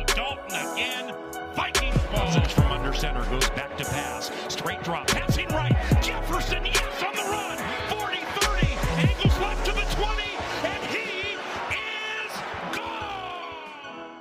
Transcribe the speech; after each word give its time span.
again. 0.61 1.13
Vikings 1.55 1.97
ball. 2.11 2.31
from 2.49 2.71
under 2.71 2.93
center 2.93 3.23
goes 3.29 3.49
back 3.51 3.75
to 3.77 3.85
pass. 3.85 4.31
Straight 4.47 4.83
drop. 4.83 5.07
Passing 5.07 5.47
right. 5.49 5.75
Jefferson, 6.01 6.65
yes, 6.65 7.03
on 7.03 7.15
the 7.15 7.23
run. 7.29 7.57
40-30. 7.89 9.09
Angles 9.09 9.39
left 9.39 9.65
to 9.65 9.71
the 9.73 9.85
20. 9.95 10.23
And 10.63 10.83
he 10.85 11.35
is 11.73 12.31
gone. 12.75 14.11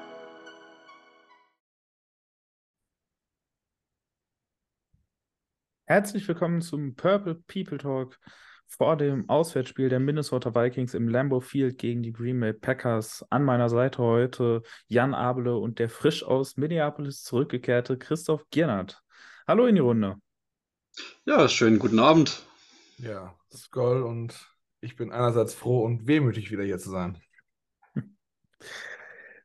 Herzlich 5.86 6.26
willkommen 6.28 6.62
zum 6.62 6.95
Purple 6.95 7.34
People 7.46 7.78
Talk 7.78 8.18
vor 8.70 8.97
dem 8.97 9.29
Auswärtsspiel 9.29 9.88
der 9.88 10.01
Minnesota 10.01 10.55
Vikings 10.55 10.95
im 10.95 11.09
Lambeau 11.09 11.41
Field 11.41 11.77
gegen 11.77 12.02
die 12.02 12.12
Green 12.12 12.38
Bay 12.38 12.52
Packers. 12.52 13.24
An 13.29 13.45
meiner 13.45 13.69
Seite 13.69 13.98
heute 13.98 14.62
Jan 14.87 15.12
Abele 15.12 15.57
und 15.57 15.79
der 15.79 15.88
frisch 15.88 16.23
aus 16.23 16.57
Minneapolis 16.57 17.24
zurückgekehrte 17.24 17.99
Christoph 17.99 18.45
Giernert. 18.51 19.02
Hallo 19.46 19.66
in 19.66 19.74
die 19.74 19.80
Runde. 19.80 20.16
Ja, 21.24 21.49
schönen 21.49 21.79
guten 21.79 21.99
Abend. 21.99 22.46
Ja, 22.99 23.35
Skoll 23.52 24.02
und 24.02 24.35
ich 24.80 24.96
bin 24.96 25.10
einerseits 25.12 25.55
froh 25.55 25.84
und 25.84 26.07
wehmütig 26.07 26.51
wieder 26.51 26.62
hier 26.62 26.79
zu 26.79 26.90
sein. 26.90 27.21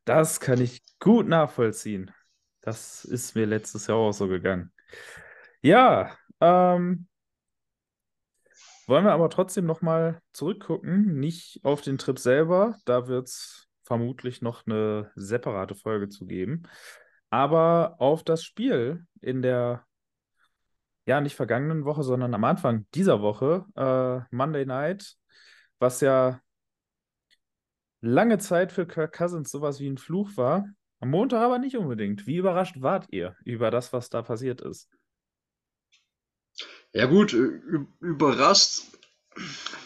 Das 0.06 0.40
kann 0.40 0.62
ich 0.62 0.84
gut 1.00 1.28
nachvollziehen. 1.28 2.12
Das 2.62 3.06
ist 3.06 3.36
mir 3.36 3.48
letztes 3.48 3.88
Jahr 3.88 3.98
auch 3.98 4.12
so 4.12 4.28
gegangen. 4.28 4.72
Ja, 5.62 6.16
ähm, 6.40 7.08
wollen 8.88 9.06
wir 9.06 9.14
aber 9.14 9.30
trotzdem 9.30 9.66
nochmal 9.66 10.22
zurückgucken, 10.34 11.20
nicht 11.20 11.60
auf 11.64 11.82
den 11.82 11.98
Trip 11.98 12.20
selber, 12.20 12.78
da 12.86 13.08
wird 13.08 13.28
es 13.28 13.68
vermutlich 13.84 14.42
noch 14.42 14.66
eine 14.66 15.12
separate 15.16 15.76
Folge 15.76 16.10
zu 16.10 16.26
geben, 16.26 16.64
aber 17.30 17.96
auf 18.00 18.24
das 18.24 18.44
Spiel 18.44 19.06
in 19.22 19.42
der, 19.42 19.86
ja, 21.06 21.22
nicht 21.22 21.36
vergangenen 21.36 21.86
Woche, 21.86 22.04
sondern 22.04 22.34
am 22.34 22.44
Anfang 22.44 22.86
dieser 22.94 23.22
Woche, 23.22 23.66
äh, 23.76 24.36
Monday 24.36 24.66
Night, 24.66 25.16
was 25.80 26.02
ja 26.02 26.40
lange 28.02 28.38
Zeit 28.38 28.72
für 28.72 28.86
Kirk 28.86 29.14
Cousins 29.14 29.50
sowas 29.52 29.80
wie 29.80 29.90
ein 29.90 29.98
Fluch 29.98 30.38
war. 30.38 30.66
Am 31.00 31.10
Montag 31.10 31.42
aber 31.42 31.60
nicht 31.60 31.76
unbedingt. 31.76 32.26
Wie 32.26 32.38
überrascht 32.38 32.82
wart 32.82 33.08
ihr 33.12 33.36
über 33.44 33.72
das, 33.72 33.94
was 33.94 34.10
da 34.10 34.22
passiert 34.22 34.62
ist? 34.62 34.90
Ja 36.96 37.08
gut, 37.08 37.34
überrascht. 38.00 38.84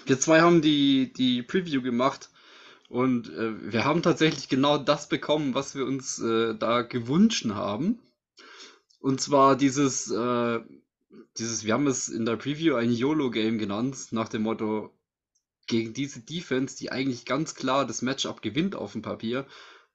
Wir 0.05 0.19
zwei 0.19 0.41
haben 0.41 0.61
die, 0.61 1.11
die 1.11 1.41
Preview 1.41 1.81
gemacht 1.81 2.29
und 2.87 3.33
äh, 3.33 3.71
wir 3.73 3.83
haben 3.83 4.03
tatsächlich 4.03 4.47
genau 4.47 4.77
das 4.77 5.09
bekommen, 5.09 5.55
was 5.55 5.73
wir 5.73 5.87
uns 5.87 6.19
äh, 6.19 6.53
da 6.53 6.83
gewünscht 6.83 7.47
haben. 7.49 7.97
Und 8.99 9.21
zwar 9.21 9.55
dieses, 9.55 10.11
äh, 10.11 10.59
dieses, 11.39 11.63
wir 11.63 11.73
haben 11.73 11.87
es 11.87 12.09
in 12.09 12.25
der 12.27 12.35
Preview 12.35 12.75
ein 12.75 12.91
YOLO-Game 12.91 13.57
genannt, 13.57 13.97
nach 14.11 14.29
dem 14.29 14.43
Motto, 14.43 14.93
gegen 15.65 15.95
diese 15.95 16.19
Defense, 16.19 16.77
die 16.77 16.91
eigentlich 16.91 17.25
ganz 17.25 17.55
klar 17.55 17.87
das 17.87 18.03
Matchup 18.03 18.43
gewinnt 18.43 18.75
auf 18.75 18.91
dem 18.91 19.01
Papier, 19.01 19.47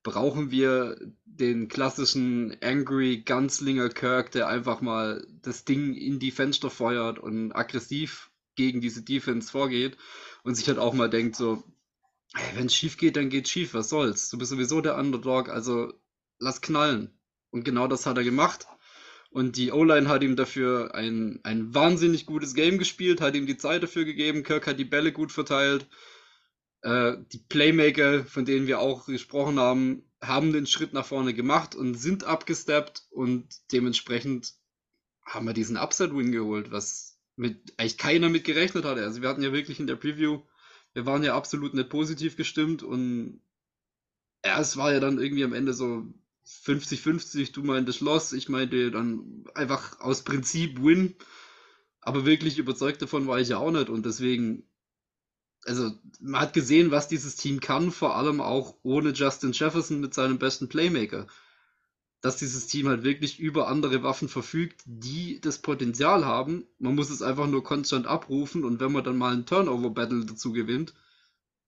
brauchen 0.04 0.52
wir 0.52 0.96
den 1.24 1.66
klassischen 1.66 2.56
Angry 2.62 3.24
Gunslinger 3.26 3.88
Kirk, 3.88 4.30
der 4.30 4.46
einfach 4.46 4.80
mal 4.80 5.26
das 5.42 5.64
Ding 5.64 5.94
in 5.94 6.20
die 6.20 6.30
Fenster 6.30 6.70
feuert 6.70 7.18
und 7.18 7.52
aggressiv 7.52 8.30
gegen 8.54 8.80
diese 8.80 9.02
Defense 9.02 9.50
vorgeht 9.50 9.96
und 10.44 10.54
sich 10.54 10.68
halt 10.68 10.78
auch 10.78 10.94
mal 10.94 11.10
denkt 11.10 11.34
so, 11.34 11.64
hey, 12.34 12.56
wenn 12.56 12.66
es 12.66 12.74
schief 12.74 12.96
geht, 12.98 13.16
dann 13.16 13.30
geht 13.30 13.48
schief, 13.48 13.74
was 13.74 13.88
soll's? 13.88 14.28
Du 14.28 14.38
bist 14.38 14.50
sowieso 14.50 14.80
der 14.80 14.96
Underdog, 14.96 15.48
also 15.48 15.92
lass 16.38 16.60
knallen. 16.60 17.18
Und 17.50 17.64
genau 17.64 17.88
das 17.88 18.06
hat 18.06 18.18
er 18.18 18.24
gemacht. 18.24 18.66
Und 19.30 19.56
die 19.56 19.72
O-Line 19.72 20.08
hat 20.08 20.22
ihm 20.22 20.36
dafür 20.36 20.94
ein, 20.94 21.40
ein 21.42 21.74
wahnsinnig 21.74 22.26
gutes 22.26 22.54
Game 22.54 22.78
gespielt, 22.78 23.20
hat 23.20 23.34
ihm 23.34 23.46
die 23.46 23.56
Zeit 23.56 23.82
dafür 23.82 24.04
gegeben. 24.04 24.44
Kirk 24.44 24.66
hat 24.66 24.78
die 24.78 24.84
Bälle 24.84 25.12
gut 25.12 25.32
verteilt. 25.32 25.88
Äh, 26.84 27.16
die 27.32 27.38
Playmaker, 27.38 28.24
von 28.24 28.44
denen 28.44 28.66
wir 28.66 28.78
auch 28.78 29.06
gesprochen 29.06 29.58
haben, 29.58 30.04
haben 30.20 30.52
den 30.52 30.66
Schritt 30.66 30.92
nach 30.92 31.06
vorne 31.06 31.32
gemacht 31.32 31.74
und 31.74 31.94
sind 31.94 32.24
abgesteppt 32.24 33.06
und 33.10 33.46
dementsprechend 33.72 34.52
haben 35.24 35.46
wir 35.46 35.54
diesen 35.54 35.78
Upset-Win 35.78 36.30
geholt, 36.30 36.70
was 36.70 37.18
mit 37.36 37.72
eigentlich 37.78 37.96
keiner 37.96 38.28
mit 38.28 38.44
gerechnet 38.44 38.84
hatte. 38.84 39.02
Also 39.02 39.22
wir 39.22 39.30
hatten 39.30 39.42
ja 39.42 39.52
wirklich 39.52 39.80
in 39.80 39.86
der 39.86 39.96
Preview, 39.96 40.42
wir 40.92 41.06
waren 41.06 41.24
ja 41.24 41.34
absolut 41.34 41.72
nicht 41.72 41.88
positiv 41.88 42.36
gestimmt 42.36 42.82
und 42.82 43.40
ja, 44.44 44.60
es 44.60 44.76
war 44.76 44.92
ja 44.92 45.00
dann 45.00 45.18
irgendwie 45.18 45.44
am 45.44 45.54
Ende 45.54 45.72
so 45.72 46.04
50-50, 46.46 47.54
du 47.54 47.62
meintest 47.62 48.02
Loss, 48.02 48.34
ich 48.34 48.50
meinte 48.50 48.90
dann 48.90 49.44
einfach 49.54 50.00
aus 50.00 50.22
Prinzip 50.22 50.82
Win, 50.82 51.16
aber 52.02 52.26
wirklich 52.26 52.58
überzeugt 52.58 53.00
davon 53.00 53.26
war 53.26 53.40
ich 53.40 53.48
ja 53.48 53.56
auch 53.56 53.70
nicht 53.70 53.88
und 53.88 54.04
deswegen 54.04 54.68
also 55.66 55.92
man 56.20 56.40
hat 56.40 56.52
gesehen, 56.52 56.90
was 56.90 57.08
dieses 57.08 57.36
Team 57.36 57.60
kann, 57.60 57.90
vor 57.90 58.16
allem 58.16 58.40
auch 58.40 58.76
ohne 58.82 59.10
Justin 59.10 59.52
Jefferson 59.52 60.00
mit 60.00 60.14
seinem 60.14 60.38
besten 60.38 60.68
Playmaker. 60.68 61.26
Dass 62.20 62.36
dieses 62.36 62.66
Team 62.66 62.88
halt 62.88 63.02
wirklich 63.04 63.38
über 63.38 63.68
andere 63.68 64.02
Waffen 64.02 64.28
verfügt, 64.28 64.82
die 64.86 65.40
das 65.40 65.60
Potenzial 65.60 66.24
haben. 66.24 66.66
Man 66.78 66.94
muss 66.94 67.10
es 67.10 67.22
einfach 67.22 67.46
nur 67.46 67.62
konstant 67.62 68.06
abrufen 68.06 68.64
und 68.64 68.80
wenn 68.80 68.92
man 68.92 69.04
dann 69.04 69.18
mal 69.18 69.34
ein 69.34 69.46
Turnover-Battle 69.46 70.24
dazu 70.24 70.52
gewinnt, 70.52 70.94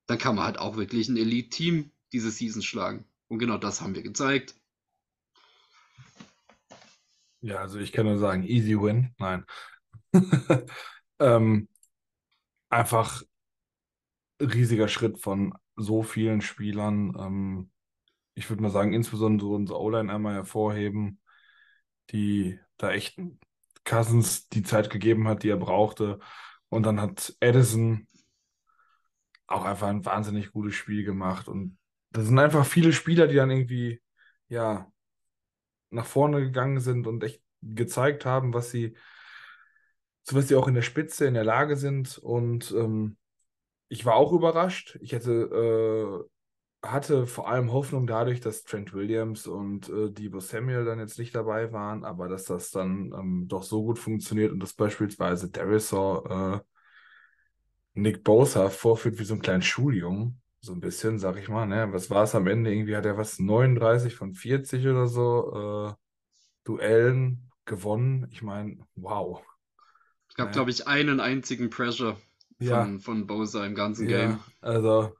dann 0.06 0.19
kann 0.19 0.37
man 0.37 0.45
halt 0.45 0.59
auch 0.59 0.77
wirklich 0.77 1.09
ein 1.09 1.17
Elite-Team 1.17 1.91
diese 2.12 2.31
Season 2.31 2.62
schlagen. 2.62 3.05
Und 3.29 3.39
genau 3.39 3.59
das 3.59 3.81
haben 3.81 3.95
wir 3.95 4.03
gezeigt. 4.03 4.55
Ja, 7.41 7.59
also 7.59 7.79
ich 7.79 7.93
kann 7.93 8.06
nur 8.06 8.19
sagen, 8.19 8.45
easy 8.45 8.81
win. 8.81 9.15
Nein. 9.19 9.45
ähm, 11.19 11.69
einfach 12.71 13.23
riesiger 14.41 14.89
Schritt 14.89 15.19
von 15.19 15.55
so 15.77 16.03
vielen 16.03 16.41
Spielern. 16.41 17.15
Ähm, 17.19 17.71
ich 18.35 18.49
würde 18.51 18.63
mal 18.63 18.71
sagen, 18.71 18.93
insbesondere 18.93 19.49
unsere 19.49 19.81
O-Line 19.81 20.13
einmal 20.13 20.35
hervorheben, 20.35 21.21
die 22.11 22.59
da 22.77 22.93
echt 22.93 23.19
Cousins 23.85 24.49
die 24.49 24.63
Zeit 24.63 24.91
gegeben 24.91 25.29
hat, 25.29 25.43
die 25.43 25.49
er 25.49 25.57
brauchte. 25.57 26.19
Und 26.69 26.83
dann 26.85 27.01
hat 27.01 27.35
Edison 27.41 28.07
auch 29.47 29.65
einfach 29.65 29.89
ein 29.89 30.05
wahnsinnig 30.05 30.53
gutes 30.53 30.75
Spiel 30.75 31.05
gemacht. 31.05 31.49
Und 31.49 31.79
das 32.11 32.27
sind 32.27 32.39
einfach 32.39 32.67
viele 32.67 32.93
Spieler, 32.93 33.27
die 33.27 33.37
dann 33.37 33.51
irgendwie, 33.51 34.03
ja, 34.49 34.91
nach 35.91 36.07
vorne 36.07 36.41
gegangen 36.41 36.81
sind 36.81 37.07
und 37.07 37.23
echt 37.23 37.41
gezeigt 37.63 38.25
haben, 38.27 38.53
was 38.53 38.71
sie, 38.71 38.97
zu 40.25 40.35
was 40.35 40.49
sie 40.49 40.57
auch 40.57 40.69
in 40.69 40.75
der 40.75 40.83
Spitze 40.83 41.27
in 41.27 41.35
der 41.35 41.45
Lage 41.45 41.77
sind. 41.77 42.19
Und 42.19 42.73
ähm, 42.73 43.17
ich 43.89 44.05
war 44.05 44.15
auch 44.15 44.33
überrascht. 44.33 44.99
Ich 45.01 45.12
hätte, 45.12 46.27
äh, 46.83 46.88
hatte 46.88 47.27
vor 47.27 47.49
allem 47.49 47.73
Hoffnung 47.73 48.06
dadurch, 48.06 48.41
dass 48.41 48.65
Trent 48.65 48.93
Williams 48.93 49.47
und 49.47 49.88
äh, 49.88 50.11
Debo 50.11 50.41
Samuel 50.41 50.85
dann 50.85 50.99
jetzt 50.99 51.19
nicht 51.19 51.35
dabei 51.35 51.73
waren, 51.73 52.05
aber 52.05 52.29
dass 52.29 52.44
das 52.44 52.71
dann 52.71 53.12
ähm, 53.12 53.44
doch 53.49 53.62
so 53.62 53.83
gut 53.83 53.99
funktioniert 53.99 54.53
und 54.53 54.61
dass 54.61 54.75
beispielsweise 54.75 55.50
Darisaw 55.50 56.56
äh, 56.56 56.61
Nick 57.94 58.25
Bosa 58.25 58.69
vorführt 58.69 59.19
wie 59.19 59.25
so 59.25 59.35
ein 59.35 59.43
kleiner 59.43 59.62
Schuljungen. 59.62 60.41
So 60.61 60.73
ein 60.73 60.81
bisschen, 60.81 61.19
sag 61.19 61.39
ich 61.39 61.49
mal. 61.49 61.67
Ne? 61.67 61.93
Was 61.93 62.11
war 62.11 62.25
es 62.25 62.35
am 62.35 62.47
Ende? 62.47 62.73
Irgendwie 62.73 62.97
hat 62.97 63.06
er 63.06 63.17
was 63.17 63.39
39 63.39 64.15
von 64.15 64.35
40 64.35 64.87
oder 64.87 65.06
so 65.06 65.89
äh, 65.89 65.94
Duellen 66.65 67.50
gewonnen. 67.65 68.27
Ich 68.31 68.43
meine, 68.43 68.79
wow. 68.97 69.43
Es 70.29 70.35
gab, 70.35 70.49
ne? 70.49 70.53
glaube 70.53 70.71
ich, 70.71 70.87
einen 70.87 71.21
einzigen 71.21 71.71
Pressure 71.71 72.17
Ja. 72.58 72.91
von, 72.91 73.00
von 73.00 73.26
Bosa 73.26 73.64
im 73.67 73.75
ganzen 73.75 74.06
Ja, 74.06 74.08
Game. 74.08 74.44
also, 74.61 75.17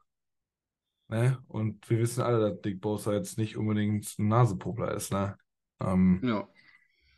ne? 1.09 1.38
Und 1.49 1.88
wir 1.91 1.99
wissen 1.99 2.23
alle, 2.23 2.50
dass 2.50 2.61
Dick 2.62 2.81
Bosa 2.81 3.12
jetzt 3.15 3.38
nicht 3.38 3.56
unbedingt 3.56 4.19
ein 4.19 4.29
Nasepuppler 4.29 4.93
ist, 4.94 5.12
ne? 5.12 5.37
Ähm, 5.81 6.23
Ja. 6.23 6.47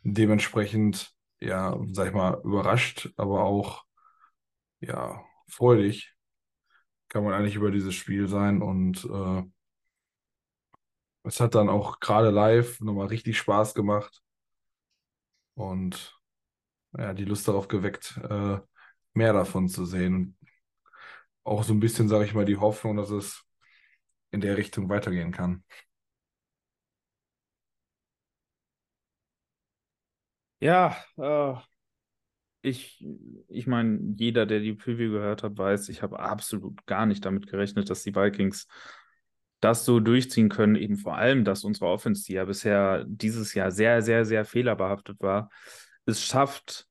dementsprechend, 0.03 1.13
ja, 1.41 1.77
sag 1.93 2.09
ich 2.09 2.13
mal, 2.13 2.41
überrascht, 2.43 3.11
aber 3.17 3.43
auch, 3.43 3.85
ja, 4.81 5.23
freudig 5.49 6.15
kann 7.09 7.23
man 7.23 7.33
eigentlich 7.33 7.55
über 7.55 7.71
dieses 7.71 7.95
Spiel 7.95 8.27
sein 8.27 8.61
und 8.61 9.05
äh, 9.05 9.43
es 11.23 11.39
hat 11.39 11.55
dann 11.55 11.69
auch 11.69 11.99
gerade 12.01 12.29
live 12.29 12.79
nochmal 12.81 13.07
richtig 13.07 13.37
Spaß 13.37 13.73
gemacht 13.73 14.21
und 15.55 16.19
ja, 16.97 17.13
die 17.13 17.25
Lust 17.25 17.47
darauf 17.47 17.67
geweckt, 17.67 18.17
äh, 18.29 18.59
mehr 19.13 19.33
davon 19.33 19.67
zu 19.69 19.85
sehen. 19.85 20.15
Und 20.15 20.35
auch 21.43 21.63
so 21.63 21.73
ein 21.73 21.79
bisschen, 21.79 22.07
sage 22.07 22.25
ich 22.25 22.33
mal, 22.33 22.45
die 22.45 22.57
Hoffnung, 22.57 22.97
dass 22.97 23.09
es 23.09 23.43
in 24.31 24.41
der 24.41 24.57
Richtung 24.57 24.89
weitergehen 24.89 25.31
kann. 25.31 25.63
Ja, 30.59 30.95
äh, 31.17 31.55
ich, 32.61 33.03
ich 33.47 33.67
meine, 33.67 33.99
jeder, 34.17 34.45
der 34.45 34.59
die 34.59 34.73
Preview 34.73 35.11
gehört 35.11 35.43
hat, 35.43 35.57
weiß, 35.57 35.89
ich 35.89 36.01
habe 36.01 36.19
absolut 36.19 36.85
gar 36.85 37.05
nicht 37.05 37.23
damit 37.25 37.47
gerechnet, 37.47 37.89
dass 37.89 38.03
die 38.03 38.15
Vikings 38.15 38.67
das 39.61 39.85
so 39.85 39.99
durchziehen 39.99 40.49
können. 40.49 40.75
Eben 40.75 40.97
vor 40.97 41.15
allem, 41.15 41.45
dass 41.45 41.63
unsere 41.63 41.87
Offense, 41.87 42.25
die 42.25 42.33
ja 42.33 42.45
bisher 42.45 43.05
dieses 43.07 43.53
Jahr 43.53 43.71
sehr, 43.71 44.01
sehr, 44.01 44.25
sehr 44.25 44.43
fehlerbehaftet 44.45 45.19
war, 45.21 45.49
es 46.05 46.21
schafft, 46.25 46.88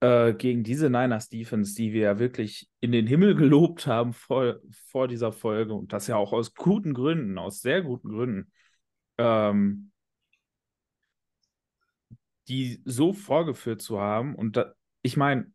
äh, 0.00 0.34
gegen 0.34 0.62
diese 0.62 0.90
Niners 0.90 1.28
Defense, 1.28 1.74
die 1.74 1.92
wir 1.92 2.02
ja 2.02 2.18
wirklich 2.18 2.68
in 2.80 2.92
den 2.92 3.06
Himmel 3.06 3.34
gelobt 3.36 3.86
haben 3.86 4.12
vor, 4.12 4.56
vor 4.90 5.08
dieser 5.08 5.32
Folge 5.32 5.74
und 5.74 5.92
das 5.92 6.06
ja 6.06 6.16
auch 6.16 6.32
aus 6.32 6.54
guten 6.54 6.94
Gründen, 6.94 7.38
aus 7.38 7.60
sehr 7.60 7.82
guten 7.82 8.08
Gründen, 8.08 8.52
ähm, 9.18 9.90
die 12.48 12.80
so 12.84 13.12
vorgeführt 13.12 13.82
zu 13.82 14.00
haben. 14.00 14.34
Und 14.34 14.56
da, 14.56 14.72
ich 15.02 15.16
meine, 15.16 15.52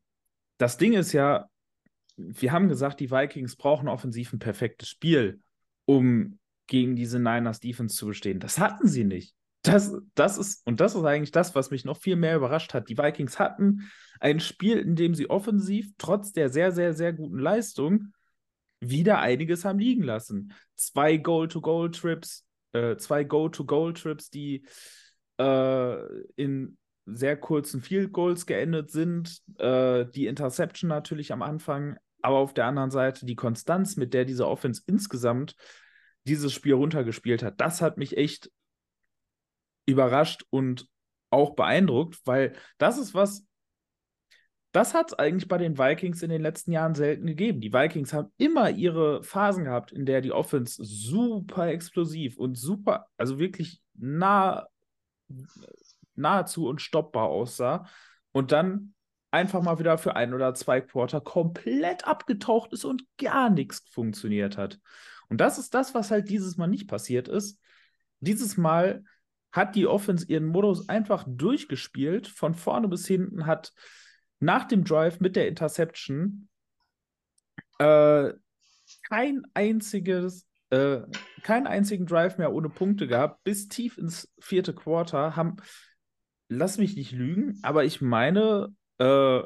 das 0.58 0.78
Ding 0.78 0.94
ist 0.94 1.14
ja, 1.14 1.48
wir 2.18 2.52
haben 2.52 2.68
gesagt, 2.68 3.00
die 3.00 3.12
Vikings 3.12 3.56
brauchen 3.56 3.88
offensiv 3.88 4.34
ein 4.34 4.40
perfektes 4.40 4.90
Spiel, 4.90 5.42
um 5.86 6.40
gegen 6.68 6.96
diese 6.96 7.20
Niners 7.20 7.60
Defense 7.60 7.96
zu 7.96 8.08
bestehen. 8.08 8.40
Das 8.40 8.60
hatten 8.60 8.88
sie 8.88 9.04
nicht. 9.04 9.36
Das, 9.64 9.94
das 10.16 10.38
ist, 10.38 10.66
und 10.66 10.80
das 10.80 10.96
ist 10.96 11.04
eigentlich 11.04 11.32
das, 11.32 11.54
was 11.54 11.70
mich 11.70 11.86
noch 11.86 11.98
viel 11.98 12.16
mehr 12.16 12.36
überrascht 12.36 12.74
hat. 12.74 12.90
Die 12.90 12.98
Vikings 12.98 13.40
hatten 13.40 13.92
ein 14.22 14.40
Spiel, 14.40 14.78
in 14.78 14.96
dem 14.96 15.16
sie 15.16 15.30
offensiv, 15.30 15.92
trotz 15.98 16.32
der 16.32 16.50
sehr, 16.50 16.72
sehr, 16.72 16.94
sehr 16.94 17.12
guten 17.12 17.40
Leistung, 17.40 18.14
wieder 18.80 19.20
einiges 19.20 19.66
haben 19.66 19.80
liegen 19.80 20.04
lassen. 20.04 20.54
Zwei 20.76 21.18
Goal-to-Goal-Trips, 21.18 22.46
äh, 22.74 22.96
zwei 22.98 23.24
Go-to-Goal-Trips, 23.24 24.30
die 24.30 24.66
äh, 25.40 26.22
in 26.36 26.78
sehr 27.06 27.36
kurzen 27.36 27.82
Field 27.82 28.12
Goals 28.12 28.46
geendet 28.46 28.92
sind. 28.92 29.42
Äh, 29.58 30.06
die 30.06 30.28
Interception 30.28 30.88
natürlich 30.88 31.34
am 31.34 31.42
Anfang, 31.42 31.98
aber 32.22 32.38
auf 32.38 32.54
der 32.54 32.66
anderen 32.66 32.92
Seite 32.92 33.26
die 33.26 33.36
Konstanz, 33.36 33.98
mit 33.98 34.14
der 34.14 34.26
diese 34.26 34.48
Offense 34.48 34.84
insgesamt 34.86 35.56
dieses 36.26 36.54
Spiel 36.54 36.74
runtergespielt 36.74 37.42
hat, 37.42 37.60
das 37.60 37.82
hat 37.82 37.98
mich 37.98 38.18
echt 38.18 38.52
überrascht 39.88 40.46
und 40.52 40.88
auch 41.32 41.56
beeindruckt, 41.56 42.20
weil 42.26 42.54
das 42.78 43.00
ist 43.00 43.16
was, 43.16 43.46
das 44.72 44.94
hat 44.94 45.12
es 45.12 45.20
eigentlich 45.20 45.48
bei 45.48 45.58
den 45.58 45.78
Vikings 45.78 46.24
in 46.24 46.30
den 46.30 46.42
letzten 46.42 46.72
Jahren 46.72 46.96
selten 46.96 47.28
gegeben. 47.28 47.60
Die 47.60 47.74
Vikings 47.74 48.14
haben 48.14 48.32
immer 48.38 48.70
ihre 48.70 49.22
Phasen 49.24 49.66
gehabt, 49.66 49.92
in 49.92 50.06
der 50.06 50.22
die 50.22 50.32
Offense 50.32 50.82
super 50.84 51.68
explosiv 51.68 52.38
und 52.38 52.58
super, 52.58 53.08
also 53.18 53.38
wirklich 53.38 53.82
nah, 53.96 54.68
nahezu 56.16 56.68
unstoppbar 56.68 57.28
aussah 57.28 57.86
und 58.32 58.52
dann 58.52 58.94
einfach 59.30 59.62
mal 59.62 59.80
wieder 59.80 59.98
für 59.98 60.16
ein 60.16 60.34
oder 60.34 60.54
zwei 60.54 60.82
Quarter 60.82 61.22
komplett 61.22 62.06
abgetaucht 62.06 62.72
ist 62.74 62.86
und 62.86 63.04
gar 63.18 63.50
nichts 63.50 63.84
funktioniert 63.90 64.58
hat. 64.58 64.80
Und 65.30 65.40
das 65.40 65.58
ist 65.58 65.74
das, 65.74 65.94
was 65.94 66.12
halt 66.12 66.30
dieses 66.30 66.58
Mal 66.58 66.68
nicht 66.68 66.88
passiert 66.88 67.28
ist. 67.28 67.60
Dieses 68.20 68.58
Mal 68.58 69.04
hat 69.52 69.76
die 69.76 69.88
Offense 69.88 70.26
ihren 70.28 70.46
Modus 70.46 70.88
einfach 70.88 71.26
durchgespielt, 71.28 72.28
von 72.28 72.54
vorne 72.54 72.88
bis 72.88 73.08
hinten, 73.08 73.46
hat 73.46 73.74
nach 74.42 74.66
dem 74.66 74.84
Drive 74.84 75.20
mit 75.20 75.36
der 75.36 75.48
Interception 75.48 76.50
äh, 77.80 78.34
kein 79.08 79.44
einziges, 79.54 80.48
äh, 80.72 81.02
keinen 81.44 81.68
einzigen 81.68 82.08
Drive 82.08 82.38
mehr 82.38 82.52
ohne 82.52 82.70
Punkte 82.70 83.08
gehabt, 83.08 83.44
bis 83.44 83.68
tief 83.68 83.98
ins 83.98 84.34
vierte 84.40 84.74
Quarter, 84.74 85.36
haben, 85.36 85.58
lass 86.50 86.78
mich 86.78 86.96
nicht 86.96 87.12
lügen, 87.12 87.60
aber 87.62 87.86
ich 87.86 88.02
meine, 88.02 88.76
äh, 88.98 89.42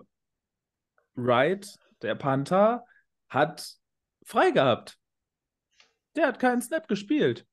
Wright, 1.15 1.77
der 2.01 2.15
Panther, 2.15 2.85
hat 3.29 3.75
frei 4.23 4.51
gehabt. 4.51 4.97
Der 6.15 6.27
hat 6.27 6.39
keinen 6.39 6.61
Snap 6.61 6.87
gespielt. 6.87 7.45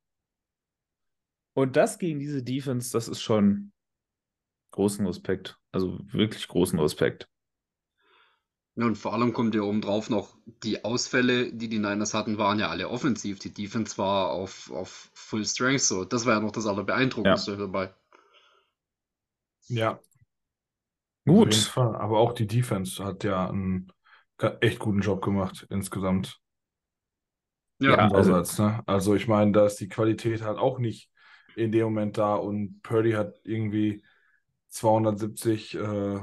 Und 1.54 1.76
das 1.76 1.98
gegen 1.98 2.20
diese 2.20 2.42
Defense, 2.42 2.92
das 2.92 3.08
ist 3.08 3.20
schon 3.20 3.72
großen 4.70 5.06
Respekt. 5.06 5.58
Also 5.70 5.98
wirklich 6.12 6.46
großen 6.48 6.78
Respekt. 6.78 7.28
Ja, 8.74 8.86
und 8.86 8.96
vor 8.96 9.12
allem 9.12 9.32
kommt 9.32 9.54
ja 9.54 9.62
oben 9.62 9.80
drauf 9.82 10.08
noch, 10.10 10.34
die 10.62 10.84
Ausfälle, 10.84 11.52
die 11.52 11.69
die 11.69 11.78
Niners 11.78 12.14
hatten, 12.14 12.38
waren 12.38 12.58
ja 12.58 12.69
alle 12.69 12.88
offensiv. 12.88 13.38
Die 13.38 13.52
Defense 13.52 13.98
war 13.98 14.30
auf, 14.30 14.70
auf 14.70 15.10
Full 15.14 15.44
Strength 15.44 15.82
so. 15.82 16.04
Das 16.04 16.24
war 16.26 16.34
ja 16.34 16.40
noch 16.40 16.52
das 16.52 16.66
Allerbeeindruckendste 16.66 17.52
Ja. 17.52 17.56
dabei. 17.58 17.94
Ja, 19.69 20.00
Gut. 21.26 21.48
auf 21.48 21.54
jeden 21.54 21.64
Fall. 21.66 21.96
Aber 21.96 22.19
auch 22.19 22.32
die 22.32 22.46
Defense 22.46 23.04
hat 23.04 23.24
ja 23.24 23.48
einen 23.48 23.92
echt 24.60 24.78
guten 24.78 25.00
Job 25.00 25.22
gemacht 25.22 25.66
insgesamt. 25.70 26.40
Ja, 27.78 27.90
Ja, 27.90 27.96
also- 28.10 28.16
Unsererseits, 28.19 28.58
ne? 28.58 28.82
Also 28.86 29.14
ich 29.14 29.28
meine, 29.28 29.52
da 29.52 29.66
ist 29.66 29.76
die 29.76 29.88
Qualität 29.88 30.42
halt 30.42 30.58
auch 30.58 30.78
nicht 30.78 31.10
in 31.56 31.72
dem 31.72 31.84
Moment 31.84 32.16
da 32.19 32.34
und 32.34 32.80
Purdy 32.82 33.12
hat 33.12 33.40
irgendwie 33.44 34.02
270 34.69 35.74
äh, 35.74 36.20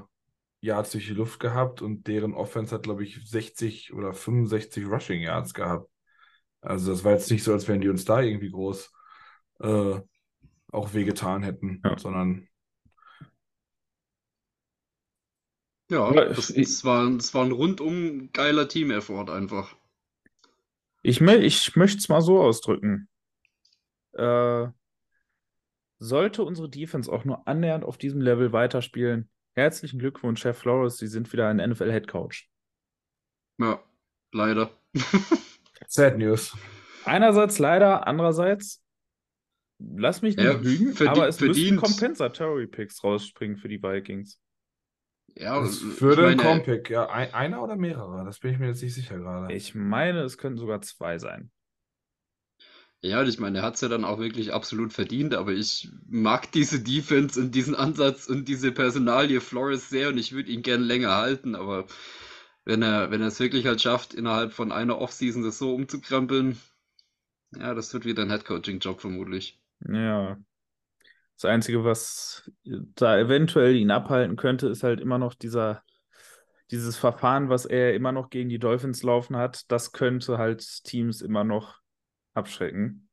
Yards 0.62 0.92
durch 0.92 1.08
die 1.08 1.14
Luft 1.14 1.40
gehabt 1.40 1.82
und 1.82 2.08
deren 2.08 2.34
Offense 2.34 2.76
hat, 2.76 2.84
glaube 2.84 3.04
ich, 3.04 3.20
60 3.30 3.94
oder 3.94 4.14
65 4.14 4.86
Rushing 4.86 5.22
Yards 5.22 5.54
gehabt. 5.54 5.90
Also 6.62 6.92
das 6.92 7.04
war 7.04 7.14
jetzt 7.14 7.32
nicht 7.32 7.44
so, 7.44 7.54
als 7.54 7.68
wenn 7.68 7.82
die 7.82 7.90
uns 7.90 8.06
da 8.06 8.22
irgendwie 8.22 8.52
groß 8.52 8.92
äh, 9.62 10.02
auch 10.72 10.94
wehgetan 10.94 11.44
hätten, 11.44 11.86
Ja. 11.86 11.98
sondern 11.98 12.48
ja, 15.92 16.10
Aber 16.10 16.26
das, 16.36 16.50
ich- 16.56 16.56
das 16.56 16.84
war, 16.84 17.08
das 17.12 17.34
war 17.36 17.46
ein 17.46 17.52
rundum 17.52 18.32
geiler 18.34 18.68
Team-Effort 18.68 19.30
einfach. 19.30 19.76
Ich, 21.04 21.20
ich 21.20 21.76
möchte 21.76 21.98
es 21.98 22.08
mal 22.08 22.22
so 22.22 22.42
ausdrücken. 22.42 23.10
Äh, 24.13 24.68
sollte 26.00 26.44
unsere 26.44 26.70
Defense 26.70 27.10
auch 27.12 27.24
nur 27.24 27.48
annähernd 27.48 27.86
auf 27.86 27.98
diesem 27.98 28.20
Level 28.22 28.51
weiterspielen, 28.51 29.30
herzlichen 29.60 30.00
Glückwunsch, 30.00 30.42
Chef 30.42 30.58
Flores, 30.58 30.98
Sie 30.98 31.08
sind 31.08 31.32
wieder 31.32 31.48
ein 31.48 31.58
NFL-Head 31.58 32.08
Coach. 32.08 32.50
Ja, 33.60 33.84
leider. 34.32 34.72
Sad 35.88 36.18
News. 36.18 36.56
Einerseits 37.06 37.60
leider, 37.60 38.08
andererseits, 38.08 38.84
lass 39.80 40.22
mich 40.22 40.36
nicht 40.36 40.46
Ja, 40.46 40.54
lügen, 40.54 40.94
verdi- 40.94 41.08
aber 41.10 41.28
es 41.28 41.39
müssten 41.39 41.56
verdient. 41.56 41.82
Compensatory 41.82 42.68
Picks 42.68 43.04
rausspringen 43.04 43.58
für 43.58 43.68
die 43.70 43.82
Vikings. 43.82 44.39
Ja, 45.36 45.60
Das 45.62 45.82
würde 46.01 46.28
ein 46.28 46.38
Compick, 46.38 46.89
ja, 46.89 47.08
ein, 47.10 47.34
einer 47.34 47.63
oder 47.63 47.75
mehrere, 47.75 48.25
das 48.25 48.39
bin 48.39 48.51
ich 48.51 48.60
mir 48.60 48.68
jetzt 48.68 48.82
nicht 48.82 48.94
sicher 48.96 49.18
gerade. 49.20 49.54
Ich 49.54 49.75
meine, 49.75 50.22
es 50.22 50.38
könnten 50.38 50.58
sogar 50.58 50.82
zwei 50.82 51.18
sein. 51.20 51.51
Ja, 53.01 53.22
und 53.22 53.29
ich 53.29 53.39
meine, 53.39 53.60
er 53.60 53.63
hat 53.63 53.75
es 53.75 53.82
ja 53.82 53.88
dann 53.88 54.03
auch 54.03 54.20
wirklich 54.20 54.51
absolut 54.53 54.91
verdient, 54.91 55.34
aber 55.34 55.53
ich 55.53 55.89
mag 56.10 56.51
diese 56.51 56.82
Defense 56.82 57.39
und 57.39 57.56
diesen 57.56 57.74
Ansatz 57.74 58.27
und 58.27 58.48
diese 58.50 58.74
Personalie 58.74 59.39
Flores 59.39 59.89
sehr 59.89 60.10
und 60.10 60.18
ich 60.18 60.34
würde 60.34 60.51
ihn 60.51 60.63
gern 60.63 60.82
länger 60.82 61.15
halten, 61.15 61.56
aber 61.56 61.88
wenn 62.65 62.82
er, 62.82 63.10
wenn 63.10 63.22
er 63.22 63.27
es 63.27 63.39
wirklich 63.39 63.65
halt 63.65 63.82
schafft, 63.82 64.13
innerhalb 64.13 64.51
von 64.51 64.74
einer 64.74 65.00
Offseason 65.00 65.44
das 65.44 65.58
so 65.58 65.74
umzukrempeln, 65.74 66.60
ja, 67.58 67.74
das 67.74 67.94
wird 67.94 68.03
wieder 68.06 68.24
ein 68.24 68.29
Headcoaching-Job 68.29 69.00
vermutlich. 69.00 69.60
Ja. 69.88 70.38
Das 71.36 71.46
Einzige, 71.46 71.86
was 71.86 72.51
da 72.65 73.18
eventuell 73.18 73.77
ihn 73.77 73.91
abhalten 73.91 74.36
könnte, 74.36 74.68
ist 74.68 74.84
halt 74.84 75.00
immer 75.00 75.18
noch 75.18 75.36
dieser, 75.36 75.84
dieses 76.70 76.98
Verfahren, 76.98 77.48
was 77.48 77.65
er 77.65 77.94
immer 77.96 78.12
noch 78.12 78.29
gegen 78.29 78.50
die 78.50 78.60
Dolphins 78.60 79.03
laufen 79.03 79.38
hat. 79.38 79.72
Das 79.72 79.94
könnte 79.94 80.38
halt 80.38 80.84
Teams 80.84 81.22
immer 81.22 81.46
noch 81.46 81.78
abschrecken. 82.39 83.08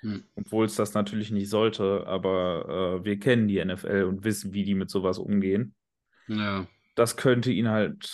Hm. 0.00 0.24
Obwohl 0.34 0.66
es 0.66 0.74
das 0.74 0.94
natürlich 0.94 1.30
nicht 1.30 1.48
sollte, 1.48 2.06
aber 2.08 2.98
äh, 3.00 3.04
wir 3.04 3.20
kennen 3.20 3.46
die 3.46 3.64
NFL 3.64 4.04
und 4.08 4.24
wissen, 4.24 4.52
wie 4.52 4.64
die 4.64 4.74
mit 4.74 4.90
sowas 4.90 5.18
umgehen. 5.18 5.74
Ja, 6.26 6.66
Das 6.96 7.16
könnte 7.16 7.52
ihn 7.52 7.68
halt 7.68 8.10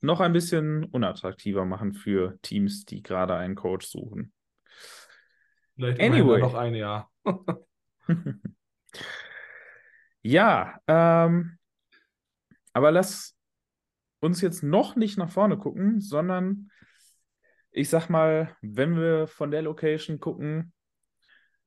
noch 0.00 0.20
ein 0.20 0.32
bisschen 0.32 0.84
unattraktiver 0.84 1.64
machen 1.64 1.94
für 1.94 2.38
Teams, 2.42 2.84
die 2.84 3.02
gerade 3.02 3.34
einen 3.34 3.56
Coach 3.56 3.86
suchen. 3.86 4.32
Vielleicht 5.74 6.00
Anyway. 6.00 6.40
noch 6.40 6.54
ein 6.54 6.74
Jahr. 6.74 7.10
Ja, 10.22 10.80
ähm, 10.88 11.56
aber 12.72 12.90
lass 12.90 13.36
uns 14.18 14.40
jetzt 14.40 14.64
noch 14.64 14.96
nicht 14.96 15.18
nach 15.18 15.30
vorne 15.30 15.56
gucken, 15.56 16.00
sondern 16.00 16.70
ich 17.76 17.90
sag 17.90 18.08
mal, 18.08 18.56
wenn 18.62 18.96
wir 18.96 19.26
von 19.26 19.50
der 19.50 19.60
Location 19.60 20.18
gucken, 20.18 20.72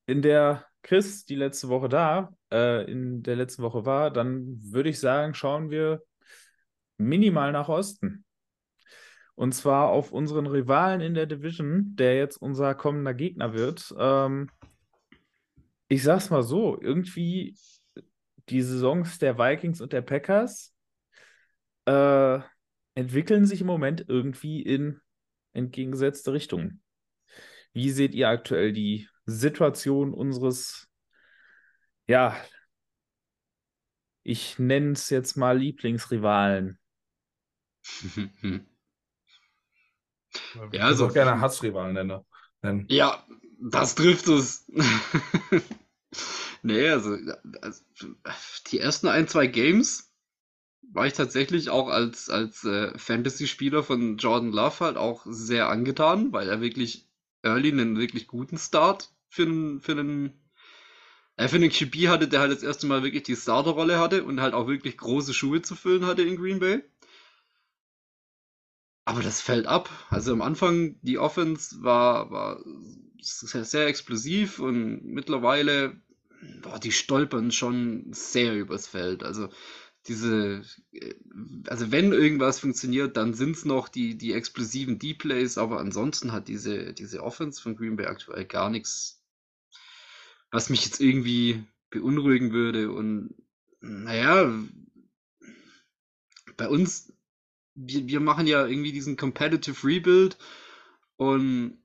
in 0.08 0.24
der 0.24 0.66
Chris 0.82 1.24
die 1.24 1.36
letzte 1.36 1.70
Woche 1.70 1.88
da, 1.88 2.34
äh, 2.52 2.90
in 2.92 3.22
der 3.22 3.36
letzten 3.36 3.62
Woche 3.62 3.86
war, 3.86 4.10
dann 4.10 4.58
würde 4.60 4.90
ich 4.90 5.00
sagen, 5.00 5.36
schauen 5.36 5.70
wir 5.70 6.02
minimal 6.98 7.52
nach 7.52 7.70
Osten. 7.70 8.26
Und 9.36 9.54
zwar 9.54 9.90
auf 9.90 10.12
unseren 10.12 10.48
Rivalen 10.48 11.02
in 11.02 11.14
der 11.14 11.28
Division, 11.28 11.96
der 11.96 12.18
jetzt 12.18 12.38
unser 12.38 12.74
kommender 12.74 13.14
Gegner 13.14 13.54
wird. 13.54 13.94
Ähm, 14.00 14.50
ich 15.90 16.02
sag's 16.02 16.32
mal 16.32 16.42
so, 16.42 16.82
irgendwie 16.82 17.56
die 18.50 18.64
Saisons 18.64 19.20
der 19.20 19.38
Vikings 19.38 19.80
und 19.80 19.94
der 19.94 20.02
Packers 20.02 20.74
äh, 21.86 22.40
entwickeln 22.96 23.46
sich 23.46 23.62
im 23.62 23.68
Moment 23.68 24.06
irgendwie 24.08 24.64
in 24.64 25.00
entgegengesetzte 25.54 26.34
Richtungen. 26.34 26.82
Wie 27.74 27.92
seht 27.92 28.16
ihr 28.16 28.30
aktuell 28.30 28.74
die 28.74 29.08
Situation 29.26 30.14
unseres, 30.14 30.88
ja, 32.08 32.36
ich 34.24 34.60
nenne 34.60 34.92
es 34.92 35.10
jetzt 35.10 35.38
mal 35.38 35.58
Lieblingsrivalen? 35.58 36.80
Ja, 40.72 40.86
also 40.86 41.08
auch 41.08 41.14
gerne 41.14 41.42
Hassrivalen 41.42 41.94
nenne, 41.94 42.26
nennen. 42.62 42.86
Ja, 42.90 43.26
das 43.60 43.96
trifft 43.96 44.28
es. 44.28 44.66
nee, 46.62 46.88
also, 46.88 47.18
also, 47.62 47.84
die 48.68 48.80
ersten 48.80 49.08
ein, 49.08 49.28
zwei 49.28 49.48
Games 49.48 50.09
war 50.92 51.06
ich 51.08 51.14
tatsächlich 51.14 51.70
auch 51.70 51.88
als, 51.88 52.30
als 52.30 52.64
äh, 52.64 52.98
Fantasy-Spieler 52.98 53.84
von 53.84 54.18
Jordan 54.18 54.52
Love 54.52 54.80
halt 54.80 54.98
auch 54.98 55.26
sehr 55.28 55.70
angetan, 55.70 56.34
weil 56.34 56.50
er 56.50 56.62
wirklich 56.62 57.08
early 57.44 57.72
einen 57.72 57.98
wirklich 57.98 58.28
guten 58.28 58.58
Start 58.58 59.12
für 59.30 59.44
einen, 59.44 59.82
für 59.82 59.94
einen, 59.94 60.42
äh, 61.38 61.48
für 61.48 61.58
einen 61.58 61.70
QB 61.70 62.08
hatte, 62.08 62.28
der 62.28 62.40
halt 62.40 62.52
das 62.52 62.64
erste 62.64 62.88
Mal 62.88 63.04
wirklich 63.04 63.24
die 63.24 63.36
Starterrolle 63.36 64.00
hatte 64.00 64.24
und 64.24 64.42
halt 64.42 64.54
auch 64.54 64.68
wirklich 64.68 64.98
große 64.98 65.34
Schuhe 65.34 65.62
zu 65.62 65.76
füllen 65.76 66.06
hatte 66.06 66.24
in 66.24 66.38
Green 66.38 66.60
Bay. 66.60 66.84
Aber 69.06 69.24
das 69.24 69.42
fällt 69.42 69.66
ab. 69.66 69.90
Also 70.10 70.34
am 70.34 70.42
Anfang, 70.42 71.00
die 71.02 71.18
Offense 71.18 71.82
war, 71.82 72.30
war 72.30 72.64
sehr, 73.20 73.66
sehr 73.66 73.88
explosiv 73.88 74.60
und 74.60 75.04
mittlerweile, 75.04 76.00
boah, 76.62 76.80
die 76.80 76.92
stolpern 76.92 77.52
schon 77.52 78.14
sehr 78.14 78.56
übers 78.56 78.88
Feld. 78.88 79.24
Also 79.24 79.50
diese, 80.10 80.64
äh, 80.92 81.14
also 81.68 81.92
wenn 81.92 82.12
irgendwas 82.12 82.60
funktioniert, 82.60 83.16
dann 83.16 83.34
sind 83.34 83.56
es 83.56 83.66
noch 83.66 83.88
die, 83.88 84.18
die 84.18 84.34
explosiven 84.34 85.00
D-Plays, 85.00 85.58
aber 85.58 85.80
ansonsten 85.80 86.32
hat 86.32 86.48
diese, 86.48 86.94
diese 86.94 87.24
Offense 87.24 87.62
von 87.62 87.76
Green 87.76 87.96
Bay 87.96 88.08
aktuell 88.08 88.46
gar 88.46 88.70
nichts, 88.70 89.24
was 90.52 90.70
mich 90.70 90.84
jetzt 90.86 91.00
irgendwie 91.00 91.64
beunruhigen 91.90 92.52
würde. 92.52 92.92
Und 92.92 93.36
naja, 93.80 94.52
bei 96.58 96.68
uns, 96.68 97.14
wir, 97.76 98.08
wir 98.08 98.20
machen 98.20 98.48
ja 98.48 98.66
irgendwie 98.66 98.92
diesen 98.92 99.16
Competitive 99.16 99.88
Rebuild 99.88 100.38
und 101.16 101.78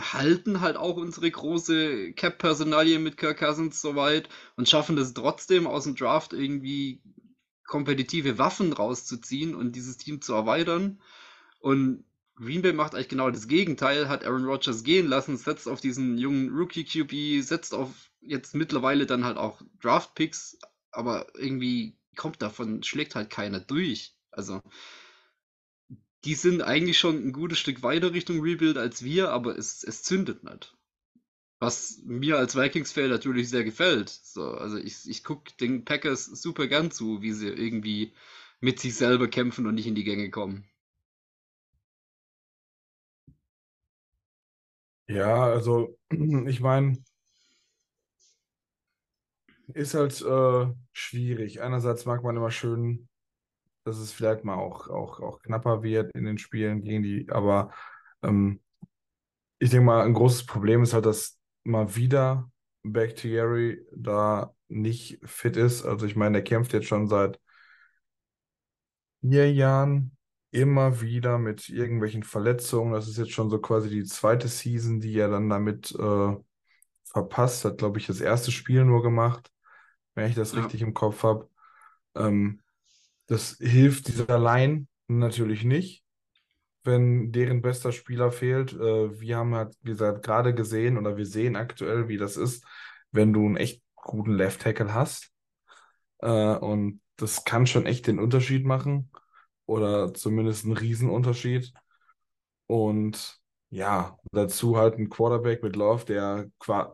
halten 0.00 0.60
halt 0.60 0.76
auch 0.76 0.96
unsere 0.96 1.30
große 1.30 2.12
Cap-Personalie 2.12 2.98
mit 2.98 3.16
Kirk 3.16 3.38
Cousins 3.38 3.80
soweit 3.80 4.28
und 4.56 4.68
schaffen 4.68 4.98
es 4.98 5.14
trotzdem 5.14 5.66
aus 5.66 5.84
dem 5.84 5.96
Draft 5.96 6.32
irgendwie 6.32 7.02
kompetitive 7.66 8.38
Waffen 8.38 8.72
rauszuziehen 8.72 9.54
und 9.54 9.76
dieses 9.76 9.96
Team 9.96 10.20
zu 10.20 10.34
erweitern. 10.34 11.00
Und 11.60 12.04
Green 12.36 12.62
Bay 12.62 12.72
macht 12.72 12.94
eigentlich 12.94 13.08
genau 13.08 13.30
das 13.30 13.48
Gegenteil, 13.48 14.08
hat 14.08 14.24
Aaron 14.24 14.44
Rodgers 14.44 14.84
gehen 14.84 15.08
lassen, 15.08 15.36
setzt 15.36 15.68
auf 15.68 15.80
diesen 15.80 16.18
jungen 16.18 16.50
Rookie 16.50 16.84
QB, 16.84 17.44
setzt 17.44 17.74
auf 17.74 17.90
jetzt 18.20 18.54
mittlerweile 18.54 19.06
dann 19.06 19.24
halt 19.24 19.36
auch 19.36 19.60
Draft 19.80 20.14
Picks, 20.14 20.58
aber 20.90 21.26
irgendwie 21.34 21.96
kommt 22.16 22.42
davon, 22.42 22.82
schlägt 22.82 23.14
halt 23.14 23.30
keiner 23.30 23.60
durch. 23.60 24.14
Also 24.30 24.60
die 26.24 26.34
sind 26.34 26.62
eigentlich 26.62 26.98
schon 26.98 27.16
ein 27.26 27.32
gutes 27.32 27.58
Stück 27.58 27.82
weiter 27.82 28.12
Richtung 28.12 28.40
Rebuild 28.40 28.78
als 28.78 29.02
wir, 29.04 29.30
aber 29.30 29.56
es, 29.58 29.82
es 29.84 30.02
zündet 30.04 30.44
nicht. 30.44 30.76
Was 31.60 32.00
mir 32.04 32.38
als 32.38 32.56
Vikings-Fan 32.56 33.10
natürlich 33.10 33.50
sehr 33.50 33.64
gefällt. 33.64 34.10
So, 34.10 34.52
also 34.54 34.78
ich, 34.78 35.08
ich 35.08 35.24
gucke 35.24 35.52
den 35.60 35.84
Packers 35.84 36.26
super 36.26 36.68
gern 36.68 36.90
zu, 36.92 37.22
wie 37.22 37.32
sie 37.32 37.48
irgendwie 37.48 38.14
mit 38.60 38.80
sich 38.80 38.94
selber 38.96 39.28
kämpfen 39.28 39.66
und 39.66 39.74
nicht 39.76 39.86
in 39.88 39.94
die 39.96 40.04
Gänge 40.04 40.30
kommen. 40.30 40.68
Ja, 45.08 45.44
also 45.44 45.98
ich 46.46 46.60
meine, 46.60 46.98
ist 49.74 49.94
halt 49.94 50.20
äh, 50.22 50.74
schwierig. 50.92 51.62
Einerseits 51.62 52.04
mag 52.06 52.22
man 52.22 52.36
immer 52.36 52.50
schön 52.50 53.07
dass 53.88 53.98
es 53.98 54.12
vielleicht 54.12 54.44
mal 54.44 54.56
auch, 54.56 54.88
auch, 54.88 55.20
auch 55.20 55.40
knapper 55.42 55.82
wird 55.82 56.12
in 56.14 56.24
den 56.24 56.38
Spielen 56.38 56.82
gegen 56.82 57.02
die, 57.02 57.28
aber 57.30 57.72
ähm, 58.22 58.60
ich 59.58 59.70
denke 59.70 59.86
mal, 59.86 60.04
ein 60.04 60.14
großes 60.14 60.46
Problem 60.46 60.82
ist 60.82 60.94
halt, 60.94 61.06
dass 61.06 61.38
mal 61.64 61.96
wieder 61.96 62.50
Bakhtiari 62.82 63.84
da 63.94 64.54
nicht 64.68 65.18
fit 65.24 65.56
ist. 65.56 65.84
Also 65.84 66.06
ich 66.06 66.16
meine, 66.16 66.34
der 66.34 66.44
kämpft 66.44 66.72
jetzt 66.72 66.86
schon 66.86 67.08
seit 67.08 67.40
vier 69.20 69.52
Jahren 69.52 70.16
immer 70.50 71.00
wieder 71.00 71.38
mit 71.38 71.68
irgendwelchen 71.68 72.22
Verletzungen. 72.22 72.92
Das 72.92 73.08
ist 73.08 73.18
jetzt 73.18 73.32
schon 73.32 73.50
so 73.50 73.58
quasi 73.60 73.90
die 73.90 74.04
zweite 74.04 74.48
Season, 74.48 75.00
die 75.00 75.18
er 75.18 75.28
dann 75.28 75.48
damit 75.48 75.92
äh, 75.92 76.36
verpasst. 77.04 77.64
Hat, 77.64 77.78
glaube 77.78 77.98
ich, 77.98 78.06
das 78.06 78.20
erste 78.20 78.50
Spiel 78.50 78.84
nur 78.84 79.02
gemacht, 79.02 79.50
wenn 80.14 80.28
ich 80.28 80.34
das 80.34 80.52
ja. 80.52 80.60
richtig 80.60 80.82
im 80.82 80.94
Kopf 80.94 81.22
habe. 81.22 81.48
Ähm, 82.14 82.60
das 83.28 83.56
hilft 83.60 84.08
dieser 84.08 84.38
Line 84.38 84.86
natürlich 85.06 85.64
nicht, 85.64 86.02
wenn 86.82 87.30
deren 87.30 87.62
bester 87.62 87.92
Spieler 87.92 88.32
fehlt. 88.32 88.72
Äh, 88.72 89.20
wir 89.20 89.36
haben 89.36 89.54
halt, 89.54 89.76
wie 89.82 89.90
gesagt, 89.90 90.24
gerade 90.24 90.54
gesehen 90.54 90.98
oder 90.98 91.16
wir 91.16 91.26
sehen 91.26 91.56
aktuell, 91.56 92.08
wie 92.08 92.16
das 92.16 92.36
ist, 92.36 92.66
wenn 93.12 93.32
du 93.32 93.44
einen 93.46 93.56
echt 93.56 93.82
guten 93.94 94.32
Left 94.32 94.62
Tackle 94.62 94.92
hast. 94.94 95.30
Äh, 96.20 96.56
und 96.56 97.00
das 97.16 97.44
kann 97.44 97.66
schon 97.66 97.86
echt 97.86 98.06
den 98.06 98.18
Unterschied 98.18 98.64
machen 98.64 99.10
oder 99.66 100.14
zumindest 100.14 100.64
einen 100.64 100.76
Riesenunterschied. 100.76 101.72
Und 102.66 103.38
ja, 103.70 104.16
dazu 104.32 104.78
halt 104.78 104.98
ein 104.98 105.10
Quarterback 105.10 105.62
mit 105.62 105.76
Love, 105.76 106.04
der 106.06 106.50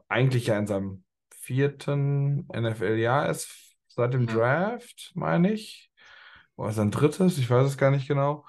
eigentlich 0.08 0.46
ja 0.46 0.58
in 0.58 0.66
seinem 0.66 1.04
vierten 1.30 2.48
NFL-Jahr 2.52 3.28
ist, 3.30 3.76
seit 3.86 4.14
dem 4.14 4.26
Draft, 4.26 5.12
meine 5.14 5.52
ich. 5.52 5.92
War 6.56 6.70
es 6.70 6.78
ein 6.78 6.90
drittes? 6.90 7.38
Ich 7.38 7.50
weiß 7.50 7.66
es 7.66 7.76
gar 7.76 7.90
nicht 7.90 8.06
genau. 8.06 8.44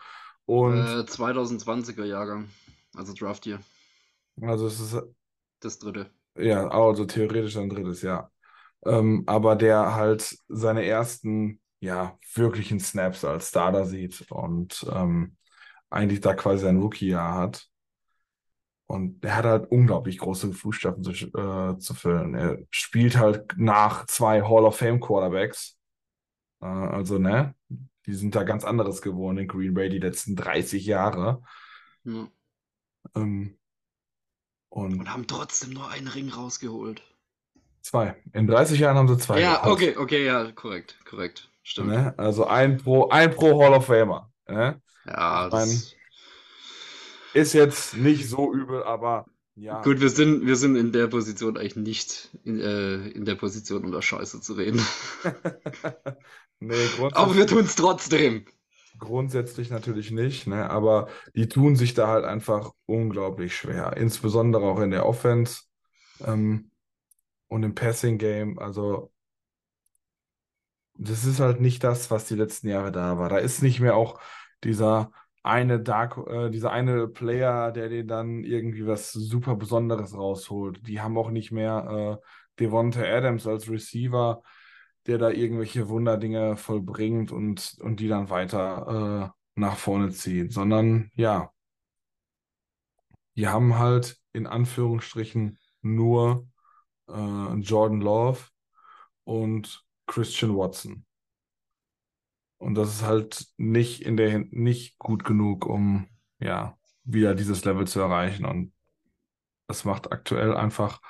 Und 0.45 0.77
äh, 0.77 1.05
2020er 1.05 2.05
Jahrgang, 2.05 2.50
also 2.95 3.13
Draft 3.13 3.45
Year. 3.45 3.59
Also 4.41 4.67
es 4.67 4.79
ist 4.79 5.01
das 5.59 5.79
dritte. 5.79 6.12
Ja, 6.38 6.67
also 6.67 7.05
theoretisch 7.05 7.57
ein 7.57 7.69
drittes, 7.69 8.01
ja. 8.01 8.29
Ähm, 8.85 9.24
aber 9.25 9.55
der 9.55 9.95
halt 9.95 10.38
seine 10.47 10.85
ersten, 10.85 11.59
ja, 11.79 12.17
wirklichen 12.33 12.79
Snaps 12.79 13.24
als 13.25 13.50
Starter 13.50 13.85
sieht 13.85 14.29
und 14.31 14.85
ähm, 14.91 15.38
eigentlich 15.89 16.21
da 16.21 16.33
quasi 16.33 16.63
sein 16.63 16.79
Rookie-Jahr 16.79 17.35
hat. 17.35 17.67
Und 18.88 19.24
er 19.25 19.35
hat 19.38 19.45
halt 19.45 19.71
unglaublich 19.71 20.19
große 20.19 20.53
Fußstapfen 20.53 21.03
zu, 21.03 21.12
äh, 21.12 21.77
zu 21.79 21.93
füllen. 21.95 22.35
Er 22.35 22.59
spielt 22.69 23.17
halt 23.17 23.55
nach 23.57 24.05
zwei 24.05 24.43
Hall 24.43 24.63
of 24.65 24.77
Fame 24.77 25.00
Quarterbacks. 25.00 25.79
Äh, 26.62 26.67
also, 26.67 27.17
ne, 27.17 27.55
die 28.05 28.13
sind 28.13 28.35
da 28.35 28.43
ganz 28.43 28.63
anderes 28.63 29.01
geworden 29.01 29.38
in 29.38 29.47
Green 29.47 29.74
Bay 29.74 29.89
die 29.89 30.00
letzten 30.00 30.35
30 30.35 30.85
Jahre. 30.85 31.41
Ja. 32.03 32.27
Ähm, 33.15 33.57
und, 34.69 35.00
und, 35.00 35.13
haben 35.13 35.27
trotzdem 35.27 35.71
nur 35.71 35.89
einen 35.89 36.07
Ring 36.07 36.29
rausgeholt. 36.29 37.01
Zwei. 37.81 38.15
In 38.33 38.47
30 38.47 38.79
Jahren 38.79 38.97
haben 38.97 39.07
sie 39.07 39.17
zwei. 39.17 39.39
Ja, 39.39 39.53
gehabt. 39.53 39.67
okay, 39.67 39.95
okay, 39.97 40.25
ja, 40.25 40.51
korrekt, 40.51 40.97
korrekt. 41.05 41.50
Stimmt. 41.63 41.89
Ne? 41.89 42.13
Also 42.17 42.45
ein 42.45 42.77
pro, 42.77 43.09
ein 43.09 43.33
pro 43.33 43.62
Hall 43.62 43.74
of 43.74 43.85
Famer. 43.85 44.31
Ne? 44.47 44.81
Ja, 45.05 45.50
das 45.50 45.95
ist 47.33 47.53
jetzt 47.53 47.95
nicht 47.95 48.29
so 48.29 48.53
übel, 48.53 48.83
aber 48.83 49.25
ja. 49.55 49.81
Gut, 49.81 50.01
wir 50.01 50.09
sind, 50.09 50.45
wir 50.45 50.55
sind 50.55 50.75
in 50.75 50.91
der 50.91 51.07
Position 51.07 51.57
eigentlich 51.57 51.75
nicht 51.75 52.29
in, 52.43 52.59
äh, 52.59 53.07
in 53.09 53.25
der 53.25 53.35
Position, 53.35 53.85
um 53.85 53.91
da 53.91 54.01
Scheiße 54.01 54.41
zu 54.41 54.53
reden. 54.53 54.81
Nee, 56.59 56.74
Aber 57.12 57.35
wir 57.35 57.47
tun 57.47 57.65
es 57.65 57.75
trotzdem. 57.75 58.45
Grundsätzlich 58.97 59.69
natürlich 59.69 60.12
nicht, 60.12 60.47
ne? 60.47 60.69
aber 60.69 61.09
die 61.35 61.50
tun 61.50 61.75
sich 61.75 61.93
da 61.93 62.07
halt 62.07 62.24
einfach 62.24 62.71
unglaublich 62.85 63.55
schwer. 63.55 63.97
Insbesondere 63.97 64.63
auch 64.63 64.79
in 64.79 64.91
der 64.91 65.05
Offense 65.05 65.63
ähm, 66.25 66.71
und 67.47 67.63
im 67.63 67.75
Passing 67.75 68.17
Game. 68.17 68.57
Also, 68.57 69.12
das 70.97 71.25
ist 71.25 71.41
halt 71.41 71.59
nicht 71.59 71.83
das, 71.83 72.09
was 72.09 72.25
die 72.25 72.35
letzten 72.35 72.69
Jahre 72.69 72.91
da 72.93 73.17
war. 73.17 73.27
Da 73.27 73.38
ist 73.38 73.62
nicht 73.62 73.81
mehr 73.81 73.95
auch 73.97 74.19
dieser 74.63 75.12
eine 75.45 75.79
Dark, 75.79 76.17
äh, 76.27 76.49
dieser 76.49 76.71
eine 76.71 77.07
Player, 77.07 77.71
der 77.71 77.89
dir 77.89 78.05
dann 78.05 78.43
irgendwie 78.43 78.87
was 78.87 79.11
super 79.11 79.55
Besonderes 79.55 80.15
rausholt. 80.15 80.87
Die 80.87 81.01
haben 81.01 81.17
auch 81.17 81.29
nicht 81.29 81.51
mehr 81.51 82.19
äh, 82.21 82.25
Devonta 82.59 83.01
Adams 83.01 83.45
als 83.47 83.69
Receiver, 83.69 84.41
der 85.07 85.17
da 85.19 85.29
irgendwelche 85.29 85.87
Wunderdinge 85.89 86.57
vollbringt 86.57 87.31
und, 87.31 87.77
und 87.81 87.99
die 87.99 88.07
dann 88.07 88.29
weiter 88.29 89.33
äh, 89.55 89.59
nach 89.59 89.77
vorne 89.77 90.09
zieht, 90.11 90.51
sondern 90.51 91.11
ja, 91.15 91.51
die 93.35 93.47
haben 93.47 93.77
halt 93.77 94.17
in 94.33 94.47
Anführungsstrichen 94.47 95.59
nur 95.81 96.47
äh, 97.07 97.53
Jordan 97.59 98.01
Love 98.01 98.39
und 99.25 99.85
Christian 100.07 100.55
Watson. 100.55 101.04
Und 102.57 102.75
das 102.75 102.89
ist 102.95 103.03
halt 103.03 103.47
nicht 103.57 104.01
in 104.01 104.17
der 104.17 104.39
nicht 104.50 104.97
gut 104.97 105.24
genug, 105.24 105.65
um 105.65 106.07
ja 106.39 106.77
wieder 107.03 107.35
dieses 107.35 107.63
Level 107.65 107.85
zu 107.88 108.00
erreichen. 108.00 108.45
Und 108.45 108.74
das 109.67 109.85
macht 109.85 110.12
aktuell 110.12 110.55
einfach 110.55 111.01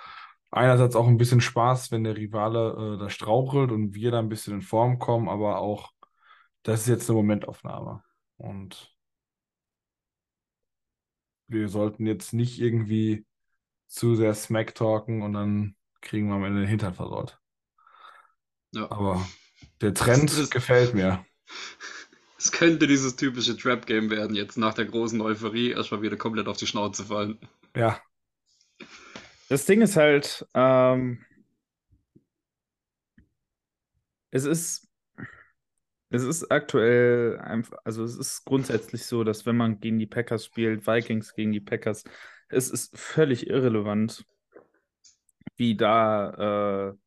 einerseits 0.52 0.96
auch 0.96 1.08
ein 1.08 1.18
bisschen 1.18 1.42
Spaß, 1.42 1.92
wenn 1.92 2.04
der 2.04 2.16
Rivale 2.18 2.96
äh, 2.96 3.00
da 3.00 3.10
strauchelt 3.10 3.72
und 3.72 3.94
wir 3.94 4.12
da 4.12 4.20
ein 4.20 4.30
bisschen 4.30 4.54
in 4.56 4.62
Form 4.62 5.00
kommen, 5.00 5.28
aber 5.30 5.60
auch 5.60 5.92
das 6.64 6.82
ist 6.82 6.88
jetzt 6.88 7.10
eine 7.10 7.18
Momentaufnahme. 7.18 8.04
Und 8.38 8.96
wir 11.48 11.70
sollten 11.70 12.08
jetzt 12.08 12.34
nicht 12.34 12.60
irgendwie 12.60 13.26
zu 13.88 14.16
sehr 14.16 14.34
Smack 14.34 14.74
talken 14.76 15.22
und 15.22 15.34
dann 15.34 15.76
kriegen 16.02 16.28
wir 16.28 16.36
am 16.36 16.44
Ende 16.44 16.62
den 16.62 16.70
Hintern 16.70 16.94
versaut. 16.94 17.40
Ja. 18.74 18.90
Aber 18.92 19.26
der 19.82 19.94
Trend 19.94 20.30
Das 20.30 20.38
ist- 20.38 20.52
gefällt 20.52 20.94
mir. 20.94 21.26
Es 22.38 22.52
könnte 22.52 22.88
dieses 22.88 23.18
typische 23.18 23.58
Trap-Game 23.58 24.10
werden, 24.10 24.36
jetzt 24.38 24.58
nach 24.58 24.74
der 24.74 24.86
großen 24.86 25.20
Euphorie 25.22 25.72
erstmal 25.72 26.02
wieder 26.02 26.16
komplett 26.18 26.48
auf 26.48 26.56
die 26.58 26.68
Schnauze 26.68 27.04
fallen. 27.06 27.40
Ja, 27.76 28.02
Das 29.50 29.66
Ding 29.66 29.82
ist 29.82 29.96
halt, 29.96 30.46
ähm, 30.54 31.26
es 34.32 34.46
ist, 34.46 34.88
es 36.10 36.24
ist 36.24 36.52
aktuell 36.52 37.40
einfach, 37.40 37.78
also 37.84 38.04
es 38.04 38.16
ist 38.18 38.46
grundsätzlich 38.46 39.06
so, 39.06 39.24
dass 39.24 39.46
wenn 39.46 39.58
man 39.58 39.80
gegen 39.80 40.00
die 40.00 40.06
Packers 40.08 40.46
spielt, 40.46 40.88
Vikings 40.88 41.34
gegen 41.34 41.52
die 41.52 41.60
Packers, 41.62 42.04
es 42.50 42.70
ist 42.70 42.98
völlig 42.98 43.48
irrelevant, 43.48 44.26
wie 45.58 45.76
da 45.76 46.90
äh, 46.92 46.98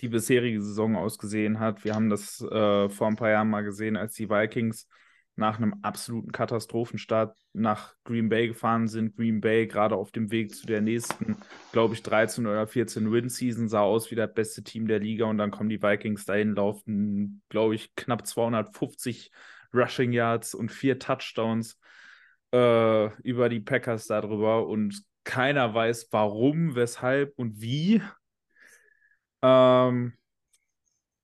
die 0.00 0.08
bisherige 0.08 0.60
Saison 0.60 0.96
ausgesehen 0.96 1.58
hat. 1.58 1.84
Wir 1.84 1.94
haben 1.94 2.10
das 2.10 2.40
äh, 2.40 2.88
vor 2.88 3.06
ein 3.06 3.16
paar 3.16 3.30
Jahren 3.30 3.50
mal 3.50 3.64
gesehen, 3.64 3.96
als 3.96 4.14
die 4.14 4.28
Vikings 4.28 4.88
nach 5.36 5.58
einem 5.58 5.74
absoluten 5.82 6.32
Katastrophenstart 6.32 7.36
nach 7.52 7.94
Green 8.04 8.30
Bay 8.30 8.48
gefahren 8.48 8.88
sind. 8.88 9.16
Green 9.16 9.40
Bay 9.42 9.66
gerade 9.66 9.94
auf 9.94 10.10
dem 10.10 10.30
Weg 10.30 10.54
zu 10.54 10.66
der 10.66 10.80
nächsten, 10.80 11.36
glaube 11.72 11.94
ich, 11.94 12.02
13 12.02 12.46
oder 12.46 12.66
14 12.66 13.12
Win-Season 13.12 13.68
sah 13.68 13.82
aus 13.82 14.10
wie 14.10 14.14
das 14.14 14.32
beste 14.32 14.62
Team 14.64 14.88
der 14.88 14.98
Liga 14.98 15.26
und 15.26 15.36
dann 15.36 15.50
kommen 15.50 15.68
die 15.68 15.82
Vikings 15.82 16.24
dahin, 16.24 16.54
laufen, 16.54 17.42
glaube 17.50 17.74
ich, 17.74 17.94
knapp 17.96 18.26
250 18.26 19.30
Rushing 19.74 20.12
Yards 20.12 20.54
und 20.54 20.72
vier 20.72 20.98
Touchdowns 20.98 21.78
äh, 22.52 23.06
über 23.22 23.50
die 23.50 23.60
Packers 23.60 24.06
darüber 24.06 24.66
und 24.66 25.02
keiner 25.24 25.74
weiß 25.74 26.08
warum, 26.12 26.76
weshalb 26.76 27.34
und 27.36 27.60
wie. 27.60 28.00
Ähm, 29.46 30.12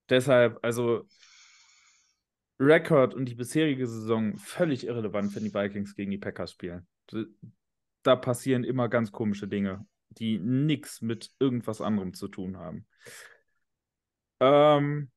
deshalb, 0.09 0.59
also 0.62 1.09
Rekord 2.61 3.14
und 3.14 3.25
die 3.25 3.35
bisherige 3.35 3.87
Saison 3.88 4.37
völlig 4.38 4.87
irrelevant, 4.87 5.35
wenn 5.35 5.43
die 5.43 5.52
Vikings 5.52 5.97
gegen 5.97 6.12
die 6.12 6.19
Packers 6.19 6.52
spielen. 6.52 6.87
Da 8.05 8.17
passieren 8.17 8.62
immer 8.62 8.88
ganz 8.88 9.11
komische 9.11 9.49
Dinge, 9.49 9.85
die 10.11 10.38
nichts 10.38 11.02
mit 11.02 11.30
irgendwas 11.41 11.80
anderem 11.80 12.15
zu 12.15 12.28
tun 12.28 12.58
haben. 12.58 12.87
Ähm, 14.39 15.11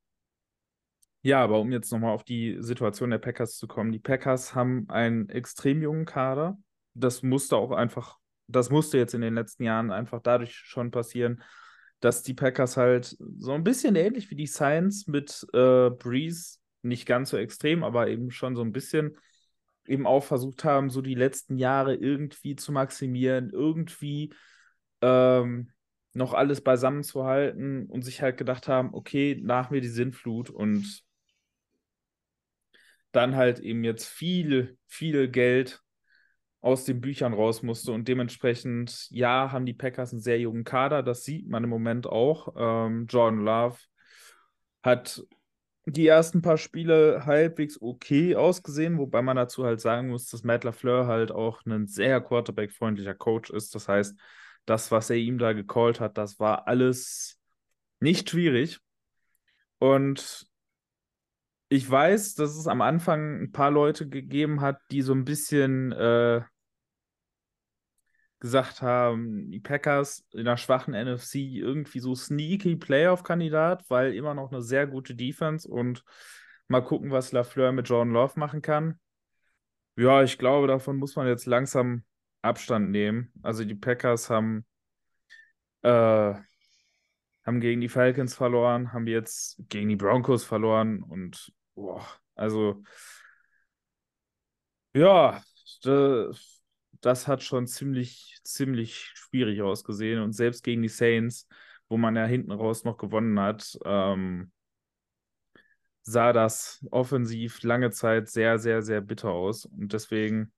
ja, 1.22 1.42
aber 1.42 1.60
um 1.60 1.70
jetzt 1.70 1.92
nochmal 1.92 2.12
auf 2.12 2.24
die 2.24 2.56
Situation 2.60 3.10
der 3.10 3.18
Packers 3.18 3.56
zu 3.56 3.68
kommen. 3.68 3.92
Die 3.92 4.00
Packers 4.00 4.54
haben 4.54 4.88
einen 4.88 5.28
extrem 5.28 5.80
jungen 5.80 6.06
Kader. 6.06 6.58
Das 6.94 7.22
musste 7.22 7.56
auch 7.56 7.70
einfach, 7.70 8.18
das 8.48 8.70
musste 8.70 8.98
jetzt 8.98 9.14
in 9.14 9.20
den 9.20 9.34
letzten 9.34 9.62
Jahren 9.62 9.92
einfach 9.92 10.20
dadurch 10.22 10.56
schon 10.56 10.90
passieren, 10.90 11.42
dass 12.06 12.22
die 12.22 12.34
Packers 12.34 12.76
halt 12.76 13.16
so 13.36 13.50
ein 13.50 13.64
bisschen 13.64 13.96
ähnlich 13.96 14.30
wie 14.30 14.36
die 14.36 14.46
Science 14.46 15.08
mit 15.08 15.44
äh, 15.52 15.90
Breeze, 15.90 16.58
nicht 16.82 17.04
ganz 17.04 17.30
so 17.30 17.36
extrem, 17.36 17.82
aber 17.82 18.06
eben 18.06 18.30
schon 18.30 18.54
so 18.54 18.62
ein 18.62 18.70
bisschen 18.70 19.16
eben 19.88 20.06
auch 20.06 20.22
versucht 20.22 20.62
haben, 20.62 20.88
so 20.88 21.02
die 21.02 21.16
letzten 21.16 21.56
Jahre 21.56 21.96
irgendwie 21.96 22.54
zu 22.54 22.70
maximieren, 22.70 23.50
irgendwie 23.50 24.32
ähm, 25.00 25.72
noch 26.12 26.32
alles 26.32 26.60
beisammen 26.60 27.02
zu 27.02 27.24
halten 27.24 27.86
und 27.86 28.02
sich 28.02 28.22
halt 28.22 28.36
gedacht 28.36 28.68
haben, 28.68 28.94
okay, 28.94 29.36
nach 29.42 29.70
mir 29.70 29.80
die 29.80 29.88
Sinnflut 29.88 30.48
und 30.48 31.02
dann 33.10 33.34
halt 33.34 33.58
eben 33.58 33.82
jetzt 33.82 34.06
viel, 34.06 34.78
viel 34.86 35.28
Geld 35.28 35.82
aus 36.66 36.84
den 36.84 37.00
Büchern 37.00 37.32
raus 37.32 37.62
musste 37.62 37.92
und 37.92 38.08
dementsprechend, 38.08 39.06
ja, 39.10 39.52
haben 39.52 39.66
die 39.66 39.72
Packers 39.72 40.12
einen 40.12 40.20
sehr 40.20 40.40
jungen 40.40 40.64
Kader, 40.64 41.04
das 41.04 41.22
sieht 41.22 41.48
man 41.48 41.62
im 41.62 41.70
Moment 41.70 42.08
auch. 42.08 42.54
Ähm, 42.58 43.06
Jordan 43.06 43.44
Love 43.44 43.78
hat 44.82 45.22
die 45.84 46.08
ersten 46.08 46.42
paar 46.42 46.58
Spiele 46.58 47.24
halbwegs 47.24 47.80
okay 47.80 48.34
ausgesehen, 48.34 48.98
wobei 48.98 49.22
man 49.22 49.36
dazu 49.36 49.64
halt 49.64 49.80
sagen 49.80 50.08
muss, 50.08 50.26
dass 50.26 50.42
Matt 50.42 50.64
LaFleur 50.64 51.06
halt 51.06 51.30
auch 51.30 51.64
ein 51.64 51.86
sehr 51.86 52.20
Quarterback-freundlicher 52.20 53.14
Coach 53.14 53.50
ist. 53.50 53.72
Das 53.76 53.86
heißt, 53.86 54.18
das, 54.64 54.90
was 54.90 55.08
er 55.08 55.16
ihm 55.16 55.38
da 55.38 55.52
gecallt 55.52 56.00
hat, 56.00 56.18
das 56.18 56.40
war 56.40 56.66
alles 56.66 57.38
nicht 58.00 58.28
schwierig. 58.28 58.80
Und 59.78 60.48
ich 61.68 61.88
weiß, 61.88 62.34
dass 62.34 62.56
es 62.56 62.66
am 62.66 62.80
Anfang 62.80 63.40
ein 63.40 63.52
paar 63.52 63.70
Leute 63.70 64.08
gegeben 64.08 64.60
hat, 64.62 64.80
die 64.90 65.02
so 65.02 65.12
ein 65.12 65.24
bisschen 65.24 65.92
äh, 65.92 66.42
gesagt 68.40 68.82
haben, 68.82 69.50
die 69.50 69.60
Packers 69.60 70.26
in 70.32 70.40
einer 70.40 70.56
schwachen 70.56 70.94
NFC 70.94 71.36
irgendwie 71.36 72.00
so 72.00 72.14
sneaky 72.14 72.76
Playoff-Kandidat, 72.76 73.84
weil 73.88 74.14
immer 74.14 74.34
noch 74.34 74.52
eine 74.52 74.62
sehr 74.62 74.86
gute 74.86 75.14
Defense 75.14 75.68
und 75.68 76.04
mal 76.68 76.82
gucken, 76.82 77.10
was 77.10 77.32
Lafleur 77.32 77.72
mit 77.72 77.88
Jordan 77.88 78.12
Love 78.12 78.38
machen 78.38 78.62
kann. 78.62 78.98
Ja, 79.96 80.22
ich 80.22 80.36
glaube, 80.38 80.66
davon 80.66 80.96
muss 80.98 81.16
man 81.16 81.26
jetzt 81.26 81.46
langsam 81.46 82.04
Abstand 82.42 82.90
nehmen. 82.90 83.32
Also 83.42 83.64
die 83.64 83.74
Packers 83.74 84.28
haben, 84.28 84.66
äh, 85.82 86.34
haben 87.44 87.60
gegen 87.60 87.80
die 87.80 87.88
Falcons 87.88 88.34
verloren, 88.34 88.92
haben 88.92 89.06
jetzt 89.06 89.56
gegen 89.68 89.88
die 89.88 89.96
Broncos 89.96 90.44
verloren 90.44 91.02
und 91.02 91.52
boah, 91.74 92.06
also 92.34 92.82
ja, 94.94 95.42
das, 95.82 96.55
das 97.00 97.28
hat 97.28 97.42
schon 97.42 97.66
ziemlich, 97.66 98.38
ziemlich 98.44 99.12
schwierig 99.14 99.62
ausgesehen. 99.62 100.22
Und 100.22 100.32
selbst 100.32 100.62
gegen 100.62 100.82
die 100.82 100.88
Saints, 100.88 101.48
wo 101.88 101.96
man 101.96 102.16
ja 102.16 102.24
hinten 102.24 102.52
raus 102.52 102.84
noch 102.84 102.96
gewonnen 102.96 103.38
hat, 103.40 103.78
ähm, 103.84 104.50
sah 106.02 106.32
das 106.32 106.84
offensiv 106.90 107.62
lange 107.62 107.90
Zeit 107.90 108.28
sehr, 108.28 108.58
sehr, 108.58 108.82
sehr 108.82 109.00
bitter 109.00 109.30
aus. 109.30 109.64
Und 109.66 109.92
deswegen, 109.92 110.52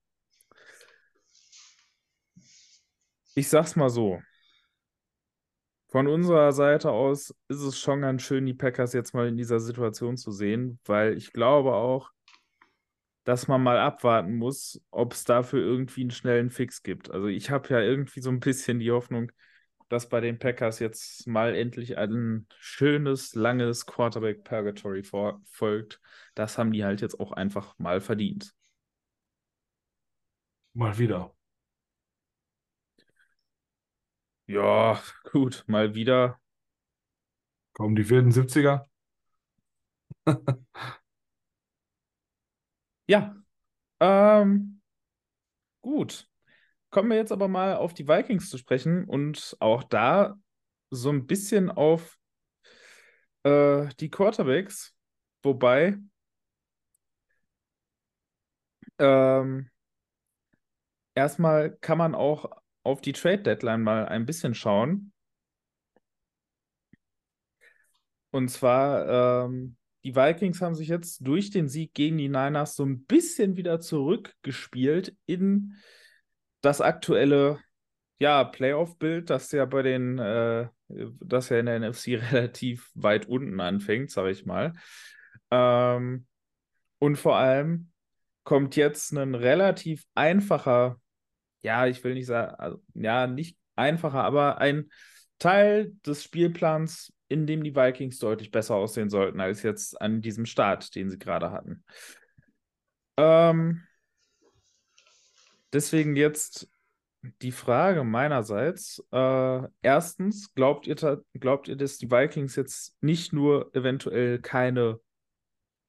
ich 3.35 3.49
sag's 3.49 3.75
mal 3.75 3.89
so. 3.89 4.21
Von 5.87 6.07
unserer 6.07 6.51
Seite 6.51 6.91
aus 6.91 7.33
ist 7.47 7.61
es 7.61 7.79
schon 7.79 8.01
ganz 8.01 8.21
schön, 8.21 8.45
die 8.45 8.53
Packers 8.53 8.93
jetzt 8.93 9.15
mal 9.15 9.27
in 9.27 9.37
dieser 9.37 9.59
Situation 9.59 10.17
zu 10.17 10.31
sehen, 10.31 10.79
weil 10.85 11.17
ich 11.17 11.33
glaube 11.33 11.73
auch, 11.73 12.11
dass 13.29 13.47
man 13.47 13.61
mal 13.61 13.77
abwarten 13.77 14.35
muss, 14.37 14.81
ob 14.89 15.13
es 15.13 15.23
dafür 15.23 15.61
irgendwie 15.61 16.01
einen 16.01 16.09
schnellen 16.11 16.49
Fix 16.49 16.81
gibt. 16.81 17.11
Also 17.11 17.27
ich 17.27 17.51
habe 17.51 17.69
ja 17.69 17.79
irgendwie 17.79 18.21
so 18.21 18.31
ein 18.31 18.39
bisschen 18.39 18.79
die 18.79 18.91
Hoffnung, 18.91 19.31
dass 19.87 20.09
bei 20.09 20.19
den 20.19 20.39
Packers 20.39 20.79
jetzt 20.79 21.27
mal 21.27 21.53
endlich 21.55 21.97
ein 21.99 22.47
schönes, 22.57 23.35
langes 23.35 23.85
Quarterback-Purgatory 23.85 25.03
folgt. 25.03 26.01
Das 26.33 26.57
haben 26.57 26.71
die 26.71 26.83
halt 26.83 27.01
jetzt 27.01 27.19
auch 27.19 27.31
einfach 27.31 27.77
mal 27.77 28.01
verdient. 28.01 28.55
mal 30.73 30.97
wieder. 30.97 31.31
Ja, 34.47 35.01
gut, 35.31 35.63
mal 35.67 35.95
wieder. 35.95 36.39
Kommen 37.73 37.95
die 37.95 38.07
wilden 38.11 38.31
70er? 38.31 38.87
Ja, 43.09 43.35
ähm, 43.99 44.81
gut. 45.81 46.27
Kommen 46.91 47.09
wir 47.11 47.17
jetzt 47.17 47.31
aber 47.33 47.47
mal 47.49 47.75
auf 47.77 47.93
die 47.93 48.07
Vikings 48.07 48.49
zu 48.49 48.57
sprechen 48.57 49.05
und 49.05 49.57
auch 49.59 49.83
da 49.83 50.35
so 50.91 51.09
ein 51.11 51.27
bisschen 51.27 51.71
auf 51.71 52.17
äh, 53.43 53.87
die 53.99 54.09
Quarterbacks, 54.09 54.95
wobei 55.43 55.97
ähm, 58.99 59.69
erstmal 61.15 61.77
kann 61.81 61.97
man 61.99 62.15
auch 62.15 62.49
auf 62.83 63.01
die 63.01 63.13
Trade 63.13 63.43
Deadline 63.43 63.81
mal 63.83 64.07
ein 64.07 64.25
bisschen 64.25 64.55
schauen. 64.55 65.13
Und 68.31 68.49
zwar, 68.49 69.45
ähm, 69.45 69.75
die 70.03 70.15
Vikings 70.15 70.61
haben 70.61 70.75
sich 70.75 70.87
jetzt 70.87 71.27
durch 71.27 71.51
den 71.51 71.67
Sieg 71.67 71.93
gegen 71.93 72.17
die 72.17 72.29
Niners 72.29 72.75
so 72.75 72.85
ein 72.85 73.05
bisschen 73.05 73.57
wieder 73.57 73.79
zurückgespielt 73.79 75.15
in 75.25 75.75
das 76.61 76.81
aktuelle 76.81 77.59
ja, 78.19 78.43
Playoff-Bild, 78.43 79.29
das 79.29 79.51
ja 79.51 79.65
bei 79.65 79.81
den, 79.81 80.19
äh, 80.19 80.67
das 80.87 81.49
ja 81.49 81.59
in 81.59 81.65
der 81.65 81.79
NFC 81.79 82.07
relativ 82.31 82.91
weit 82.93 83.27
unten 83.27 83.59
anfängt, 83.59 84.11
sage 84.11 84.31
ich 84.31 84.45
mal. 84.45 84.73
Ähm, 85.51 86.25
und 86.99 87.15
vor 87.15 87.37
allem 87.37 87.91
kommt 88.43 88.75
jetzt 88.75 89.13
ein 89.13 89.35
relativ 89.35 90.03
einfacher, 90.15 90.99
ja, 91.61 91.87
ich 91.87 92.03
will 92.03 92.13
nicht 92.13 92.25
sagen, 92.25 92.55
also, 92.55 92.83
ja, 92.93 93.27
nicht 93.27 93.57
einfacher, 93.75 94.23
aber 94.23 94.59
ein 94.59 94.89
Teil 95.39 95.93
des 96.05 96.23
Spielplans, 96.23 97.13
in 97.29 97.47
dem 97.47 97.63
die 97.63 97.75
Vikings 97.75 98.19
deutlich 98.19 98.51
besser 98.51 98.75
aussehen 98.75 99.09
sollten 99.09 99.39
als 99.39 99.63
jetzt 99.63 99.99
an 100.01 100.21
diesem 100.21 100.45
Start, 100.45 100.93
den 100.95 101.09
sie 101.09 101.19
gerade 101.19 101.51
hatten. 101.51 101.83
Ähm, 103.17 103.83
deswegen 105.71 106.15
jetzt 106.15 106.69
die 107.41 107.51
Frage 107.51 108.03
meinerseits. 108.03 109.03
Äh, 109.11 109.61
erstens, 109.81 110.53
glaubt 110.53 110.87
ihr, 110.87 111.23
glaubt 111.39 111.67
ihr, 111.67 111.75
dass 111.75 111.97
die 111.97 112.09
Vikings 112.09 112.55
jetzt 112.55 112.97
nicht 113.01 113.33
nur 113.33 113.73
eventuell 113.75 114.39
keine 114.39 114.99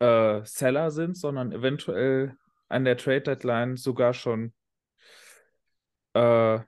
äh, 0.01 0.41
Seller 0.45 0.91
sind, 0.91 1.17
sondern 1.17 1.53
eventuell 1.53 2.37
an 2.69 2.85
der 2.85 2.97
Trade 2.97 3.23
Deadline 3.23 3.77
sogar 3.77 4.13
schon 4.13 4.53
äh, 6.15 6.61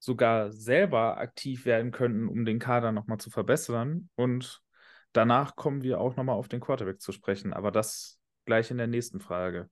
sogar 0.00 0.50
selber 0.50 1.18
aktiv 1.18 1.66
werden 1.66 1.92
könnten, 1.92 2.26
um 2.26 2.44
den 2.44 2.58
Kader 2.58 2.90
nochmal 2.90 3.18
zu 3.18 3.30
verbessern. 3.30 4.08
Und 4.16 4.62
danach 5.12 5.54
kommen 5.54 5.82
wir 5.82 6.00
auch 6.00 6.16
nochmal 6.16 6.36
auf 6.36 6.48
den 6.48 6.60
Quarterback 6.60 7.00
zu 7.00 7.12
sprechen, 7.12 7.52
aber 7.52 7.70
das 7.70 8.18
gleich 8.46 8.70
in 8.70 8.78
der 8.78 8.86
nächsten 8.86 9.20
Frage. 9.20 9.70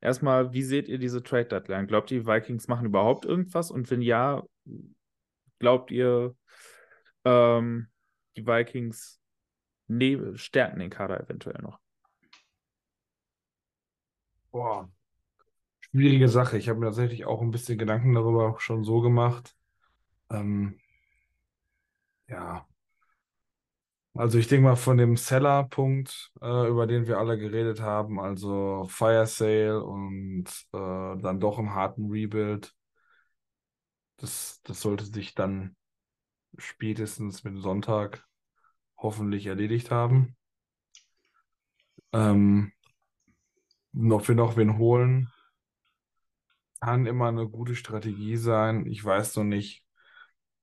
Erstmal, 0.00 0.52
wie 0.52 0.64
seht 0.64 0.88
ihr 0.88 0.98
diese 0.98 1.22
Trade 1.22 1.46
Deadline? 1.46 1.86
Glaubt 1.86 2.10
ihr, 2.10 2.20
die 2.20 2.26
Vikings 2.26 2.66
machen 2.66 2.86
überhaupt 2.86 3.24
irgendwas? 3.24 3.70
Und 3.70 3.88
wenn 3.90 4.02
ja, 4.02 4.42
glaubt 5.60 5.92
ihr, 5.92 6.34
ähm, 7.24 7.88
die 8.36 8.44
Vikings 8.44 9.20
ne 9.86 10.36
stärken 10.36 10.80
den 10.80 10.90
Kader 10.90 11.20
eventuell 11.20 11.62
noch? 11.62 11.78
Boah, 14.50 14.90
schwierige 15.92 16.28
Sache. 16.28 16.58
Ich 16.58 16.68
habe 16.68 16.78
mir 16.80 16.86
tatsächlich 16.86 17.24
auch 17.26 17.40
ein 17.42 17.50
bisschen 17.50 17.78
Gedanken 17.78 18.14
darüber 18.14 18.56
schon 18.58 18.84
so 18.84 19.00
gemacht. 19.00 19.56
Ähm, 20.30 20.80
ja, 22.28 22.66
also 24.14 24.38
ich 24.38 24.46
denke 24.48 24.64
mal 24.68 24.76
von 24.76 24.98
dem 24.98 25.16
Seller-Punkt, 25.16 26.32
äh, 26.42 26.68
über 26.68 26.86
den 26.86 27.06
wir 27.06 27.18
alle 27.18 27.38
geredet 27.38 27.80
haben, 27.80 28.20
also 28.20 28.84
Fire 28.88 29.26
Sale 29.26 29.82
und 29.82 30.44
äh, 30.72 30.76
dann 31.22 31.40
doch 31.40 31.58
im 31.58 31.74
harten 31.74 32.10
Rebuild, 32.10 32.74
das, 34.16 34.60
das 34.64 34.80
sollte 34.80 35.04
sich 35.04 35.34
dann 35.34 35.76
spätestens 36.58 37.44
mit 37.44 37.58
Sonntag 37.62 38.26
hoffentlich 38.98 39.46
erledigt 39.46 39.90
haben. 39.90 40.36
Ähm, 42.12 42.72
ob 44.10 44.28
wir 44.28 44.34
noch 44.34 44.56
wen 44.58 44.76
holen, 44.78 45.31
kann 46.82 47.06
immer 47.06 47.28
eine 47.28 47.48
gute 47.48 47.76
Strategie 47.76 48.36
sein. 48.36 48.86
Ich 48.86 49.04
weiß 49.04 49.36
noch 49.36 49.44
nicht, 49.44 49.84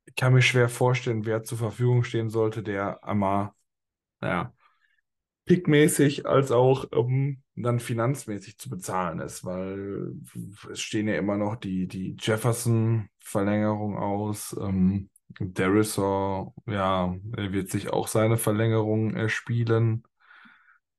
ich 0.06 0.16
kann 0.16 0.34
mir 0.34 0.42
schwer 0.42 0.68
vorstellen, 0.70 1.26
wer 1.26 1.44
zur 1.44 1.58
Verfügung 1.58 2.04
stehen 2.04 2.30
sollte, 2.30 2.62
der 2.62 3.04
einmal, 3.06 3.52
naja, 4.22 4.54
pickmäßig 5.46 6.26
als 6.28 6.52
auch 6.52 6.86
ähm, 6.94 7.44
dann 7.56 7.80
finanzmäßig 7.80 8.58
zu 8.60 8.70
bezahlen 8.70 9.20
ist, 9.20 9.46
weil 9.46 10.14
es 10.72 10.82
stehen 10.82 11.08
ja 11.08 11.16
immer 11.16 11.38
noch 11.38 11.56
die, 11.56 11.88
die 11.88 12.18
Jefferson-Verlängerung 12.20 13.98
aus. 13.98 14.56
Ähm, 14.60 15.10
Derisor, 15.40 16.54
ja, 16.66 17.16
er 17.38 17.54
wird 17.54 17.70
sich 17.72 17.92
auch 17.92 18.08
seine 18.10 18.38
Verlängerung 18.38 19.16
erspielen. 19.16 20.04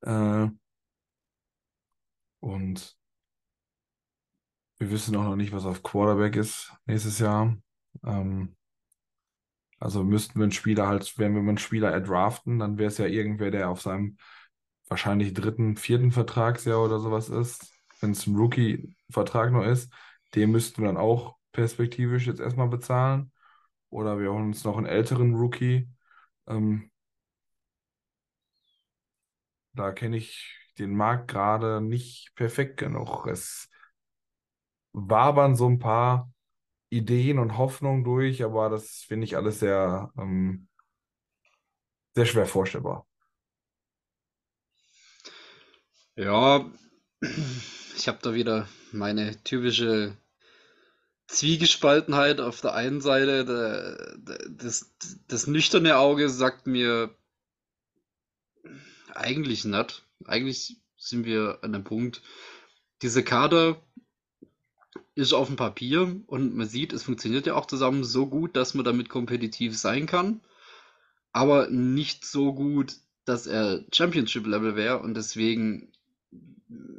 Äh, 0.01 0.47
und 2.39 3.00
wir 4.81 4.89
wissen 4.89 5.15
auch 5.15 5.23
noch 5.23 5.35
nicht, 5.35 5.53
was 5.53 5.65
auf 5.67 5.83
Quarterback 5.83 6.35
ist 6.35 6.73
nächstes 6.87 7.19
Jahr. 7.19 7.55
Ähm, 8.03 8.55
also 9.79 10.03
müssten 10.03 10.39
wir 10.39 10.43
einen 10.43 10.51
Spieler 10.51 10.87
halt, 10.87 11.19
wenn 11.19 11.33
wir 11.33 11.39
einen 11.41 11.59
Spieler 11.59 11.91
erdraften, 11.91 12.57
dann 12.57 12.79
wäre 12.79 12.87
es 12.87 12.97
ja 12.97 13.05
irgendwer, 13.05 13.51
der 13.51 13.69
auf 13.69 13.81
seinem 13.81 14.17
wahrscheinlich 14.87 15.35
dritten, 15.35 15.77
vierten 15.77 16.11
Vertragsjahr 16.11 16.83
oder 16.83 16.99
sowas 16.99 17.29
ist. 17.29 17.71
Wenn 17.99 18.11
es 18.11 18.25
ein 18.25 18.35
Rookie-Vertrag 18.35 19.51
noch 19.51 19.65
ist, 19.65 19.93
den 20.33 20.49
müssten 20.49 20.81
wir 20.81 20.87
dann 20.87 20.97
auch 20.97 21.37
perspektivisch 21.51 22.25
jetzt 22.25 22.39
erstmal 22.39 22.67
bezahlen. 22.67 23.31
Oder 23.91 24.19
wir 24.19 24.31
holen 24.31 24.47
uns 24.47 24.63
noch 24.63 24.77
einen 24.77 24.87
älteren 24.87 25.35
Rookie. 25.35 25.89
Ähm, 26.47 26.89
da 29.73 29.91
kenne 29.91 30.17
ich 30.17 30.57
den 30.79 30.95
Markt 30.95 31.27
gerade 31.27 31.81
nicht 31.81 32.33
perfekt 32.35 32.77
genug. 32.77 33.27
Es 33.27 33.70
wabern 34.93 35.55
so 35.55 35.67
ein 35.67 35.79
paar 35.79 36.31
Ideen 36.89 37.39
und 37.39 37.57
Hoffnungen 37.57 38.03
durch, 38.03 38.43
aber 38.43 38.69
das 38.69 39.03
finde 39.07 39.25
ich 39.25 39.37
alles 39.37 39.59
sehr, 39.59 40.11
ähm, 40.17 40.67
sehr 42.13 42.25
schwer 42.25 42.45
vorstellbar. 42.45 43.07
Ja, 46.15 46.69
ich 47.95 48.07
habe 48.07 48.19
da 48.21 48.33
wieder 48.33 48.67
meine 48.91 49.41
typische 49.43 50.17
Zwiegespaltenheit. 51.27 52.41
Auf 52.41 52.59
der 52.59 52.73
einen 52.73 52.99
Seite, 52.99 53.45
der, 53.45 54.17
der, 54.17 54.49
das, 54.49 54.93
das 55.27 55.47
nüchterne 55.47 55.97
Auge 55.97 56.29
sagt 56.29 56.67
mir 56.67 57.15
eigentlich 59.15 59.63
nicht. 59.63 60.05
Eigentlich 60.25 60.81
sind 60.97 61.25
wir 61.25 61.59
an 61.61 61.73
dem 61.73 61.83
Punkt, 61.83 62.21
diese 63.01 63.23
Kader 63.23 63.81
ist 65.15 65.33
auf 65.33 65.47
dem 65.47 65.55
Papier 65.55 66.21
und 66.27 66.55
man 66.55 66.67
sieht, 66.67 66.93
es 66.93 67.03
funktioniert 67.03 67.45
ja 67.45 67.55
auch 67.55 67.65
zusammen 67.65 68.03
so 68.03 68.27
gut, 68.27 68.55
dass 68.55 68.73
man 68.73 68.85
damit 68.85 69.09
kompetitiv 69.09 69.77
sein 69.77 70.05
kann, 70.05 70.41
aber 71.31 71.69
nicht 71.69 72.25
so 72.25 72.53
gut, 72.53 72.95
dass 73.25 73.47
er 73.47 73.83
Championship-Level 73.91 74.75
wäre 74.75 74.99
und 74.99 75.15
deswegen 75.15 75.91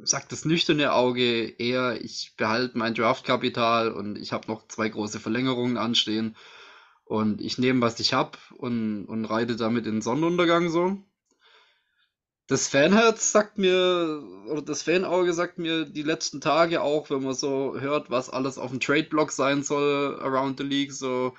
sagt 0.03 0.31
das 0.31 0.45
nüchterne 0.45 0.93
Auge 0.93 1.45
eher, 1.45 2.03
ich 2.03 2.33
behalte 2.37 2.77
mein 2.77 2.93
Draftkapital 2.93 3.91
und 3.91 4.17
ich 4.17 4.31
habe 4.31 4.47
noch 4.47 4.67
zwei 4.67 4.89
große 4.89 5.19
Verlängerungen 5.19 5.77
anstehen 5.77 6.35
und 7.05 7.41
ich 7.41 7.57
nehme, 7.57 7.81
was 7.81 7.99
ich 7.99 8.13
habe 8.13 8.37
und, 8.57 9.05
und 9.05 9.25
reite 9.25 9.55
damit 9.55 9.85
in 9.85 9.95
den 9.95 10.01
Sonnenuntergang 10.01 10.69
so 10.69 11.03
das 12.47 12.67
Fanherz 12.67 13.31
sagt 13.31 13.57
mir, 13.57 14.23
oder 14.47 14.61
das 14.61 14.83
Fanauge 14.83 15.33
sagt 15.33 15.57
mir 15.59 15.85
die 15.85 16.03
letzten 16.03 16.41
Tage 16.41 16.81
auch, 16.81 17.09
wenn 17.09 17.23
man 17.23 17.33
so 17.33 17.79
hört, 17.79 18.09
was 18.09 18.29
alles 18.29 18.57
auf 18.57 18.71
dem 18.71 18.79
Trade-Block 18.79 19.31
sein 19.31 19.63
soll 19.63 20.19
around 20.21 20.59
the 20.59 20.65
league, 20.65 20.91
so 20.91 21.33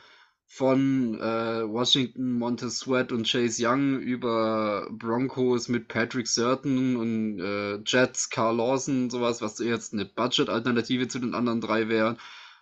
von 0.46 1.20
äh, 1.20 1.68
Washington, 1.68 2.32
Montez 2.38 2.78
Sweat 2.78 3.12
und 3.12 3.26
Chase 3.30 3.66
Young 3.66 3.98
über 3.98 4.88
Broncos 4.92 5.68
mit 5.68 5.88
Patrick 5.88 6.26
Surton 6.28 6.96
und 6.96 7.40
äh, 7.40 7.78
Jets, 7.84 8.30
Carl 8.30 8.56
Lawson, 8.56 9.10
sowas, 9.10 9.42
was 9.42 9.58
jetzt 9.58 9.92
eine 9.92 10.04
Budget-Alternative 10.04 11.08
zu 11.08 11.18
den 11.18 11.34
anderen 11.34 11.60
drei 11.60 11.88
wäre. 11.88 12.16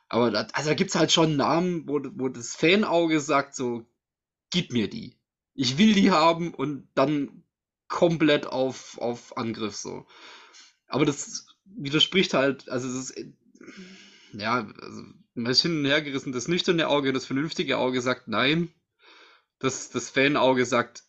Aber 0.09 0.31
da, 0.31 0.47
also 0.53 0.71
da 0.71 0.75
gibt 0.75 0.91
es 0.91 0.97
halt 0.97 1.13
schon 1.13 1.37
Namen, 1.37 1.87
wo, 1.87 2.01
wo 2.15 2.29
das 2.29 2.55
Fanauge 2.57 3.21
sagt 3.21 3.55
so, 3.55 3.85
gib 4.51 4.73
mir 4.73 4.89
die. 4.89 5.17
Ich 5.55 5.79
will 5.79 5.95
die 5.95 6.11
haben 6.11 6.55
und 6.55 6.89
dann 6.95 7.42
komplett 7.93 8.47
auf, 8.47 8.99
auf 8.99 9.37
Angriff 9.37 9.77
so. 9.77 10.07
Aber 10.89 11.05
das 11.05 11.47
widerspricht 11.65 12.33
halt, 12.35 12.69
also 12.71 12.89
es 12.89 13.11
ist, 13.11 13.27
ja, 14.33 14.67
also 14.81 15.03
man 15.35 15.53
ist 15.53 15.63
hin 15.63 15.79
und 15.79 15.85
her 15.85 16.01
gerissen. 16.01 16.33
Das 16.33 16.49
nüchterne 16.49 16.89
Auge, 16.89 17.13
das 17.13 17.27
vernünftige 17.27 17.77
Auge 17.77 18.01
sagt 18.01 18.29
nein. 18.29 18.73
Das, 19.59 19.91
das 19.91 20.09
Fan-Auge 20.11 20.65
sagt, 20.65 21.05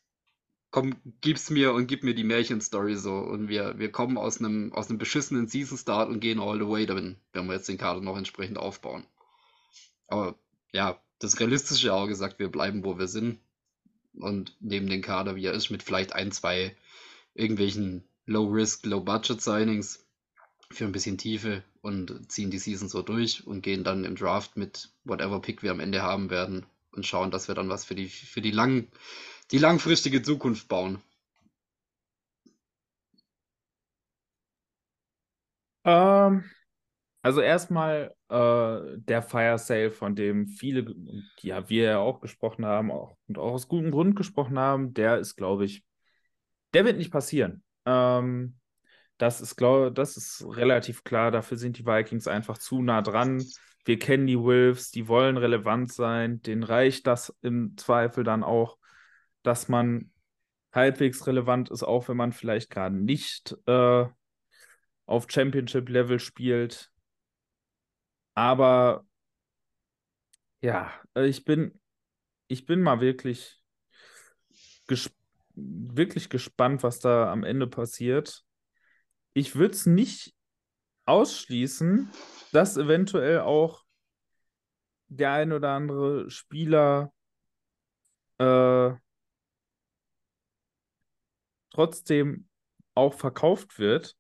komm, 0.72 0.96
gib's 1.22 1.50
mir 1.50 1.74
und 1.74 1.88
gib 1.88 2.04
mir 2.04 2.14
die 2.14 2.26
Märchenstory 2.26 2.96
so. 2.96 3.16
Und 3.16 3.48
wir, 3.48 3.80
wir 3.80 3.92
kommen 3.92 4.18
aus 4.18 4.40
einem, 4.40 4.74
aus 4.74 4.90
einem 4.90 5.00
beschissenen 5.00 5.48
Season-Start 5.48 6.10
und 6.10 6.20
gehen 6.20 6.42
all 6.42 6.60
the 6.60 6.68
way 6.68 6.86
darin, 6.86 7.18
wenn 7.32 7.48
wir 7.48 7.56
jetzt 7.56 7.70
den 7.70 7.78
Kader 7.78 8.02
noch 8.02 8.18
entsprechend 8.18 8.58
aufbauen. 8.58 9.06
Aber 10.08 10.38
ja, 10.74 11.02
das 11.20 11.40
realistische 11.40 11.94
Auge 11.94 12.16
sagt, 12.16 12.40
wir 12.40 12.50
bleiben, 12.50 12.84
wo 12.84 13.00
wir 13.00 13.08
sind 13.08 13.40
und 14.16 14.56
nehmen 14.62 14.88
den 14.90 15.02
Kader, 15.02 15.36
wie 15.36 15.46
er 15.46 15.54
ist, 15.54 15.70
mit 15.70 15.84
vielleicht 15.84 16.14
ein, 16.14 16.32
zwei 16.32 16.76
irgendwelchen 17.36 18.04
Low-Risk, 18.26 18.86
Low-Budget-Signings. 18.86 20.06
für 20.72 20.86
ein 20.86 20.92
bisschen 20.92 21.18
Tiefe 21.18 21.64
und 21.82 22.32
ziehen 22.32 22.52
die 22.52 22.60
Season 22.60 22.90
so 22.90 23.02
durch 23.02 23.46
und 23.48 23.62
gehen 23.62 23.84
dann 23.84 24.06
im 24.06 24.16
Draft 24.16 24.58
mit 24.58 24.90
whatever 25.06 25.42
Pick 25.42 25.64
wir 25.64 25.72
am 25.72 25.80
Ende 25.80 26.02
haben 26.04 26.30
werden 26.30 26.66
und 26.92 27.06
schauen, 27.06 27.32
dass 27.32 27.48
wir 27.48 27.56
dann 27.56 27.70
was 27.70 27.86
für 27.86 27.96
die, 27.96 28.08
für 28.10 28.42
die, 28.42 28.52
lang, 28.52 28.88
die 29.52 29.58
langfristige 29.60 30.22
Zukunft 30.24 30.68
bauen. 30.68 31.02
Ähm, 35.86 36.44
also 37.24 37.40
erstmal 37.40 38.14
äh, 38.28 38.98
der 38.98 39.22
Fire 39.22 39.58
Sale, 39.58 39.92
von 39.92 40.14
dem 40.16 40.48
viele, 40.48 40.94
ja, 41.40 41.70
wir 41.70 41.84
ja 41.84 41.98
auch 42.00 42.20
gesprochen 42.20 42.66
haben 42.66 42.92
auch, 42.92 43.18
und 43.28 43.38
auch 43.38 43.54
aus 43.54 43.70
gutem 43.70 43.92
Grund 43.92 44.16
gesprochen 44.16 44.60
haben, 44.60 44.94
der 44.94 45.18
ist, 45.18 45.38
glaube 45.38 45.64
ich, 45.64 45.86
der 46.74 46.84
wird 46.86 46.98
nicht 46.98 47.12
passieren. 47.12 47.64
Ähm, 47.86 48.60
das 49.18 49.40
ist, 49.40 49.56
glaube 49.56 49.92
das 49.92 50.18
ist 50.18 50.46
relativ 50.50 51.06
klar. 51.06 51.32
Dafür 51.32 51.58
sind 51.58 51.78
die 51.78 51.86
Vikings 51.86 52.28
einfach 52.28 52.58
zu 52.58 52.82
nah 52.82 53.02
dran. 53.02 53.42
Wir 53.86 54.00
kennen 54.00 54.28
die 54.28 54.40
Wolves, 54.40 54.92
die 54.92 55.08
wollen 55.08 55.38
relevant 55.38 55.94
sein. 55.94 56.42
Denen 56.42 56.64
reicht 56.64 57.08
das 57.08 57.34
im 57.42 57.78
Zweifel 57.78 58.26
dann 58.26 58.44
auch, 58.44 58.78
dass 59.44 59.70
man 59.70 60.12
halbwegs 60.74 61.26
relevant 61.26 61.70
ist, 61.70 61.84
auch 61.84 62.10
wenn 62.10 62.18
man 62.18 62.34
vielleicht 62.34 62.70
gerade 62.70 62.98
nicht 62.98 63.56
äh, 63.66 64.06
auf 65.06 65.28
Championship-Level 65.30 66.20
spielt. 66.20 66.93
Aber 68.36 69.06
ja, 70.62 70.92
ich 71.16 71.46
bin, 71.46 71.80
ich 72.48 72.66
bin 72.66 72.82
mal 72.82 73.02
wirklich, 73.02 73.62
ges 74.88 75.12
wirklich 75.56 76.30
gespannt, 76.30 76.84
was 76.84 77.00
da 77.00 77.32
am 77.32 77.44
Ende 77.44 77.68
passiert. 77.68 78.44
Ich 79.34 79.56
würde 79.56 79.76
es 79.76 79.86
nicht 79.86 80.36
ausschließen, 81.06 82.10
dass 82.52 82.78
eventuell 82.78 83.42
auch 83.42 83.84
der 85.08 85.34
ein 85.34 85.52
oder 85.52 85.70
andere 85.72 86.30
Spieler 86.30 87.14
äh, 88.40 88.94
trotzdem 91.72 92.48
auch 92.96 93.14
verkauft 93.14 93.80
wird. 93.80 94.16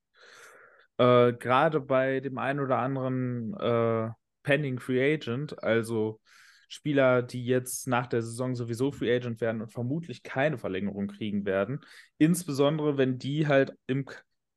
Äh, 1.03 1.33
Gerade 1.33 1.81
bei 1.81 2.21
dem 2.21 2.37
einen 2.37 2.59
oder 2.61 2.77
anderen 2.77 3.53
äh, 3.55 4.09
Pending 4.43 4.79
Free 4.79 5.15
Agent, 5.15 5.61
also 5.61 6.21
Spieler, 6.69 7.21
die 7.21 7.45
jetzt 7.45 7.87
nach 7.87 8.07
der 8.07 8.21
Saison 8.21 8.55
sowieso 8.55 8.91
Free 8.91 9.13
Agent 9.13 9.41
werden 9.41 9.61
und 9.61 9.71
vermutlich 9.71 10.23
keine 10.23 10.57
Verlängerung 10.57 11.07
kriegen 11.07 11.45
werden. 11.45 11.81
Insbesondere, 12.17 12.97
wenn 12.97 13.19
die 13.19 13.47
halt 13.47 13.73
im, 13.85 14.05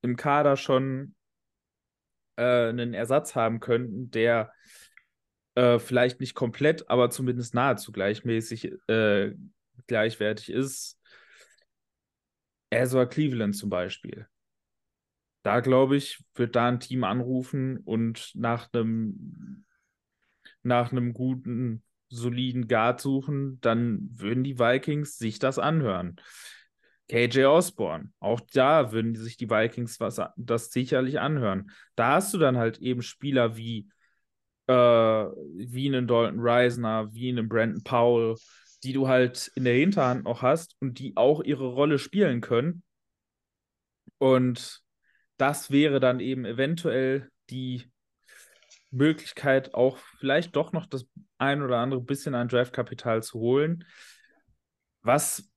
im 0.02 0.16
Kader 0.16 0.56
schon 0.56 1.14
äh, 2.36 2.68
einen 2.68 2.94
Ersatz 2.94 3.34
haben 3.34 3.58
könnten, 3.60 4.10
der 4.12 4.52
äh, 5.56 5.78
vielleicht 5.78 6.20
nicht 6.20 6.34
komplett, 6.34 6.88
aber 6.88 7.10
zumindest 7.10 7.54
nahezu 7.54 7.90
gleichmäßig 7.90 8.72
äh, 8.88 9.34
gleichwertig 9.88 10.50
ist. 10.50 10.98
Ezra 12.70 13.06
Cleveland 13.06 13.56
zum 13.56 13.68
Beispiel. 13.68 14.28
Da 15.46 15.60
glaube 15.60 15.96
ich, 15.96 16.24
wird 16.34 16.56
da 16.56 16.66
ein 16.66 16.80
Team 16.80 17.04
anrufen 17.04 17.76
und 17.78 18.32
nach 18.34 18.68
einem 18.72 19.64
nach 20.64 20.90
einem 20.90 21.12
guten, 21.12 21.84
soliden 22.08 22.66
Guard 22.66 23.00
suchen, 23.00 23.60
dann 23.60 24.08
würden 24.12 24.42
die 24.42 24.58
Vikings 24.58 25.18
sich 25.18 25.38
das 25.38 25.60
anhören. 25.60 26.16
KJ 27.08 27.44
Osborne, 27.44 28.10
auch 28.18 28.40
da 28.52 28.90
würden 28.90 29.14
sich 29.14 29.36
die 29.36 29.48
Vikings 29.48 30.00
was, 30.00 30.20
das 30.36 30.72
sicherlich 30.72 31.20
anhören. 31.20 31.70
Da 31.94 32.14
hast 32.14 32.34
du 32.34 32.38
dann 32.38 32.56
halt 32.56 32.78
eben 32.78 33.02
Spieler 33.02 33.56
wie, 33.56 33.88
äh, 34.66 34.72
wie 34.72 35.86
einen 35.86 36.08
Dalton 36.08 36.40
Reisner, 36.40 37.14
wie 37.14 37.28
einen 37.28 37.48
Brandon 37.48 37.84
Powell, 37.84 38.34
die 38.82 38.92
du 38.92 39.06
halt 39.06 39.52
in 39.54 39.62
der 39.62 39.74
Hinterhand 39.74 40.24
noch 40.24 40.42
hast 40.42 40.74
und 40.80 40.98
die 40.98 41.16
auch 41.16 41.40
ihre 41.40 41.68
Rolle 41.68 42.00
spielen 42.00 42.40
können. 42.40 42.82
Und 44.18 44.84
das 45.36 45.70
wäre 45.70 46.00
dann 46.00 46.20
eben 46.20 46.44
eventuell 46.44 47.30
die 47.50 47.90
Möglichkeit, 48.90 49.74
auch 49.74 49.98
vielleicht 50.18 50.56
doch 50.56 50.72
noch 50.72 50.86
das 50.86 51.06
ein 51.38 51.62
oder 51.62 51.78
andere 51.78 52.00
bisschen 52.00 52.34
an 52.34 52.48
Draftkapital 52.48 53.22
zu 53.22 53.38
holen. 53.38 53.84
Was 55.02 55.50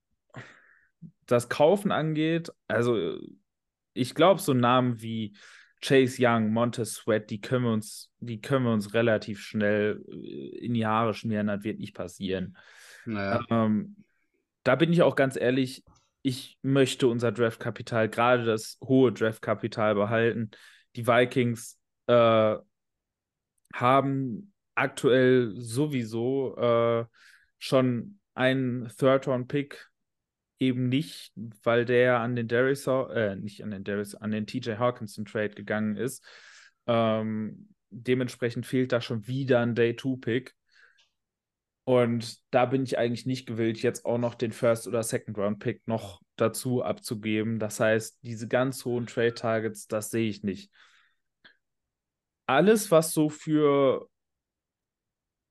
das 1.25 1.49
Kaufen 1.49 1.91
angeht, 1.91 2.51
also 2.67 3.17
ich 3.93 4.15
glaube, 4.15 4.41
so 4.41 4.53
Namen 4.53 5.01
wie 5.01 5.37
Chase 5.81 6.17
Young, 6.19 6.51
Montez 6.51 6.93
Sweat, 6.95 7.29
die 7.29 7.39
können 7.39 7.65
wir 7.65 7.71
uns, 7.71 8.11
die 8.19 8.41
können 8.41 8.65
wir 8.65 8.73
uns 8.73 8.93
relativ 8.93 9.41
schnell 9.41 10.03
äh, 10.09 10.57
in 10.57 10.73
die 10.73 10.85
Haare 10.85 11.13
schmieren, 11.13 11.47
das 11.47 11.63
wird 11.63 11.79
nicht 11.79 11.95
passieren. 11.95 12.57
Naja. 13.05 13.41
Ähm, 13.49 14.03
da 14.63 14.75
bin 14.75 14.91
ich 14.91 15.01
auch 15.01 15.15
ganz 15.15 15.37
ehrlich, 15.37 15.83
ich 16.21 16.57
möchte 16.61 17.07
unser 17.07 17.31
Draftkapital, 17.31 18.09
gerade 18.09 18.45
das 18.45 18.77
hohe 18.83 19.11
Draftkapital 19.11 19.95
behalten. 19.95 20.51
Die 20.95 21.07
Vikings 21.07 21.79
äh, 22.07 22.55
haben 23.73 24.53
aktuell 24.75 25.53
sowieso 25.55 26.55
äh, 26.57 27.05
schon 27.57 28.19
einen 28.33 28.89
Third-Round-Pick 28.97 29.89
eben 30.59 30.89
nicht, 30.89 31.31
weil 31.63 31.85
der 31.85 32.19
an 32.19 32.35
den 32.35 32.47
Darius, 32.47 32.85
äh, 32.87 33.35
nicht 33.35 33.63
an 33.63 33.71
den 33.71 33.83
Darius, 33.83 34.15
an 34.15 34.31
den 34.31 34.45
TJ 34.45 34.73
Hawkinson 34.73 35.25
Trade 35.25 35.51
gegangen 35.51 35.95
ist. 35.95 36.23
Ähm, 36.85 37.69
dementsprechend 37.89 38.65
fehlt 38.65 38.91
da 38.91 39.01
schon 39.01 39.27
wieder 39.27 39.61
ein 39.61 39.75
Day-2-Pick. 39.75 40.53
Und 41.89 42.37
da 42.51 42.67
bin 42.67 42.83
ich 42.83 42.99
eigentlich 42.99 43.25
nicht 43.25 43.47
gewillt, 43.47 43.81
jetzt 43.81 44.05
auch 44.05 44.19
noch 44.19 44.35
den 44.35 44.51
First- 44.51 44.87
oder 44.87 45.01
Second-Round-Pick 45.01 45.87
noch 45.87 46.21
dazu 46.35 46.83
abzugeben. 46.83 47.57
Das 47.57 47.79
heißt, 47.79 48.19
diese 48.21 48.47
ganz 48.47 48.85
hohen 48.85 49.07
Trade-Targets, 49.07 49.87
das 49.87 50.11
sehe 50.11 50.29
ich 50.29 50.43
nicht. 50.43 50.71
Alles, 52.45 52.91
was 52.91 53.11
so 53.11 53.27
für 53.27 54.07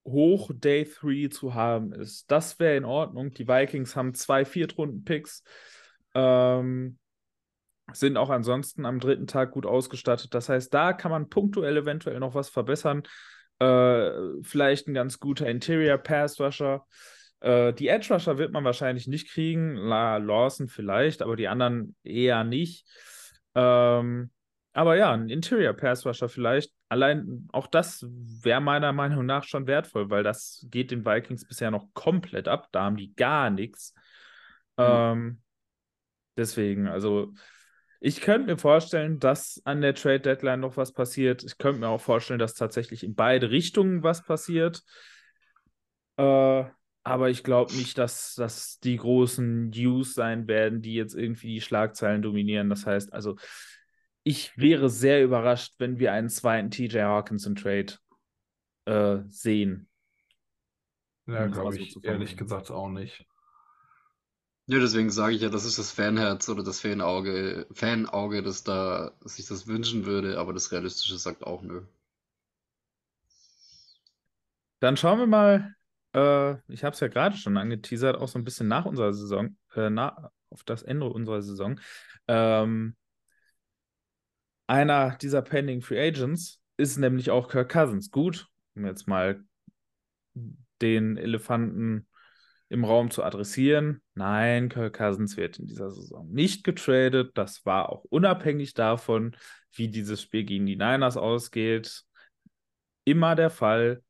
hoch 0.05 0.53
Day 0.55 0.85
3 0.85 1.27
zu 1.27 1.55
haben 1.55 1.93
ist, 1.93 2.31
das 2.31 2.61
wäre 2.61 2.77
in 2.77 2.85
Ordnung. 2.85 3.33
Die 3.35 3.49
Vikings 3.49 3.97
haben 3.97 4.15
zwei 4.15 4.45
Viertrunden-Picks, 4.45 5.43
ähm, 6.15 7.01
sind 7.93 8.17
auch 8.17 8.31
ansonsten 8.31 8.87
am 8.87 9.01
dritten 9.01 9.27
Tag 9.27 9.51
gut 9.51 9.67
ausgestattet. 9.67 10.33
Das 10.35 10.49
heißt, 10.49 10.73
da 10.73 10.93
kann 10.93 11.11
man 11.11 11.31
punktuell 11.31 11.79
eventuell 11.79 12.21
noch 12.21 12.37
was 12.37 12.49
verbessern. 12.49 13.03
Äh, 13.59 14.43
vielleicht 14.43 14.89
ein 14.89 14.95
ganz 14.95 15.19
guter 15.19 15.49
Interior 15.49 15.99
Pass 15.99 16.41
Rusher. 16.41 16.87
Äh, 17.41 17.73
die 17.73 17.89
Edge 17.89 18.13
Rusher 18.13 18.39
wird 18.39 18.53
man 18.53 18.65
wahrscheinlich 18.65 19.07
nicht 19.07 19.31
kriegen. 19.31 19.75
La 19.77 20.17
Lawson 20.19 20.69
vielleicht, 20.69 21.23
aber 21.23 21.37
die 21.37 21.49
anderen 21.49 21.97
eher 22.03 22.45
nicht. 22.45 22.87
Ähm, 23.55 24.31
aber 24.73 24.97
ja, 24.97 25.13
ein 25.13 25.29
Interior 25.29 25.73
Pass 25.73 26.07
Rusher 26.07 26.29
vielleicht. 26.29 26.73
Allein 26.89 27.49
auch 27.53 27.67
das 27.67 28.07
wäre 28.09 28.61
meiner 28.61 28.93
Meinung 28.93 29.27
nach 29.27 29.45
schon 29.45 29.67
wertvoll, 29.67 30.09
weil 30.09 30.23
das 30.23 30.65
geht 30.71 30.91
den 30.91 31.05
Vikings 31.05 31.47
bisher 31.47 31.71
noch 31.71 31.93
komplett 31.95 32.49
ab. 32.49 32.69
Da 32.73 32.85
haben 32.85 32.97
die 32.97 33.15
gar 33.15 33.51
nichts. 33.51 33.95
Mhm. 34.77 34.85
Ähm, 34.85 35.43
deswegen, 36.37 36.87
also 36.87 37.35
ich 38.01 38.21
könnte 38.21 38.47
mir 38.47 38.59
vorstellen, 38.59 39.19
dass 39.19 39.61
an 39.65 39.81
der 39.81 39.95
Trade 39.95 40.21
Deadline 40.21 40.61
noch 40.61 40.77
was 40.77 40.93
passiert. 40.93 41.43
Ich 41.43 41.59
könnte 41.59 41.81
mir 41.81 41.89
auch 41.89 42.01
vorstellen, 42.01 42.39
dass 42.39 42.55
tatsächlich 42.55 43.03
in 43.03 43.15
beide 43.15 43.51
Richtungen 43.51 44.03
was 44.03 44.25
passiert. 44.25 44.83
Äh, 46.17 46.65
aber 47.03 47.31
ich 47.31 47.43
glaube 47.43 47.75
nicht, 47.75 47.99
dass 47.99 48.35
das 48.35 48.79
die 48.81 48.97
großen 48.97 49.71
News 49.71 50.15
sein 50.15 50.47
werden, 50.47 50.83
die 50.83 50.95
jetzt 50.95 51.15
irgendwie 51.15 51.55
die 51.55 51.61
Schlagzeilen 51.61 52.23
dominieren. 52.23 52.69
Das 52.69 52.87
heißt, 52.87 53.13
also 53.13 53.37
ich 54.23 54.57
wäre 54.59 54.91
sehr 54.91 55.25
überrascht, 55.25 55.75
wenn 55.79 55.99
wir 55.99 56.13
einen 56.13 56.29
zweiten 56.29 56.71
TJ 56.71 56.99
Hawkinson 57.01 57.57
Trade 57.57 57.95
äh, 58.85 59.19
sehen. 59.29 59.89
Ja, 61.27 61.47
glaube 61.47 61.79
ich 61.79 61.93
so 61.93 62.01
ehrlich 62.03 62.37
gesagt 62.37 62.71
auch 62.71 62.89
nicht. 62.89 63.27
Ja, 64.69 64.79
deswegen 64.79 65.11
sage 65.11 65.35
ich 65.35 65.41
ja, 65.43 65.49
das 65.49 65.65
ist 65.65 65.79
das 65.81 65.91
Fanherz 65.91 66.49
oder 66.49 66.63
das 66.63 66.81
Fanauge, 66.81 67.67
Fanauge, 67.73 68.41
das 68.43 68.63
da 68.63 69.11
sich 69.25 69.47
das 69.47 69.67
wünschen 69.67 70.07
würde, 70.07 70.39
aber 70.39 70.53
das 70.53 70.71
Realistische 70.71 71.19
sagt 71.19 71.43
auch 71.45 71.63
nö. 71.63 71.83
Dann 74.81 74.97
schauen 74.97 75.19
wir 75.19 75.27
mal, 75.27 75.75
äh, 76.15 76.57
ich 76.73 76.85
habe 76.85 76.95
es 76.95 77.01
ja 77.01 77.09
gerade 77.09 77.37
schon 77.37 77.57
angeteasert, 77.57 78.17
auch 78.17 78.29
so 78.29 78.39
ein 78.39 78.45
bisschen 78.45 78.69
nach 78.69 78.85
unserer 78.85 79.13
Saison, 79.13 79.57
äh, 79.75 79.91
nach, 79.91 80.31
auf 80.51 80.63
das 80.65 80.83
Ende 80.83 81.07
unserer 81.07 81.43
Saison. 81.43 81.81
Ähm, 82.29 82.95
einer 84.67 85.17
dieser 85.17 85.43
Pending 85.43 85.83
Free 85.83 86.01
Agents 86.01 86.61
ist 86.77 86.97
nämlich 86.99 87.31
auch 87.31 87.49
Kirk 87.49 87.71
Cousins. 87.73 88.11
Gut, 88.11 88.49
um 88.77 88.85
jetzt 88.87 89.09
mal 89.09 89.43
den 90.81 91.17
Elefanten 91.17 92.07
im 92.69 92.85
Raum 92.85 93.11
zu 93.11 93.23
adressieren. 93.23 94.03
Nein, 94.15 94.69
Kirk 94.69 94.97
Cousins 94.97 95.37
wird 95.37 95.59
in 95.59 95.67
dieser 95.67 95.91
Saison 95.91 96.31
nicht 96.31 96.65
getradet. 96.65 97.33
Das 97.35 97.65
war 97.65 97.91
auch 97.91 98.05
unabhängig 98.05 98.75
davon, 98.75 99.37
wie 99.73 99.89
dieses 99.89 100.23
Spiel 100.23 100.45
gegen 100.45 100.67
die 100.67 100.77
Niners 100.77 101.17
ausgeht. 101.17 102.05
Immer 103.05 103.35
der 103.35 103.51
Fall. 103.51 104.03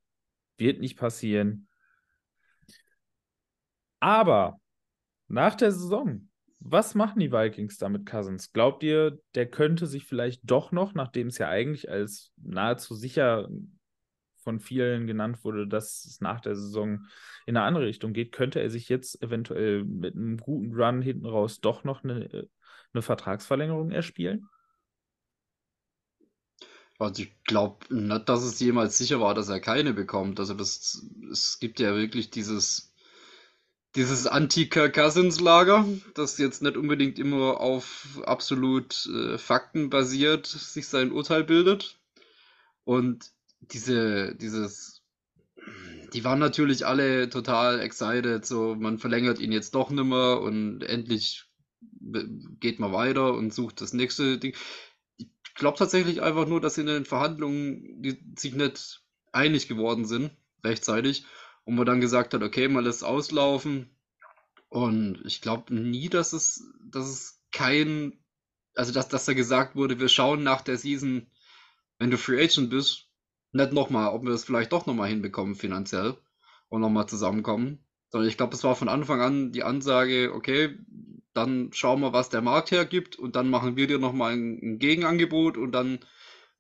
Wird 0.57 0.81
nicht 0.81 0.99
passieren. 0.99 1.69
Aber 4.01 4.61
nach 5.29 5.55
der 5.55 5.71
Saison, 5.71 6.29
was 6.59 6.97
machen 6.97 7.21
die 7.21 7.31
Vikings 7.31 7.79
da 7.79 7.89
mit 7.89 8.07
Cousins? 8.07 8.53
Glaubt 8.53 8.83
ihr, 8.83 9.21
der 9.35 9.49
könnte 9.49 9.87
sich 9.87 10.05
vielleicht 10.05 10.41
doch 10.45 10.73
noch, 10.73 10.95
nachdem 10.95 11.29
es 11.29 11.39
ja 11.39 11.49
eigentlich 11.49 11.89
als 11.89 12.33
nahezu 12.37 12.95
sicher 12.95 13.49
von 14.49 14.61
vielen 14.61 15.07
genannt 15.07 15.45
wurde, 15.45 15.69
dass 15.69 16.07
es 16.07 16.23
nach 16.23 16.41
der 16.41 16.57
Saison 16.57 17.07
in 17.45 17.55
eine 17.55 17.67
andere 17.67 17.85
Richtung 17.85 18.15
geht, 18.15 18.33
könnte 18.33 18.63
er 18.63 18.71
sich 18.71 18.89
jetzt 18.89 19.23
eventuell 19.23 19.85
mit 19.85 20.15
einem 20.15 20.39
guten 20.39 20.73
Run 20.73 21.03
hinten 21.03 21.27
raus 21.27 21.61
doch 21.61 21.85
noch 21.85 22.03
eine, 22.03 22.49
eine 22.95 23.03
Vertragsverlängerung 23.03 23.91
erspielen? 23.91 24.49
Also 26.99 27.25
ich 27.25 27.45
glaube 27.45 27.95
nicht, 27.95 28.27
dass 28.27 28.43
es 28.43 28.59
jemals 28.59 28.97
sicher 28.97 29.21
war, 29.21 29.35
dass 29.35 29.51
er 29.51 29.61
keine 29.61 29.93
bekommt. 29.93 30.41
Also 30.41 30.55
das, 30.55 31.07
es 31.31 31.59
gibt 31.59 31.79
ja 31.79 31.95
wirklich 31.95 32.31
dieses, 32.31 32.95
dieses 33.97 34.27
Anti-Kirk 34.27 34.95
Cousins 34.95 35.41
Lager, 35.41 35.87
das 36.15 36.39
jetzt 36.39 36.63
nicht 36.63 36.79
unbedingt 36.79 37.19
immer 37.19 37.61
auf 37.61 38.19
absolut 38.25 39.07
äh, 39.15 39.37
Fakten 39.37 39.91
basiert, 39.91 40.47
sich 40.47 40.89
sein 40.89 41.13
Urteil 41.13 41.45
bildet. 41.45 41.99
Und 42.85 43.31
diese, 43.61 44.35
dieses, 44.35 45.03
die 46.13 46.25
waren 46.25 46.39
natürlich 46.39 46.87
alle 46.87 47.29
total 47.29 47.81
excited, 47.81 48.47
so 48.47 48.75
man 48.75 48.99
verlängert 48.99 49.39
ihn 49.39 49.53
jetzt 49.53 49.75
doch 49.75 49.91
nimmer 49.91 50.41
und 50.41 50.83
endlich 50.83 51.45
geht 52.61 52.79
man 52.79 52.93
weiter 52.93 53.35
und 53.35 53.53
sucht 53.53 53.81
das 53.81 53.93
nächste 53.93 54.39
Ding. 54.39 54.55
Ich 55.17 55.55
glaube 55.55 55.79
tatsächlich 55.79 56.23
einfach 56.23 56.47
nur, 56.47 56.61
dass 56.61 56.79
in 56.79 56.87
den 56.87 57.05
Verhandlungen 57.05 58.03
sich 58.37 58.55
nicht 58.55 59.03
einig 59.33 59.69
geworden 59.69 60.05
sind, 60.05 60.31
rechtzeitig, 60.65 61.25
und 61.65 61.75
man 61.75 61.87
dann 61.87 62.01
gesagt 62.01 62.33
hat, 62.33 62.43
okay, 62.43 62.69
man 62.69 62.85
lässt 62.85 63.05
auslaufen. 63.05 63.91
Und 64.69 65.23
ich 65.27 65.41
glaube 65.41 65.75
nie, 65.75 66.09
dass 66.09 66.33
es, 66.33 66.65
dass 66.91 67.07
es 67.07 67.43
kein, 67.53 68.19
also 68.75 68.93
dass, 68.93 69.09
dass 69.09 69.25
da 69.25 69.35
gesagt 69.35 69.77
wurde, 69.77 69.99
wir 69.99 70.09
schauen 70.09 70.43
nach 70.43 70.63
der 70.63 70.79
Season, 70.79 71.27
wenn 71.99 72.11
du 72.11 72.19
Free 72.19 72.43
Agent 72.43 72.71
bist, 72.71 73.08
nicht 73.53 73.73
nochmal, 73.73 74.09
ob 74.09 74.25
wir 74.25 74.33
es 74.33 74.45
vielleicht 74.45 74.73
doch 74.73 74.87
nochmal 74.87 75.09
hinbekommen 75.09 75.55
finanziell 75.55 76.17
und 76.69 76.81
nochmal 76.81 77.09
zusammenkommen. 77.09 77.85
Sondern 78.11 78.29
ich 78.29 78.37
glaube, 78.37 78.55
es 78.55 78.65
war 78.65 78.75
von 78.75 78.89
Anfang 78.89 79.21
an 79.21 79.53
die 79.53 79.63
Ansage, 79.65 80.33
okay, 80.35 80.79
dann 81.35 81.71
schauen 81.73 82.01
wir, 82.01 82.13
was 82.13 82.31
der 82.31 82.41
Markt 82.41 82.71
hergibt 82.71 83.17
und 83.17 83.37
dann 83.37 83.51
machen 83.51 83.77
wir 83.77 83.87
dir 83.87 83.99
nochmal 83.99 84.33
ein, 84.33 84.59
ein 84.63 84.79
Gegenangebot 84.79 85.57
und 85.57 85.73
dann 85.73 86.01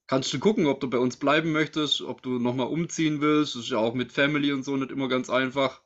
kannst 0.06 0.32
du 0.32 0.38
gucken, 0.38 0.66
ob 0.66 0.80
du 0.80 0.88
bei 0.88 0.98
uns 0.98 1.16
bleiben 1.16 1.52
möchtest, 1.52 2.02
ob 2.02 2.22
du 2.22 2.38
nochmal 2.38 2.68
umziehen 2.68 3.20
willst. 3.20 3.54
Das 3.54 3.62
ist 3.64 3.70
ja 3.70 3.78
auch 3.78 3.94
mit 3.94 4.12
Family 4.12 4.52
und 4.52 4.64
so 4.64 4.76
nicht 4.76 4.90
immer 4.90 5.08
ganz 5.08 5.30
einfach. 5.30 5.82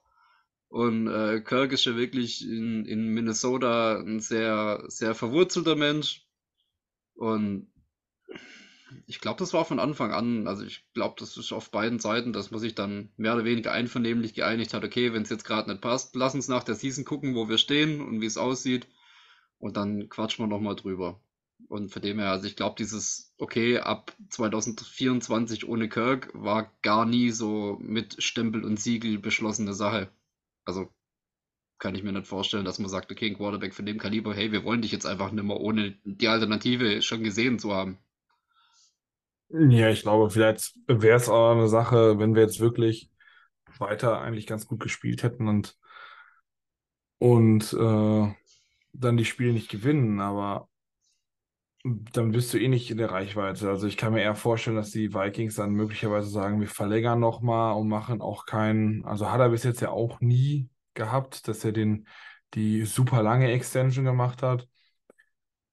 Und 0.68 1.08
äh, 1.08 1.40
Kirk 1.40 1.72
ist 1.72 1.84
ja 1.84 1.96
wirklich 1.96 2.46
in, 2.48 2.86
in 2.86 3.08
Minnesota 3.08 3.98
ein 4.00 4.20
sehr, 4.20 4.84
sehr 4.86 5.14
verwurzelter 5.14 5.76
Mensch. 5.76 6.26
Und 7.14 7.71
ich 9.06 9.20
glaube, 9.20 9.38
das 9.38 9.52
war 9.52 9.64
von 9.64 9.78
Anfang 9.78 10.12
an, 10.12 10.46
also 10.46 10.64
ich 10.64 10.84
glaube, 10.94 11.16
das 11.18 11.36
ist 11.36 11.52
auf 11.52 11.70
beiden 11.70 11.98
Seiten, 11.98 12.32
dass 12.32 12.50
man 12.50 12.60
sich 12.60 12.74
dann 12.74 13.10
mehr 13.16 13.34
oder 13.34 13.44
weniger 13.44 13.72
einvernehmlich 13.72 14.34
geeinigt 14.34 14.74
hat, 14.74 14.84
okay, 14.84 15.12
wenn 15.12 15.22
es 15.22 15.30
jetzt 15.30 15.44
gerade 15.44 15.70
nicht 15.70 15.82
passt, 15.82 16.16
lass 16.16 16.34
uns 16.34 16.48
nach 16.48 16.64
der 16.64 16.74
Season 16.74 17.04
gucken, 17.04 17.34
wo 17.34 17.48
wir 17.48 17.58
stehen 17.58 18.00
und 18.00 18.20
wie 18.20 18.26
es 18.26 18.36
aussieht 18.36 18.86
und 19.58 19.76
dann 19.76 20.08
quatschen 20.08 20.44
wir 20.44 20.48
nochmal 20.48 20.76
drüber. 20.76 21.20
Und 21.68 21.92
von 21.92 22.02
dem 22.02 22.18
her, 22.18 22.30
also 22.30 22.46
ich 22.46 22.56
glaube, 22.56 22.74
dieses, 22.78 23.34
okay, 23.38 23.78
ab 23.78 24.12
2024 24.30 25.66
ohne 25.68 25.88
Kirk 25.88 26.30
war 26.34 26.70
gar 26.82 27.06
nie 27.06 27.30
so 27.30 27.78
mit 27.80 28.22
Stempel 28.22 28.64
und 28.64 28.80
Siegel 28.80 29.18
beschlossene 29.18 29.72
Sache. 29.72 30.10
Also 30.64 30.92
kann 31.78 31.94
ich 31.94 32.02
mir 32.02 32.12
nicht 32.12 32.26
vorstellen, 32.26 32.64
dass 32.64 32.78
man 32.78 32.88
sagt, 32.88 33.10
okay, 33.10 33.26
ein 33.26 33.36
Quarterback 33.36 33.74
von 33.74 33.86
dem 33.86 33.98
Kaliber, 33.98 34.34
hey, 34.34 34.52
wir 34.52 34.64
wollen 34.64 34.82
dich 34.82 34.92
jetzt 34.92 35.06
einfach 35.06 35.32
nicht 35.32 35.44
mehr 35.44 35.60
ohne 35.60 35.96
die 36.04 36.28
Alternative 36.28 37.02
schon 37.02 37.24
gesehen 37.24 37.58
zu 37.58 37.74
haben. 37.74 37.98
Ja, 39.54 39.90
ich 39.90 40.02
glaube, 40.02 40.30
vielleicht 40.30 40.74
wäre 40.86 41.16
es 41.16 41.28
auch 41.28 41.52
eine 41.52 41.68
Sache, 41.68 42.18
wenn 42.18 42.34
wir 42.34 42.42
jetzt 42.42 42.60
wirklich 42.60 43.10
weiter 43.78 44.20
eigentlich 44.20 44.46
ganz 44.46 44.66
gut 44.66 44.80
gespielt 44.80 45.22
hätten 45.22 45.48
und, 45.48 45.76
und 47.18 47.72
äh, 47.72 48.34
dann 48.94 49.16
die 49.16 49.24
Spiele 49.24 49.52
nicht 49.52 49.70
gewinnen, 49.70 50.20
aber 50.20 50.68
dann 51.84 52.30
bist 52.30 52.54
du 52.54 52.58
eh 52.60 52.68
nicht 52.68 52.90
in 52.90 52.98
der 52.98 53.10
Reichweite. 53.10 53.68
Also 53.68 53.86
ich 53.88 53.96
kann 53.96 54.12
mir 54.12 54.22
eher 54.22 54.36
vorstellen, 54.36 54.76
dass 54.76 54.90
die 54.92 55.12
Vikings 55.14 55.56
dann 55.56 55.72
möglicherweise 55.72 56.28
sagen, 56.30 56.60
wir 56.60 56.68
verlängern 56.68 57.18
nochmal 57.20 57.74
und 57.74 57.88
machen 57.88 58.20
auch 58.20 58.46
keinen, 58.46 59.04
also 59.04 59.30
hat 59.30 59.40
er 59.40 59.48
bis 59.50 59.64
jetzt 59.64 59.80
ja 59.80 59.90
auch 59.90 60.20
nie 60.20 60.68
gehabt, 60.94 61.48
dass 61.48 61.64
er 61.64 61.72
den, 61.72 62.06
die 62.54 62.84
super 62.84 63.22
lange 63.22 63.50
Extension 63.50 64.04
gemacht 64.04 64.42
hat, 64.42 64.68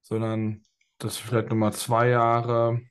sondern 0.01 0.63
dass 0.97 1.17
vielleicht 1.17 1.49
nochmal 1.49 1.73
zwei 1.73 2.09
Jahre 2.09 2.81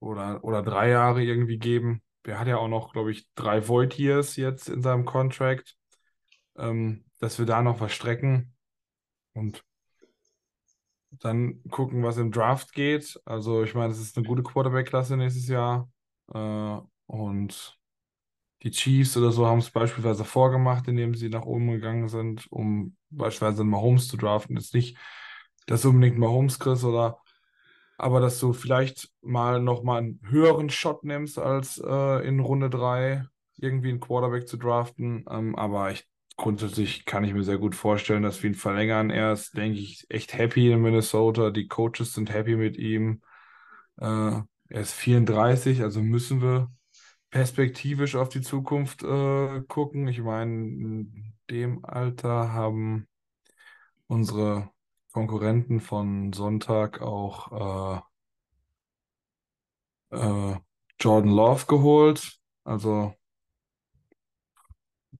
oder, 0.00 0.42
oder 0.44 0.62
drei 0.62 0.90
Jahre 0.90 1.22
irgendwie 1.22 1.58
geben. 1.58 2.02
Der 2.26 2.38
hat 2.38 2.48
ja 2.48 2.58
auch 2.58 2.68
noch, 2.68 2.92
glaube 2.92 3.10
ich, 3.10 3.28
drei 3.34 3.66
Void 3.66 3.98
Years 3.98 4.36
jetzt 4.36 4.68
in 4.68 4.82
seinem 4.82 5.04
Contract, 5.04 5.76
ähm, 6.56 7.04
dass 7.20 7.38
wir 7.38 7.46
da 7.46 7.62
noch 7.62 7.80
was 7.80 7.92
strecken 7.92 8.54
und 9.34 9.64
dann 11.10 11.62
gucken, 11.70 12.02
was 12.02 12.18
im 12.18 12.32
Draft 12.32 12.72
geht. 12.72 13.18
Also, 13.24 13.62
ich 13.62 13.74
meine, 13.74 13.92
es 13.92 14.00
ist 14.00 14.16
eine 14.16 14.26
gute 14.26 14.42
Quarterback-Klasse 14.42 15.16
nächstes 15.16 15.48
Jahr. 15.48 15.90
Äh, 16.32 16.78
und 17.06 17.78
die 18.62 18.70
Chiefs 18.70 19.16
oder 19.16 19.30
so 19.32 19.46
haben 19.46 19.58
es 19.58 19.70
beispielsweise 19.70 20.24
vorgemacht, 20.24 20.88
indem 20.88 21.14
sie 21.14 21.28
nach 21.28 21.44
oben 21.44 21.70
gegangen 21.70 22.08
sind, 22.08 22.46
um 22.50 22.96
beispielsweise 23.10 23.64
Mahomes 23.64 24.08
zu 24.08 24.16
draften. 24.16 24.56
Jetzt 24.56 24.74
nicht, 24.74 24.98
dass 25.66 25.84
unbedingt 25.84 26.18
Mahomes 26.18 26.58
kriegst 26.58 26.84
oder 26.84 27.18
aber 27.98 28.20
dass 28.20 28.38
du 28.38 28.52
vielleicht 28.52 29.10
mal 29.22 29.60
nochmal 29.60 29.98
einen 29.98 30.20
höheren 30.24 30.70
Shot 30.70 31.04
nimmst, 31.04 31.38
als 31.38 31.78
äh, 31.84 32.26
in 32.26 32.40
Runde 32.40 32.70
3 32.70 33.26
irgendwie 33.58 33.90
einen 33.90 34.00
Quarterback 34.00 34.48
zu 34.48 34.56
draften. 34.56 35.24
Ähm, 35.28 35.56
aber 35.56 35.90
ich, 35.90 36.06
grundsätzlich 36.36 37.04
kann 37.04 37.24
ich 37.24 37.34
mir 37.34 37.42
sehr 37.42 37.58
gut 37.58 37.74
vorstellen, 37.74 38.22
dass 38.22 38.42
wir 38.42 38.50
ihn 38.50 38.54
verlängern. 38.56 39.10
Er 39.10 39.32
ist, 39.32 39.56
denke 39.56 39.80
ich, 39.80 40.06
echt 40.08 40.32
happy 40.34 40.70
in 40.70 40.80
Minnesota. 40.80 41.50
Die 41.50 41.66
Coaches 41.66 42.14
sind 42.14 42.32
happy 42.32 42.56
mit 42.56 42.76
ihm. 42.78 43.20
Äh, 43.98 44.04
er 44.70 44.80
ist 44.80 44.92
34, 44.94 45.82
also 45.82 46.00
müssen 46.00 46.40
wir 46.40 46.70
perspektivisch 47.30 48.14
auf 48.16 48.28
die 48.28 48.42
Zukunft 48.42 49.02
äh, 49.02 49.62
gucken. 49.66 50.08
Ich 50.08 50.20
meine, 50.20 50.52
in 50.52 51.34
dem 51.50 51.84
Alter 51.84 52.52
haben 52.52 53.08
unsere 54.06 54.70
Konkurrenten 55.18 55.80
von 55.80 56.32
Sonntag 56.32 57.00
auch 57.02 58.00
äh, 60.12 60.16
äh, 60.16 60.56
Jordan 61.00 61.30
Love 61.30 61.66
geholt. 61.66 62.38
Also 62.64 63.14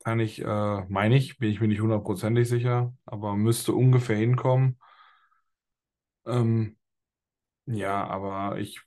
kann 0.04 0.20
ich, 0.20 0.40
äh, 0.42 0.84
meine 0.88 1.16
ich, 1.16 1.38
bin 1.38 1.50
ich 1.50 1.60
mir 1.60 1.68
nicht 1.68 1.80
hundertprozentig 1.80 2.48
sicher, 2.48 2.94
aber 3.06 3.36
müsste 3.36 3.72
ungefähr 3.72 4.16
hinkommen. 4.16 4.78
Ähm, 6.26 6.76
ja, 7.66 8.06
aber 8.06 8.58
ich 8.60 8.80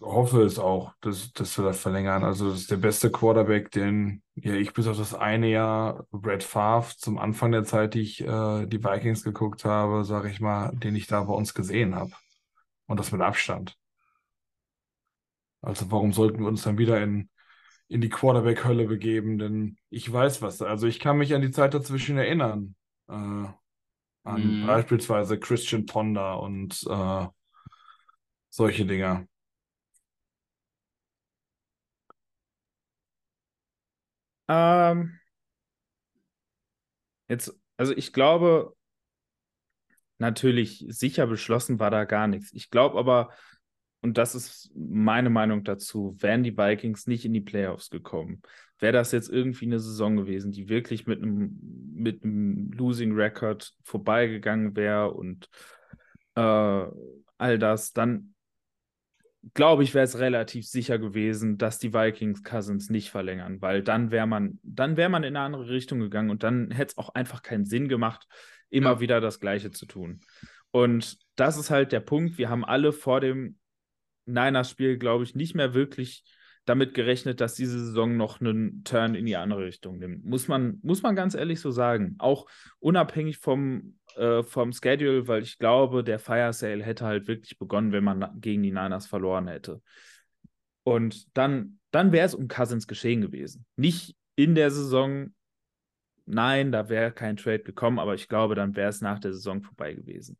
hoffe 0.00 0.42
es 0.42 0.58
auch, 0.58 0.92
dass, 1.00 1.32
dass 1.32 1.56
wir 1.58 1.64
das 1.64 1.80
verlängern. 1.80 2.24
Also 2.24 2.50
das 2.50 2.60
ist 2.60 2.70
der 2.70 2.76
beste 2.76 3.10
Quarterback, 3.10 3.70
den 3.70 4.22
ja 4.34 4.54
ich 4.54 4.72
bis 4.72 4.86
auf 4.86 4.96
das 4.96 5.14
eine 5.14 5.48
Jahr 5.48 6.06
Brett 6.10 6.42
Favre 6.42 6.94
zum 6.96 7.18
Anfang 7.18 7.52
der 7.52 7.64
Zeit, 7.64 7.94
die 7.94 8.00
ich 8.00 8.20
äh, 8.20 8.66
die 8.66 8.82
Vikings 8.82 9.24
geguckt 9.24 9.64
habe, 9.64 10.04
sage 10.04 10.30
ich 10.30 10.40
mal, 10.40 10.72
den 10.74 10.96
ich 10.96 11.06
da 11.06 11.24
bei 11.24 11.34
uns 11.34 11.54
gesehen 11.54 11.94
habe. 11.94 12.12
Und 12.86 13.00
das 13.00 13.12
mit 13.12 13.20
Abstand. 13.20 13.76
Also 15.62 15.90
warum 15.90 16.12
sollten 16.12 16.40
wir 16.40 16.48
uns 16.48 16.62
dann 16.62 16.78
wieder 16.78 17.02
in, 17.02 17.30
in 17.88 18.00
die 18.00 18.10
Quarterback-Hölle 18.10 18.86
begeben? 18.86 19.38
Denn 19.38 19.78
ich 19.88 20.12
weiß 20.12 20.42
was. 20.42 20.60
Also 20.60 20.86
ich 20.86 21.00
kann 21.00 21.16
mich 21.16 21.34
an 21.34 21.42
die 21.42 21.50
Zeit 21.50 21.74
dazwischen 21.74 22.18
erinnern. 22.18 22.74
Äh, 23.08 23.46
an 24.24 24.62
mhm. 24.62 24.66
beispielsweise 24.66 25.38
Christian 25.38 25.86
Ponder 25.86 26.40
und 26.40 26.82
äh, 26.88 27.26
solche 28.50 28.86
Dinger. 28.86 29.26
Ähm, 34.48 35.18
jetzt, 37.28 37.58
also 37.76 37.96
ich 37.96 38.12
glaube, 38.12 38.74
natürlich 40.18 40.84
sicher 40.88 41.26
beschlossen 41.26 41.78
war 41.78 41.90
da 41.90 42.04
gar 42.04 42.26
nichts. 42.28 42.52
Ich 42.52 42.70
glaube 42.70 42.98
aber, 42.98 43.30
und 44.02 44.18
das 44.18 44.34
ist 44.34 44.70
meine 44.74 45.30
Meinung 45.30 45.64
dazu, 45.64 46.16
wären 46.18 46.42
die 46.42 46.56
Vikings 46.56 47.06
nicht 47.06 47.24
in 47.24 47.32
die 47.32 47.40
Playoffs 47.40 47.90
gekommen, 47.90 48.42
wäre 48.78 48.92
das 48.92 49.12
jetzt 49.12 49.30
irgendwie 49.30 49.64
eine 49.64 49.80
Saison 49.80 50.16
gewesen, 50.16 50.52
die 50.52 50.68
wirklich 50.68 51.06
mit 51.06 51.22
einem, 51.22 51.58
mit 51.94 52.22
einem 52.22 52.70
Losing 52.72 53.12
Record 53.14 53.72
vorbeigegangen 53.82 54.76
wäre 54.76 55.12
und 55.12 55.48
äh, 56.34 56.86
all 57.38 57.58
das, 57.58 57.92
dann 57.92 58.33
glaube 59.52 59.82
ich, 59.82 59.92
wäre 59.94 60.04
es 60.04 60.18
relativ 60.18 60.66
sicher 60.66 60.98
gewesen, 60.98 61.58
dass 61.58 61.78
die 61.78 61.92
Vikings 61.92 62.42
Cousins 62.42 62.88
nicht 62.88 63.10
verlängern, 63.10 63.60
weil 63.60 63.82
dann 63.82 64.10
wäre 64.10 64.26
man, 64.26 64.58
dann 64.62 64.96
wäre 64.96 65.10
man 65.10 65.22
in 65.22 65.36
eine 65.36 65.44
andere 65.44 65.68
Richtung 65.68 66.00
gegangen 66.00 66.30
und 66.30 66.42
dann 66.42 66.70
hätte 66.70 66.92
es 66.92 66.98
auch 66.98 67.10
einfach 67.14 67.42
keinen 67.42 67.66
Sinn 67.66 67.88
gemacht, 67.88 68.26
immer 68.70 68.92
Ja. 68.92 69.00
wieder 69.00 69.20
das 69.20 69.40
Gleiche 69.40 69.70
zu 69.70 69.86
tun. 69.86 70.20
Und 70.70 71.18
das 71.36 71.58
ist 71.58 71.70
halt 71.70 71.92
der 71.92 72.00
Punkt. 72.00 72.38
Wir 72.38 72.48
haben 72.48 72.64
alle 72.64 72.92
vor 72.92 73.20
dem 73.20 73.58
Niners-Spiel, 74.26 74.96
glaube 74.96 75.24
ich, 75.24 75.34
nicht 75.34 75.54
mehr 75.54 75.74
wirklich 75.74 76.24
damit 76.64 76.94
gerechnet, 76.94 77.40
dass 77.40 77.54
diese 77.54 77.78
Saison 77.78 78.16
noch 78.16 78.40
einen 78.40 78.82
Turn 78.84 79.14
in 79.14 79.26
die 79.26 79.36
andere 79.36 79.66
Richtung 79.66 79.98
nimmt. 79.98 80.24
Muss 80.24 80.48
man, 80.48 80.78
muss 80.82 81.02
man 81.02 81.14
ganz 81.14 81.34
ehrlich 81.34 81.60
so 81.60 81.70
sagen. 81.70 82.14
Auch 82.18 82.46
unabhängig 82.78 83.36
vom, 83.38 83.98
äh, 84.16 84.42
vom 84.42 84.72
Schedule, 84.72 85.26
weil 85.28 85.42
ich 85.42 85.58
glaube, 85.58 86.04
der 86.04 86.18
Fire 86.18 86.52
Sale 86.52 86.82
hätte 86.84 87.04
halt 87.04 87.26
wirklich 87.26 87.58
begonnen, 87.58 87.92
wenn 87.92 88.04
man 88.04 88.40
gegen 88.40 88.62
die 88.62 88.72
Niners 88.72 89.06
verloren 89.06 89.48
hätte. 89.48 89.80
Und 90.82 91.36
dann, 91.36 91.78
dann 91.90 92.12
wäre 92.12 92.26
es 92.26 92.34
um 92.34 92.48
Cousins 92.48 92.86
geschehen 92.86 93.20
gewesen. 93.20 93.64
Nicht 93.76 94.16
in 94.36 94.54
der 94.54 94.70
Saison, 94.70 95.34
nein, 96.26 96.72
da 96.72 96.88
wäre 96.88 97.12
kein 97.12 97.36
Trade 97.36 97.62
gekommen, 97.62 97.98
aber 97.98 98.14
ich 98.14 98.28
glaube, 98.28 98.54
dann 98.54 98.76
wäre 98.76 98.88
es 98.88 99.00
nach 99.00 99.18
der 99.18 99.32
Saison 99.32 99.62
vorbei 99.62 99.94
gewesen. 99.94 100.38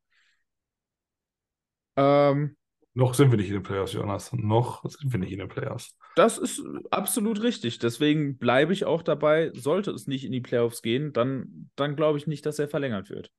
Ähm, 1.97 2.57
Noch 2.93 3.15
sind 3.15 3.31
wir 3.31 3.39
nicht 3.39 3.49
in 3.49 3.55
den 3.55 3.63
Playoffs, 3.63 3.93
Jonas. 3.93 4.33
Noch 4.33 4.85
sind 4.89 5.13
wir 5.13 5.21
nicht 5.21 5.33
in 5.33 5.39
den 5.39 5.49
Playoffs. 5.49 5.97
Das 6.17 6.39
ist 6.39 6.63
absolut 6.91 7.43
richtig. 7.43 7.79
Deswegen 7.79 8.39
bleibe 8.39 8.73
ich 8.73 8.85
auch 8.85 9.03
dabei. 9.03 9.51
Sollte 9.55 9.91
es 9.91 10.07
nicht 10.07 10.25
in 10.25 10.33
die 10.33 10.41
Playoffs 10.41 10.83
gehen, 10.83 11.13
dann, 11.13 11.71
dann 11.77 11.97
glaube 11.97 12.19
ich 12.19 12.27
nicht, 12.27 12.47
dass 12.47 12.59
er 12.59 12.69
verlängert 12.69 13.11
wird. 13.11 13.33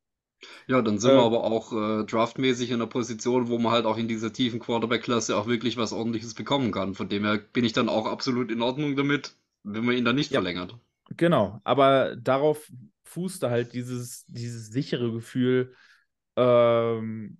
Ja, 0.67 0.81
dann 0.83 0.99
sind 0.99 1.13
Äh, 1.13 1.15
wir 1.15 1.23
aber 1.23 1.43
auch 1.43 1.71
äh, 1.73 2.05
draftmäßig 2.05 2.69
in 2.69 2.75
einer 2.75 2.85
Position, 2.87 3.47
wo 3.49 3.57
man 3.57 3.71
halt 3.73 3.85
auch 3.85 3.97
in 3.97 4.07
dieser 4.07 4.31
tiefen 4.33 4.59
Quarterback-Klasse 4.59 5.35
auch 5.37 5.47
wirklich 5.47 5.75
was 5.77 5.91
Ordentliches 5.93 6.33
bekommen 6.35 6.71
kann. 6.71 6.93
Von 6.95 7.09
dem 7.09 7.23
her 7.25 7.37
bin 7.37 7.65
ich 7.65 7.73
dann 7.73 7.89
auch 7.89 8.05
absolut 8.05 8.51
in 8.51 8.61
Ordnung 8.61 8.95
damit, 8.95 9.35
wenn 9.63 9.85
man 9.85 9.95
ihn 9.97 10.05
dann 10.05 10.15
nicht 10.15 10.31
Ja. 10.31 10.33
verlängert. 10.33 10.77
Genau, 11.17 11.61
aber 11.63 12.15
darauf 12.17 12.71
fußte 13.05 13.49
halt 13.49 13.73
dieses, 13.73 14.25
dieses 14.27 14.69
sichere 14.69 15.11
Gefühl, 15.13 15.75
ähm, 16.37 17.39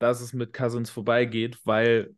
dass 0.00 0.20
es 0.22 0.32
mit 0.34 0.52
Cousins 0.54 0.90
vorbeigeht, 0.90 1.60
weil 1.66 2.16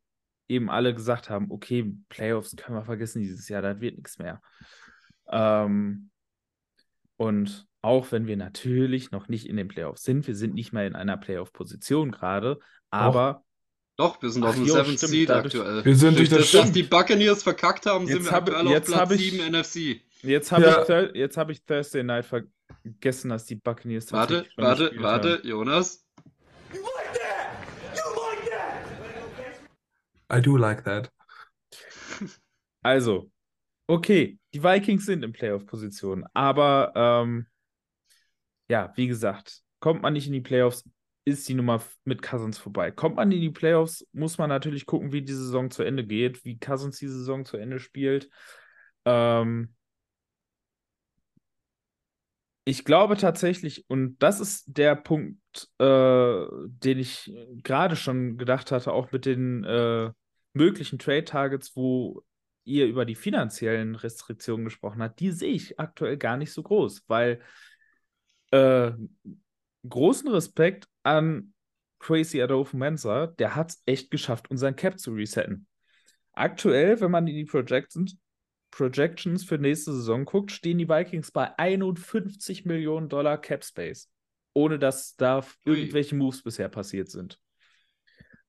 eben 0.49 0.71
alle 0.71 0.95
gesagt 0.95 1.31
haben, 1.31 1.51
okay, 1.53 1.95
Playoffs 2.11 2.57
können 2.57 2.79
wir 2.79 2.85
vergessen 2.85 3.23
dieses 3.23 3.49
Jahr, 3.49 3.63
das 3.63 3.81
wird 3.81 3.97
nichts 3.99 4.19
mehr. 4.19 4.43
Ähm, 5.31 6.11
und 7.17 7.69
auch 7.83 8.13
wenn 8.13 8.27
wir 8.27 8.37
natürlich 8.37 9.11
noch 9.11 9.29
nicht 9.29 9.47
in 9.49 9.57
den 9.57 9.69
Playoffs 9.69 10.03
sind, 10.05 10.27
wir 10.27 10.35
sind 10.37 10.55
nicht 10.55 10.73
mehr 10.73 10.87
in 10.87 10.95
einer 10.95 11.17
Playoff-Position 11.17 12.11
gerade, 12.13 12.59
aber 12.91 13.45
Doch, 13.97 14.21
wir 14.23 14.31
sind 14.31 14.45
auf 14.45 14.55
dem 14.55 14.67
Seventh 14.67 14.99
stimmt, 14.99 15.11
Seed 15.11 15.29
dadurch- 15.29 15.55
aktuell. 15.57 15.85
Wir 15.85 15.97
sind 15.97 16.19
durch 16.19 16.29
das 16.29 16.51
das, 16.51 16.53
dass 16.53 16.73
die 16.73 16.83
Buccaneers 16.85 17.43
verkackt 17.43 17.87
haben, 17.87 18.07
sind 18.07 18.17
Jetzt 18.19 18.27
wir 18.27 18.33
hab- 18.33 18.49
aktuell 18.51 18.77
auf 18.79 18.85
Platz 18.85 19.11
ich- 19.13 19.31
7 19.33 19.41
NFC. 19.53 20.03
jetzt 20.23 20.53
habe 20.53 20.65
Ja. 20.65 20.83
ich, 21.09 21.15
jetzt 21.17 21.37
hab 21.37 21.51
ich 21.51 21.65
Thursday 21.65 22.03
Night 22.03 22.25
vergessen, 22.27 23.29
dass 23.31 23.45
die 23.47 23.57
Buccaneers 23.57 24.13
Warte, 24.13 24.47
warte, 24.57 24.85
gespielt 24.85 25.05
haben. 25.05 25.25
warte, 25.25 25.47
Jonas. 25.49 26.07
I 30.33 30.41
do 30.41 30.57
like 30.57 30.85
that. 30.85 31.11
Also, 32.83 33.31
okay, 33.89 34.39
die 34.55 34.63
Vikings 34.63 35.05
sind 35.05 35.25
in 35.25 35.33
Playoff-Position, 35.33 36.25
aber 36.35 36.93
ähm, 36.95 37.47
ja, 38.71 38.93
wie 38.95 39.09
gesagt, 39.09 39.63
kommt 39.81 40.01
man 40.03 40.13
nicht 40.13 40.29
in 40.29 40.33
die 40.33 40.41
Playoffs, 40.41 40.89
ist 41.25 41.49
die 41.49 41.55
Nummer 41.55 41.83
mit 42.05 42.23
Cousins 42.23 42.57
vorbei. 42.57 42.93
Kommt 42.93 43.17
man 43.17 43.33
in 43.33 43.41
die 43.41 43.51
Playoffs, 43.51 44.07
muss 44.13 44.39
man 44.39 44.49
natürlich 44.49 44.87
gucken, 44.87 45.13
wie 45.13 45.23
die 45.23 45.33
Saison 45.33 45.71
zu 45.71 45.83
Ende 45.83 46.07
geht, 46.07 46.45
wie 46.45 46.59
Cousins 46.59 46.99
die 46.99 47.09
Saison 47.09 47.45
zu 47.45 47.57
Ende 47.57 47.81
spielt. 47.81 48.31
Ähm, 49.05 49.75
ich 52.65 52.85
glaube 52.85 53.17
tatsächlich, 53.17 53.85
und 53.89 54.19
das 54.23 54.39
ist 54.39 54.65
der 54.67 54.95
Punkt, 54.95 55.41
äh, 55.79 56.47
den 56.69 56.99
ich 56.99 57.33
gerade 57.65 57.97
schon 57.97 58.39
gedacht 58.39 58.71
hatte, 58.71 58.93
auch 58.93 59.11
mit 59.11 59.27
den 59.27 59.65
äh, 59.65 60.13
möglichen 60.53 61.01
Trade-Targets, 61.01 61.75
wo 61.75 62.23
ihr 62.65 62.87
über 62.87 63.05
die 63.05 63.17
finanziellen 63.17 63.97
Restriktionen 63.97 64.65
gesprochen 64.65 65.03
habt, 65.03 65.19
die 65.19 65.33
sehe 65.33 65.53
ich 65.55 65.81
aktuell 65.81 66.17
gar 66.19 66.37
nicht 66.37 66.53
so 66.53 66.63
groß, 66.63 67.03
weil 67.09 67.41
äh, 68.51 68.93
großen 69.89 70.29
Respekt 70.29 70.89
an 71.03 71.53
Crazy 71.99 72.41
Adolfo 72.41 72.77
Mensa, 72.77 73.27
der 73.27 73.55
hat 73.55 73.71
es 73.71 73.83
echt 73.87 74.11
geschafft, 74.11 74.51
unseren 74.51 74.77
Cap 74.77 74.99
zu 74.99 75.13
resetten. 75.13 75.67
Aktuell, 76.33 77.01
wenn 77.01 77.11
man 77.11 77.27
in 77.27 77.37
die 77.37 77.45
Projections, 77.45 78.17
Projections 78.71 79.45
für 79.45 79.59
nächste 79.59 79.93
Saison 79.93 80.25
guckt, 80.25 80.53
stehen 80.53 80.79
die 80.79 80.89
Vikings 80.89 81.31
bei 81.33 81.57
51 81.59 82.65
Millionen 82.65 83.09
Dollar 83.09 83.39
Cap 83.39 83.65
Space, 83.65 84.11
ohne 84.55 84.79
dass 84.79 85.17
da 85.17 85.45
irgendwelche 85.65 86.15
Moves 86.15 86.43
bisher 86.43 86.69
passiert 86.69 87.11
sind. 87.11 87.39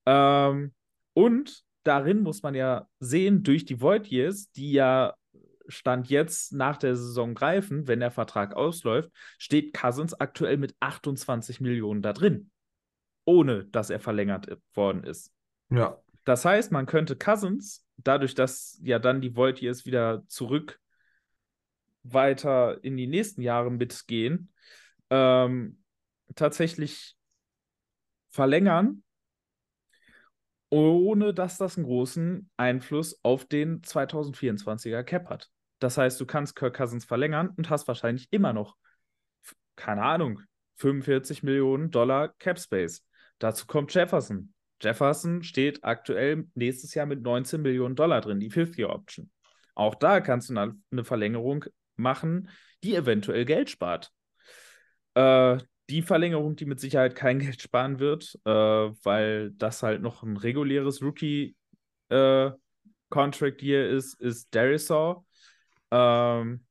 Ähm, 0.06 0.72
und 1.12 1.62
darin 1.82 2.22
muss 2.22 2.42
man 2.42 2.54
ja 2.54 2.88
sehen, 3.00 3.42
durch 3.42 3.64
die 3.64 3.80
Void 3.80 4.06
Years, 4.06 4.50
die 4.52 4.72
ja 4.72 5.14
Stand 5.68 6.08
jetzt 6.08 6.52
nach 6.52 6.76
der 6.76 6.96
Saison 6.96 7.34
greifen, 7.34 7.86
wenn 7.88 8.00
der 8.00 8.10
Vertrag 8.10 8.54
ausläuft, 8.54 9.10
steht 9.38 9.74
Cousins 9.74 10.14
aktuell 10.14 10.56
mit 10.56 10.74
28 10.80 11.60
Millionen 11.60 12.02
da 12.02 12.12
drin, 12.12 12.50
ohne 13.24 13.64
dass 13.66 13.90
er 13.90 14.00
verlängert 14.00 14.58
worden 14.74 15.04
ist. 15.04 15.32
Ja. 15.70 15.98
Das 16.24 16.44
heißt, 16.44 16.72
man 16.72 16.86
könnte 16.86 17.16
Cousins, 17.16 17.84
dadurch, 17.96 18.34
dass 18.34 18.78
ja 18.82 18.98
dann 18.98 19.20
die 19.20 19.34
Void 19.34 19.60
Years 19.60 19.86
wieder 19.86 20.24
zurück 20.28 20.78
weiter 22.04 22.82
in 22.82 22.96
die 22.96 23.06
nächsten 23.06 23.42
Jahre 23.42 23.70
mitgehen, 23.70 24.52
ähm, 25.10 25.82
tatsächlich 26.34 27.16
verlängern, 28.30 29.02
ohne 30.72 31.34
dass 31.34 31.58
das 31.58 31.76
einen 31.76 31.84
großen 31.84 32.48
Einfluss 32.56 33.20
auf 33.22 33.44
den 33.44 33.82
2024er 33.82 35.02
Cap 35.02 35.28
hat. 35.28 35.50
Das 35.80 35.98
heißt, 35.98 36.18
du 36.18 36.24
kannst 36.24 36.56
Kirk 36.56 36.76
Cousins 36.76 37.04
verlängern 37.04 37.50
und 37.56 37.68
hast 37.68 37.88
wahrscheinlich 37.88 38.28
immer 38.30 38.54
noch, 38.54 38.76
keine 39.76 40.02
Ahnung, 40.02 40.40
45 40.76 41.42
Millionen 41.42 41.90
Dollar 41.90 42.28
Cap 42.38 42.58
Space. 42.58 43.04
Dazu 43.38 43.66
kommt 43.66 43.92
Jefferson. 43.92 44.54
Jefferson 44.80 45.42
steht 45.42 45.84
aktuell 45.84 46.48
nächstes 46.54 46.94
Jahr 46.94 47.06
mit 47.06 47.22
19 47.22 47.60
Millionen 47.60 47.94
Dollar 47.94 48.22
drin, 48.22 48.40
die 48.40 48.50
Fifth-Year-Option. 48.50 49.30
Auch 49.74 49.94
da 49.94 50.20
kannst 50.20 50.48
du 50.48 50.56
eine 50.56 51.04
Verlängerung 51.04 51.66
machen, 51.96 52.48
die 52.82 52.94
eventuell 52.94 53.44
Geld 53.44 53.68
spart. 53.68 54.10
Äh, 55.14 55.58
die 55.90 56.02
Verlängerung, 56.02 56.54
die 56.56 56.66
mit 56.66 56.80
Sicherheit 56.80 57.14
kein 57.14 57.38
Geld 57.40 57.62
sparen 57.62 57.98
wird, 57.98 58.38
äh, 58.44 58.50
weil 58.50 59.52
das 59.52 59.82
halt 59.82 60.02
noch 60.02 60.22
ein 60.22 60.36
reguläres 60.36 61.00
Rookie-Contract-Year 61.02 63.88
ist, 63.88 64.20
ist 64.20 64.54
Darisaw. 64.54 65.24
Ähm, 65.90 66.64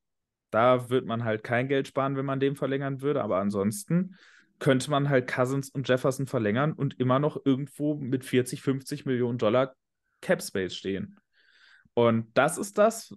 da 0.50 0.90
wird 0.90 1.06
man 1.06 1.24
halt 1.24 1.44
kein 1.44 1.68
Geld 1.68 1.88
sparen, 1.88 2.18
wenn 2.18 2.26
man 2.26 2.40
den 2.40 2.56
verlängern 2.56 3.02
würde, 3.02 3.24
aber 3.24 3.38
ansonsten 3.38 4.18
könnte 4.60 4.92
man 4.92 5.10
halt 5.10 5.28
Cousins 5.28 5.70
und 5.70 5.88
Jefferson 5.88 6.28
verlängern 6.28 6.74
und 6.74 7.00
immer 7.00 7.20
noch 7.20 7.42
irgendwo 7.46 7.96
mit 7.96 8.24
40, 8.24 8.62
50 8.62 9.06
Millionen 9.06 9.40
Dollar 9.40 9.76
Cap 10.22 10.44
Space 10.44 10.76
stehen. 10.76 11.20
Und 11.94 12.28
das 12.36 12.58
ist 12.58 12.78
das, 12.78 13.14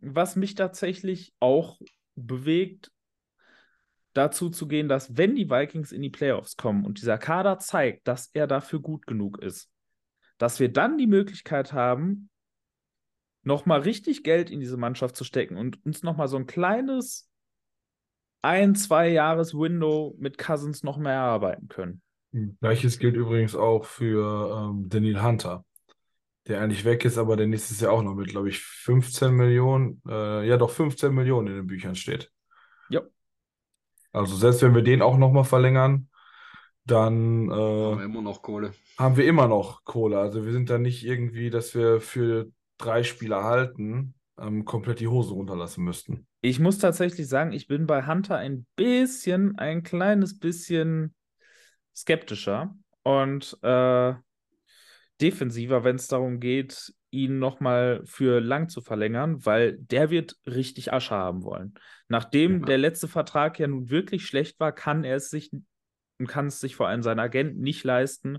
was 0.00 0.36
mich 0.36 0.54
tatsächlich 0.54 1.32
auch 1.40 1.80
bewegt, 2.14 2.92
dazu 4.16 4.50
zu 4.50 4.66
gehen, 4.66 4.88
dass 4.88 5.16
wenn 5.16 5.34
die 5.34 5.50
Vikings 5.50 5.92
in 5.92 6.02
die 6.02 6.10
Playoffs 6.10 6.56
kommen 6.56 6.84
und 6.84 7.00
dieser 7.00 7.18
Kader 7.18 7.58
zeigt, 7.58 8.06
dass 8.08 8.30
er 8.32 8.46
dafür 8.46 8.80
gut 8.80 9.06
genug 9.06 9.38
ist, 9.42 9.70
dass 10.38 10.60
wir 10.60 10.72
dann 10.72 10.98
die 10.98 11.06
Möglichkeit 11.06 11.72
haben, 11.72 12.28
nochmal 13.42 13.80
richtig 13.80 14.24
Geld 14.24 14.50
in 14.50 14.60
diese 14.60 14.76
Mannschaft 14.76 15.16
zu 15.16 15.24
stecken 15.24 15.56
und 15.56 15.84
uns 15.84 16.02
nochmal 16.02 16.28
so 16.28 16.36
ein 16.36 16.46
kleines 16.46 17.30
ein, 18.42 18.74
zwei 18.74 19.08
Jahres 19.08 19.54
Window 19.54 20.14
mit 20.18 20.38
Cousins 20.38 20.82
noch 20.82 20.98
mehr 20.98 21.14
erarbeiten 21.14 21.68
können. 21.68 22.02
Gleiches 22.60 22.98
gilt 22.98 23.16
übrigens 23.16 23.54
auch 23.54 23.84
für 23.86 24.70
ähm, 24.70 24.88
Daniel 24.88 25.22
Hunter, 25.22 25.64
der 26.46 26.60
eigentlich 26.60 26.84
weg 26.84 27.04
ist, 27.04 27.18
aber 27.18 27.36
der 27.36 27.46
nächstes 27.46 27.80
Jahr 27.80 27.92
auch 27.92 28.02
noch 28.02 28.14
mit, 28.14 28.28
glaube 28.28 28.48
ich, 28.48 28.60
15 28.60 29.32
Millionen, 29.32 30.02
äh, 30.06 30.46
ja 30.46 30.56
doch 30.56 30.70
15 30.70 31.12
Millionen 31.14 31.48
in 31.48 31.54
den 31.54 31.66
Büchern 31.66 31.94
steht. 31.94 32.30
Also 34.16 34.36
selbst 34.36 34.62
wenn 34.62 34.74
wir 34.74 34.82
den 34.82 35.02
auch 35.02 35.18
nochmal 35.18 35.44
verlängern, 35.44 36.08
dann 36.84 37.50
Haben 37.50 37.98
wir 37.98 38.00
äh, 38.00 38.04
immer 38.04 38.22
noch 38.22 38.42
Kohle. 38.42 38.72
haben 38.98 39.16
wir 39.16 39.26
immer 39.26 39.48
noch 39.48 39.84
Kohle. 39.84 40.18
Also 40.18 40.44
wir 40.44 40.52
sind 40.52 40.70
da 40.70 40.78
nicht 40.78 41.04
irgendwie, 41.04 41.50
dass 41.50 41.74
wir 41.74 42.00
für 42.00 42.50
drei 42.78 43.02
Spieler 43.02 43.44
halten, 43.44 44.14
ähm, 44.38 44.64
komplett 44.64 45.00
die 45.00 45.08
Hose 45.08 45.34
runterlassen 45.34 45.84
müssten. 45.84 46.26
Ich 46.42 46.60
muss 46.60 46.78
tatsächlich 46.78 47.28
sagen, 47.28 47.52
ich 47.52 47.66
bin 47.66 47.86
bei 47.86 48.06
Hunter 48.06 48.36
ein 48.36 48.66
bisschen, 48.76 49.58
ein 49.58 49.82
kleines 49.82 50.38
bisschen 50.38 51.14
skeptischer 51.94 52.74
und 53.02 53.58
äh, 53.62 54.14
defensiver, 55.20 55.84
wenn 55.84 55.96
es 55.96 56.08
darum 56.08 56.40
geht, 56.40 56.92
ihn 57.16 57.38
nochmal 57.38 58.02
für 58.04 58.40
lang 58.40 58.68
zu 58.68 58.80
verlängern, 58.80 59.44
weil 59.44 59.78
der 59.78 60.10
wird 60.10 60.36
richtig 60.46 60.92
Asche 60.92 61.14
haben 61.14 61.42
wollen. 61.42 61.74
Nachdem 62.08 62.60
Ja. 62.60 62.66
der 62.66 62.78
letzte 62.78 63.08
Vertrag 63.08 63.58
ja 63.58 63.66
nun 63.66 63.90
wirklich 63.90 64.26
schlecht 64.26 64.60
war, 64.60 64.72
kann 64.72 65.04
er 65.04 65.16
es 65.16 65.30
sich 65.30 65.50
und 66.18 66.26
kann 66.28 66.46
es 66.46 66.60
sich 66.60 66.76
vor 66.76 66.88
allem 66.88 67.02
sein 67.02 67.18
Agent 67.18 67.58
nicht 67.58 67.84
leisten, 67.84 68.38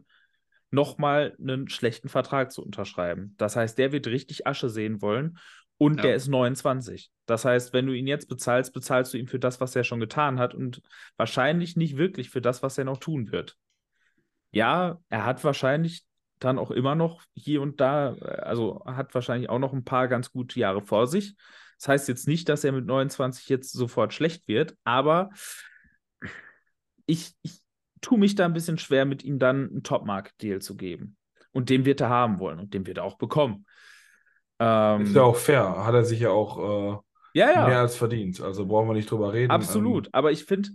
nochmal 0.71 1.35
einen 1.39 1.69
schlechten 1.69 2.09
Vertrag 2.09 2.51
zu 2.51 2.63
unterschreiben. 2.63 3.35
Das 3.37 3.55
heißt, 3.55 3.77
der 3.77 3.91
wird 3.91 4.07
richtig 4.07 4.47
Asche 4.47 4.69
sehen 4.69 5.01
wollen 5.01 5.37
und 5.77 5.97
Ja. 5.97 6.03
der 6.03 6.15
ist 6.15 6.27
29. 6.27 7.11
Das 7.25 7.45
heißt, 7.45 7.73
wenn 7.73 7.85
du 7.87 7.93
ihn 7.93 8.07
jetzt 8.07 8.27
bezahlst, 8.29 8.73
bezahlst 8.73 9.13
du 9.13 9.17
ihm 9.17 9.27
für 9.27 9.39
das, 9.39 9.61
was 9.61 9.75
er 9.75 9.83
schon 9.83 9.99
getan 9.99 10.39
hat 10.39 10.53
und 10.53 10.81
wahrscheinlich 11.17 11.75
nicht 11.75 11.97
wirklich 11.97 12.29
für 12.29 12.41
das, 12.41 12.63
was 12.63 12.77
er 12.77 12.85
noch 12.85 12.97
tun 12.97 13.31
wird. 13.31 13.57
Ja, 14.51 14.99
er 15.09 15.25
hat 15.25 15.43
wahrscheinlich 15.43 16.03
dann 16.39 16.59
auch 16.59 16.71
immer 16.71 16.95
noch 16.95 17.23
hier 17.33 17.61
und 17.61 17.79
da, 17.81 18.15
äh, 18.15 18.41
also 18.41 18.83
hat 18.85 19.13
wahrscheinlich 19.13 19.49
auch 19.49 19.59
noch 19.59 19.73
ein 19.73 19.83
paar 19.83 20.07
ganz 20.07 20.31
gute 20.31 20.59
Jahre 20.59 20.81
vor 20.81 21.07
sich. 21.07 21.35
Das 21.77 21.87
heißt 21.89 22.07
jetzt 22.07 22.27
nicht, 22.27 22.49
dass 22.49 22.63
er 22.63 22.71
mit 22.71 22.85
29 22.85 23.49
jetzt 23.49 23.71
sofort 23.71 24.13
schlecht 24.13 24.47
wird, 24.47 24.75
aber 24.83 25.29
ich, 27.05 27.35
ich 27.43 27.61
tue 28.01 28.17
mich 28.17 28.35
da 28.35 28.45
ein 28.45 28.53
bisschen 28.53 28.77
schwer, 28.77 29.05
mit 29.05 29.23
ihm 29.23 29.39
dann 29.39 29.69
einen 29.69 29.83
Top-Market-Deal 29.83 30.61
zu 30.61 30.75
geben. 30.75 31.17
Und 31.51 31.69
den 31.69 31.85
wird 31.85 32.01
er 32.01 32.09
haben 32.09 32.39
wollen 32.39 32.59
und 32.59 32.73
den 32.73 32.85
wird 32.85 32.97
er 32.97 33.03
auch 33.03 33.17
bekommen. 33.17 33.65
Ähm, 34.59 35.01
Ist 35.03 35.15
ja 35.15 35.23
auch 35.23 35.35
fair. 35.35 35.85
Hat 35.85 35.93
er 35.93 36.03
sich 36.03 36.19
ja 36.19 36.29
auch 36.29 37.03
ja, 37.33 37.49
äh, 37.49 37.53
ja. 37.53 37.67
mehr 37.67 37.79
als 37.79 37.95
verdient. 37.95 38.41
Also 38.41 38.65
brauchen 38.65 38.87
wir 38.87 38.93
nicht 38.93 39.09
drüber 39.09 39.33
reden. 39.33 39.51
Absolut, 39.51 40.07
Ähm, 40.07 40.11
aber 40.13 40.31
ich 40.31 40.45
finde, 40.45 40.69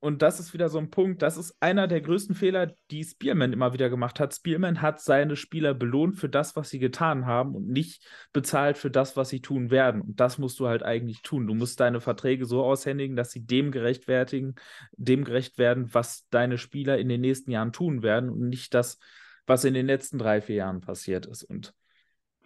und 0.00 0.22
das 0.22 0.38
ist 0.38 0.54
wieder 0.54 0.68
so 0.68 0.78
ein 0.78 0.90
Punkt, 0.90 1.22
das 1.22 1.36
ist 1.36 1.56
einer 1.60 1.88
der 1.88 2.00
größten 2.00 2.36
Fehler, 2.36 2.72
die 2.90 3.02
Spielman 3.02 3.52
immer 3.52 3.72
wieder 3.72 3.90
gemacht 3.90 4.20
hat. 4.20 4.32
Spielman 4.32 4.80
hat 4.80 5.00
seine 5.00 5.34
Spieler 5.34 5.74
belohnt 5.74 6.18
für 6.18 6.28
das, 6.28 6.54
was 6.54 6.70
sie 6.70 6.78
getan 6.78 7.26
haben 7.26 7.56
und 7.56 7.68
nicht 7.68 8.06
bezahlt 8.32 8.78
für 8.78 8.92
das, 8.92 9.16
was 9.16 9.28
sie 9.28 9.40
tun 9.40 9.70
werden. 9.70 10.00
Und 10.00 10.20
das 10.20 10.38
musst 10.38 10.60
du 10.60 10.68
halt 10.68 10.84
eigentlich 10.84 11.22
tun. 11.22 11.48
Du 11.48 11.54
musst 11.54 11.80
deine 11.80 12.00
Verträge 12.00 12.46
so 12.46 12.62
aushändigen, 12.62 13.16
dass 13.16 13.32
sie 13.32 13.44
dem 13.44 13.72
gerechtfertigen, 13.72 14.54
dem 14.92 15.24
gerecht 15.24 15.58
werden, 15.58 15.92
was 15.92 16.28
deine 16.30 16.58
Spieler 16.58 16.98
in 16.98 17.08
den 17.08 17.20
nächsten 17.20 17.50
Jahren 17.50 17.72
tun 17.72 18.02
werden 18.02 18.30
und 18.30 18.48
nicht 18.48 18.74
das, 18.74 19.00
was 19.46 19.64
in 19.64 19.74
den 19.74 19.86
letzten 19.86 20.18
drei, 20.18 20.40
vier 20.40 20.56
Jahren 20.56 20.80
passiert 20.80 21.26
ist. 21.26 21.42
Und 21.42 21.74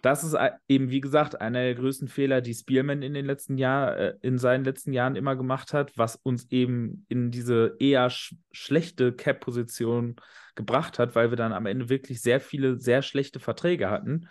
das 0.03 0.25
ist 0.25 0.35
eben, 0.67 0.89
wie 0.91 0.99
gesagt, 0.99 1.39
einer 1.39 1.61
der 1.61 1.75
größten 1.75 2.09
Fehler, 2.09 2.41
die 2.41 2.53
Spielman 2.53 3.01
in 3.01 3.13
den 3.13 3.25
letzten 3.25 3.57
Jahren, 3.57 3.97
äh, 3.97 4.13
in 4.21 4.37
seinen 4.37 4.65
letzten 4.65 4.91
Jahren 4.91 5.15
immer 5.15 5.37
gemacht 5.37 5.71
hat, 5.71 5.97
was 5.97 6.17
uns 6.17 6.51
eben 6.51 7.05
in 7.07 7.31
diese 7.31 7.77
eher 7.79 8.09
sch 8.09 8.35
schlechte 8.51 9.13
Cap-Position 9.13 10.17
gebracht 10.55 10.99
hat, 10.99 11.15
weil 11.15 11.29
wir 11.29 11.37
dann 11.37 11.53
am 11.53 11.65
Ende 11.65 11.87
wirklich 11.87 12.21
sehr 12.21 12.41
viele, 12.41 12.77
sehr 12.77 13.01
schlechte 13.01 13.39
Verträge 13.39 13.89
hatten. 13.89 14.27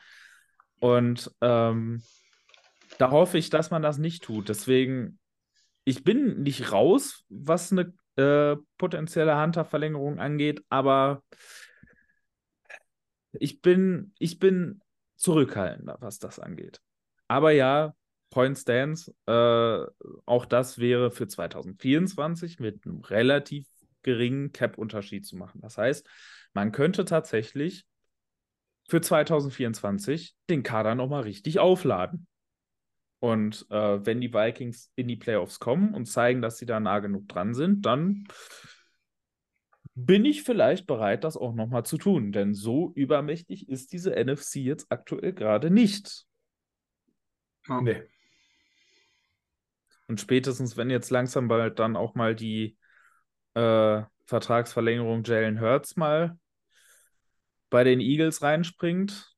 Und 0.79 1.31
ähm, 1.41 2.03
da 2.99 3.11
hoffe 3.11 3.39
ich, 3.39 3.49
dass 3.49 3.71
man 3.71 3.81
das 3.81 3.97
nicht 3.97 4.25
tut. 4.25 4.51
Deswegen, 4.51 5.19
ich 5.85 6.05
bin 6.05 6.43
nicht 6.43 6.71
raus, 6.71 7.25
was 7.31 7.73
eine 7.73 7.95
äh, 8.17 8.57
potenzielle 8.77 9.41
Hunter-Verlängerung 9.41 10.19
angeht, 10.19 10.63
aber 10.69 11.23
ich 13.33 13.63
bin, 13.63 14.13
ich 14.19 14.39
bin 14.39 14.82
zurückhaltender, 15.23 15.97
was 16.01 16.19
das 16.19 16.39
angeht. 16.39 16.81
Aber 17.29 17.53
ja, 17.53 17.95
Point 18.31 18.59
Stands, 18.59 19.09
äh, 19.27 19.87
auch 20.27 20.47
das 20.47 20.79
wäre 20.79 21.11
für 21.11 21.29
2024 21.29 22.59
mit 22.59 22.85
einem 22.85 23.01
relativ 23.01 23.69
geringen 24.03 24.53
Cap-Unterschied 24.53 25.25
zu 25.25 25.37
machen. 25.37 25.61
Das 25.61 25.79
heißt, 25.79 26.09
man 26.55 26.73
könnte 26.73 27.05
tatsächlich 27.05 27.85
für 28.89 29.01
2024 29.01 30.35
den 30.51 30.63
Kader 30.63 30.95
nochmal 30.95 31.23
richtig 31.23 31.61
aufladen. 31.61 32.27
Und 33.21 33.67
äh, 33.71 34.05
wenn 34.05 34.21
die 34.21 34.35
Vikings 34.35 34.91
in 34.97 35.07
die 35.07 35.17
Playoffs 35.17 35.61
kommen 35.61 35.95
und 35.95 36.07
zeigen, 36.07 36.43
dass 36.43 36.59
sie 36.59 36.67
da 36.67 36.81
nah 36.81 36.99
genug 36.99 37.29
dran 37.29 37.55
sind, 37.55 37.87
dann 37.87 38.25
bin 39.95 40.25
ich 40.25 40.43
vielleicht 40.43 40.87
bereit, 40.87 41.25
das 41.25 41.37
auch 41.37 41.55
nochmal 41.55 41.85
zu 41.85 41.99
tun. 41.99 42.33
Denn 42.33 42.55
so 42.55 42.93
übermächtig 42.95 43.69
ist 43.69 43.93
diese 43.93 44.15
NFC 44.17 44.57
jetzt 44.57 44.87
aktuell 44.91 45.33
gerade 45.33 45.71
nicht. 45.71 46.27
Ja. 47.69 47.81
nee. 47.81 48.03
Und 50.09 50.21
spätestens, 50.21 50.77
wenn 50.77 50.91
jetzt 50.91 51.11
langsam 51.11 51.49
bald 51.49 51.79
dann 51.79 51.97
auch 51.97 52.15
mal 52.15 52.35
die 52.35 52.77
äh, 53.55 54.03
Vertragsverlängerung 54.27 55.25
Jalen 55.25 55.61
Hurts 55.61 55.97
mal 55.97 56.39
bei 57.71 57.85
den 57.85 58.01
Eagles 58.01 58.43
reinspringt, 58.43 59.35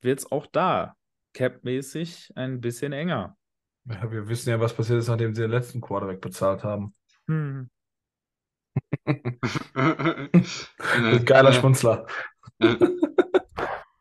wird 0.00 0.20
es 0.20 0.30
auch 0.30 0.46
da 0.46 0.96
capmäßig 1.32 2.32
ein 2.36 2.60
bisschen 2.60 2.92
enger. 2.92 3.36
Ja, 3.84 4.10
wir 4.12 4.28
wissen 4.28 4.50
ja, 4.50 4.60
was 4.60 4.74
passiert 4.74 5.00
ist, 5.00 5.08
nachdem 5.08 5.34
sie 5.34 5.42
den 5.42 5.50
letzten 5.50 5.80
Quarterback 5.80 6.20
bezahlt 6.20 6.62
haben. 6.62 6.94
Hm. 7.26 7.70
Geiler 11.24 11.52
Schmunzler. 11.52 12.06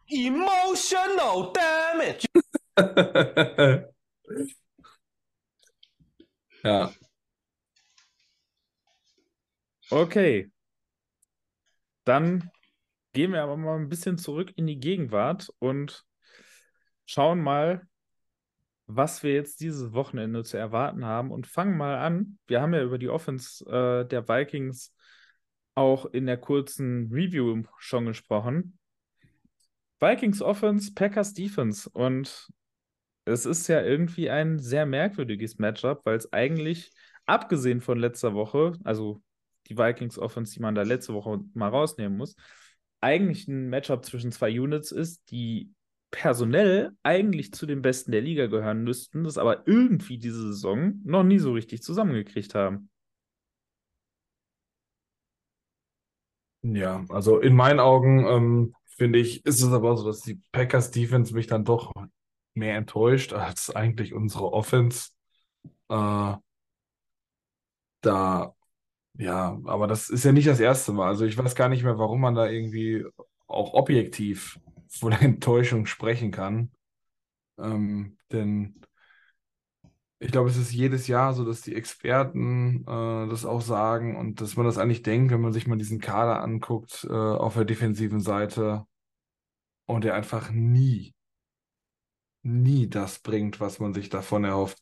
Emotional 0.10 1.53
damage. 1.53 2.26
ja. 6.64 6.91
Okay. 9.89 10.51
Dann 12.03 12.49
gehen 13.14 13.32
wir 13.34 13.43
aber 13.43 13.58
mal 13.58 13.78
ein 13.78 13.89
bisschen 13.89 14.18
zurück 14.18 14.51
in 14.55 14.68
die 14.68 14.80
Gegenwart 14.80 15.49
und 15.60 16.05
schauen 17.05 17.41
mal, 17.41 17.88
was 18.86 19.24
wir 19.24 19.34
jetzt 19.34 19.60
dieses 19.60 19.91
Wochenende 19.93 20.43
zu 20.43 20.58
erwarten 20.58 21.05
haben 21.05 21.32
und 21.32 21.47
fangen 21.47 21.78
mal 21.78 21.97
an. 21.97 22.39
Wir 22.47 22.62
haben 22.62 22.74
ja 22.74 22.82
über 22.82 22.97
die 22.97 23.10
Offense 23.10 23.66
äh, 23.66 24.08
der 24.08 24.28
Vikings 24.30 24.93
auch 25.78 26.05
in 26.05 26.25
der 26.25 26.38
kurzen 26.38 27.09
Review 27.13 27.63
schon 27.78 28.07
gesprochen. 28.07 28.80
Vikings 29.99 30.41
Offense, 30.41 30.91
Packers 30.93 31.34
Defense 31.34 31.88
und 31.89 32.49
es 33.25 33.45
ist 33.45 33.67
ja 33.67 33.82
irgendwie 33.82 34.30
ein 34.30 34.57
sehr 34.57 34.86
merkwürdiges 34.86 35.59
Matchup, 35.59 36.01
weil 36.03 36.15
es 36.15 36.34
eigentlich, 36.34 36.91
abgesehen 37.25 37.82
von 37.82 37.99
letzter 37.99 38.34
Woche, 38.34 38.73
also 38.84 39.21
die 39.67 39.78
Vikings 39.78 40.17
Offense, 40.17 40.53
die 40.53 40.61
man 40.61 40.75
da 40.75 40.82
letzte 40.82 41.13
Woche 41.13 41.41
mal 41.53 41.69
rausnehmen 41.69 42.17
muss, 42.17 42.36
eigentlich 43.01 43.47
ein 43.47 43.69
Matchup 43.69 44.03
zwischen 44.03 44.32
zwei 44.32 44.59
Units 44.59 44.91
ist, 44.91 45.30
die 45.30 45.73
personell 46.09 46.91
eigentlich 47.03 47.53
zu 47.53 47.65
den 47.65 47.82
Besten 47.82 48.11
der 48.11 48.21
Liga 48.21 48.47
gehören 48.47 48.84
müssten, 48.84 49.25
das 49.25 49.38
aber 49.38 49.67
irgendwie 49.67 50.17
diese 50.17 50.41
Saison 50.47 51.01
noch 51.03 51.23
nie 51.23 51.39
so 51.39 51.51
richtig 51.51 51.84
zusammengekriegt 51.84 52.55
haben. 52.55 52.89
Ja, 56.62 57.05
also 57.10 57.39
in 57.39 57.55
meinen 57.55 57.80
Augen 57.80 58.26
ähm, 58.26 58.76
finde 58.86 59.20
ich, 59.20 59.45
ist 59.45 59.62
es 59.62 59.72
aber 59.72 59.95
so, 59.97 60.05
dass 60.05 60.22
die 60.22 60.41
Packers 60.51 60.91
Defense 60.91 61.34
mich 61.34 61.47
dann 61.47 61.64
doch 61.66 61.93
mehr 62.53 62.76
enttäuscht 62.78 63.34
als 63.34 63.70
eigentlich 63.76 64.14
unsere 64.14 64.51
Offense. 64.53 65.12
Äh, 65.89 66.36
da, 68.01 68.53
ja, 69.18 69.60
aber 69.66 69.88
das 69.88 70.10
ist 70.10 70.26
ja 70.26 70.32
nicht 70.32 70.47
das 70.47 70.60
erste 70.60 70.93
Mal. 70.93 71.08
Also 71.10 71.26
ich 71.26 71.38
weiß 71.38 71.55
gar 71.55 71.70
nicht 71.70 71.84
mehr, 71.84 71.99
warum 71.99 72.22
man 72.22 72.36
da 72.36 72.47
irgendwie 72.47 73.05
auch 73.47 73.74
objektiv 73.74 74.60
von 74.89 75.14
Enttäuschung 75.14 75.86
sprechen 75.86 76.32
kann. 76.32 76.72
Ähm, 77.60 78.18
denn 78.32 78.82
ich 80.20 80.32
glaube, 80.32 80.49
es 80.49 80.57
ist 80.57 80.72
jedes 80.74 81.07
Jahr 81.07 81.34
so, 81.34 81.45
dass 81.45 81.61
die 81.61 81.76
Experten 81.76 82.82
äh, 82.88 83.30
das 83.30 83.45
auch 83.45 83.61
sagen 83.61 84.15
und 84.18 84.41
dass 84.41 84.55
man 84.55 84.65
das 84.65 84.78
eigentlich 84.78 85.03
denkt, 85.03 85.32
wenn 85.32 85.41
man 85.41 85.53
sich 85.53 85.68
mal 85.68 85.78
diesen 85.78 85.99
Kader 86.01 86.41
anguckt 86.41 87.05
äh, 87.09 87.13
auf 87.13 87.53
der 87.53 87.65
defensiven 87.65 88.20
Seite 88.20 88.86
und 89.86 90.03
der 90.03 90.15
einfach 90.15 90.49
nie, 90.51 91.13
nie 92.43 92.89
das 92.89 93.20
bringt, 93.20 93.59
was 93.59 93.80
man 93.80 93.93
sich 93.93 94.09
davon 94.09 94.43
erhofft. 94.43 94.80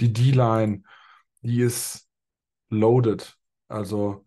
Die 0.00 0.12
D-Line, 0.12 0.82
die 1.42 1.60
ist 1.62 2.08
loaded. 2.70 3.36
Also 3.68 4.24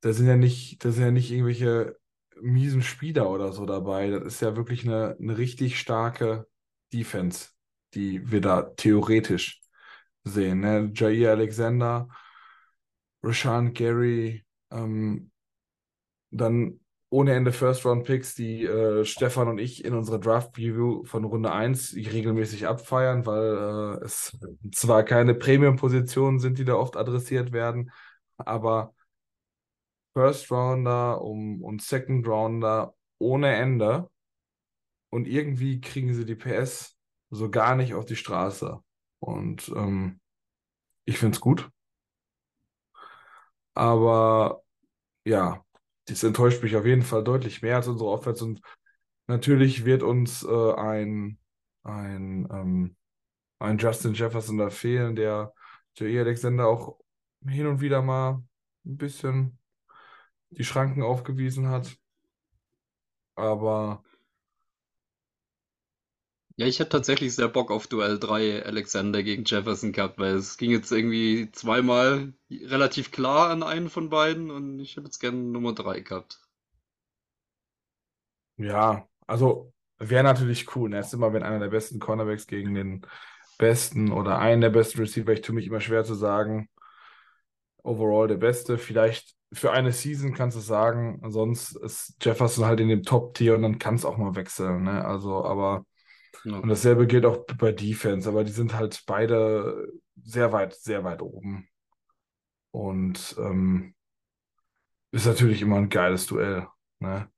da 0.00 0.12
sind 0.12 0.28
ja 0.28 0.36
nicht, 0.36 0.84
da 0.84 0.92
sind 0.92 1.04
ja 1.04 1.10
nicht 1.10 1.30
irgendwelche 1.30 1.98
miesen 2.40 2.82
Spieler 2.82 3.30
oder 3.30 3.52
so 3.52 3.66
dabei. 3.66 4.10
Das 4.10 4.24
ist 4.24 4.40
ja 4.42 4.56
wirklich 4.56 4.84
eine, 4.84 5.16
eine 5.20 5.38
richtig 5.38 5.78
starke 5.78 6.48
Defense, 6.92 7.50
die 7.94 8.30
wir 8.30 8.40
da 8.40 8.62
theoretisch 8.62 9.60
sehen. 10.24 10.60
Ne? 10.60 10.90
Jair 10.94 11.30
Alexander, 11.30 12.08
Rashan 13.22 13.72
Gary, 13.74 14.44
ähm, 14.70 15.30
dann 16.30 16.80
ohne 17.10 17.34
Ende 17.34 17.52
First-Round-Picks, 17.52 18.36
die 18.36 18.64
äh, 18.64 19.04
Stefan 19.04 19.48
und 19.48 19.58
ich 19.58 19.84
in 19.84 19.94
unserer 19.94 20.20
Draft-Preview 20.20 21.04
von 21.04 21.24
Runde 21.24 21.52
1 21.52 21.94
regelmäßig 21.96 22.68
abfeiern, 22.68 23.26
weil 23.26 23.98
äh, 24.00 24.04
es 24.04 24.38
zwar 24.72 25.02
keine 25.02 25.34
Premium-Positionen 25.34 26.38
sind, 26.38 26.58
die 26.58 26.64
da 26.64 26.74
oft 26.74 26.96
adressiert 26.96 27.52
werden, 27.52 27.90
aber 28.36 28.94
First-Rounder 30.14 31.20
um, 31.20 31.62
und 31.62 31.82
Second-Rounder 31.82 32.94
ohne 33.18 33.54
Ende 33.54 34.08
und 35.10 35.26
irgendwie 35.26 35.80
kriegen 35.80 36.14
sie 36.14 36.24
die 36.24 36.36
PS 36.36 36.96
so 37.30 37.50
gar 37.50 37.74
nicht 37.74 37.94
auf 37.94 38.04
die 38.04 38.16
Straße. 38.16 38.82
Und 39.20 39.70
ähm, 39.76 40.20
ich 41.06 41.18
finde 41.18 41.36
es 41.36 41.40
gut. 41.40 41.70
Aber 43.74 44.62
ja, 45.24 45.64
das 46.06 46.22
enttäuscht 46.24 46.62
mich 46.62 46.76
auf 46.76 46.86
jeden 46.86 47.02
Fall 47.02 47.24
deutlich 47.24 47.62
mehr 47.62 47.76
als 47.76 47.88
unsere 47.88 48.10
Offense. 48.10 48.44
Und 48.44 48.62
natürlich 49.26 49.84
wird 49.84 50.02
uns 50.02 50.42
äh, 50.44 50.72
ein, 50.74 51.38
ein, 51.84 52.48
ähm, 52.52 52.96
ein 53.58 53.78
Justin 53.78 54.14
Jefferson 54.14 54.58
da 54.58 54.70
fehlen, 54.70 55.16
der 55.16 55.54
Jair 55.96 56.22
Alexander 56.22 56.68
auch 56.68 56.98
hin 57.46 57.66
und 57.66 57.80
wieder 57.80 58.02
mal 58.02 58.42
ein 58.86 58.96
bisschen 58.98 59.58
die 60.50 60.64
Schranken 60.64 61.02
aufgewiesen 61.02 61.68
hat. 61.68 61.96
Aber 63.34 64.02
Ja, 66.60 66.66
ich 66.66 66.78
hätte 66.78 66.90
tatsächlich 66.90 67.34
sehr 67.34 67.48
Bock 67.48 67.70
auf 67.72 67.86
Duell 67.88 68.18
3 68.20 68.64
Alexander 68.64 69.22
gegen 69.24 69.44
Jefferson 69.44 69.90
gehabt, 69.92 70.18
weil 70.18 70.34
es 70.36 70.58
ging 70.58 70.70
jetzt 70.70 70.92
irgendwie 70.92 71.50
zweimal 71.52 72.34
relativ 72.50 73.10
klar 73.10 73.50
an 73.50 73.62
einen 73.64 73.88
von 73.90 74.10
beiden 74.10 74.50
und 74.52 74.78
ich 74.78 74.96
hätte 74.96 75.06
jetzt 75.06 75.18
gerne 75.20 75.38
Nummer 75.38 75.74
3 75.74 76.00
gehabt. 76.00 76.38
ja, 78.56 79.08
also 79.26 79.72
wäre 79.98 80.22
natürlich 80.24 80.74
cool. 80.76 80.90
Ne? 80.90 80.98
Es 80.98 81.08
ist 81.08 81.14
immer, 81.14 81.32
wenn 81.32 81.42
einer 81.42 81.58
der 81.58 81.68
besten 81.68 81.98
Cornerbacks 81.98 82.46
gegen 82.46 82.74
den 82.74 83.06
besten 83.58 84.12
oder 84.12 84.38
einen 84.38 84.60
der 84.60 84.70
besten 84.70 85.00
Receiver, 85.00 85.32
ich 85.32 85.42
tue 85.42 85.54
mich 85.54 85.66
immer 85.66 85.80
schwer 85.80 86.04
zu 86.04 86.14
sagen, 86.14 86.68
overall 87.82 88.28
der 88.28 88.36
beste. 88.36 88.78
Vielleicht 88.78 89.34
für 89.52 89.72
eine 89.72 89.92
Season 89.92 90.34
kannst 90.34 90.56
du 90.56 90.60
sagen, 90.60 91.20
sonst 91.30 91.72
ist 91.76 92.16
Jefferson 92.24 92.64
halt 92.66 92.80
in 92.80 92.88
dem 92.88 93.02
Top-Tier 93.02 93.54
und 93.56 93.62
dann 93.62 93.78
kann 93.78 93.96
es 93.96 94.04
auch 94.04 94.16
mal 94.18 94.34
wechseln. 94.36 94.84
Ne? 94.84 95.04
Also, 95.04 95.44
aber 95.44 95.84
Ja. 96.44 96.56
und 96.58 96.68
dasselbe 96.68 97.06
gilt 97.06 97.26
auch 97.26 97.44
bei 97.58 97.72
Defense, 97.72 98.28
aber 98.28 98.44
die 98.44 98.52
sind 98.52 98.74
halt 98.74 99.02
beide 99.06 99.88
sehr 100.22 100.52
weit, 100.52 100.74
sehr 100.74 101.04
weit 101.04 101.22
oben. 101.22 101.68
Und 102.72 103.34
ähm, 103.38 103.94
ist 105.12 105.26
natürlich 105.26 105.62
immer 105.62 105.76
ein 105.76 105.88
geiles 105.88 106.26
Duell. 106.26 106.66
Ne? 107.00 107.28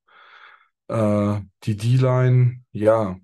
Äh, 0.89 1.41
die 1.65 1.77
D-Line, 1.77 2.65
ja, 2.73 3.19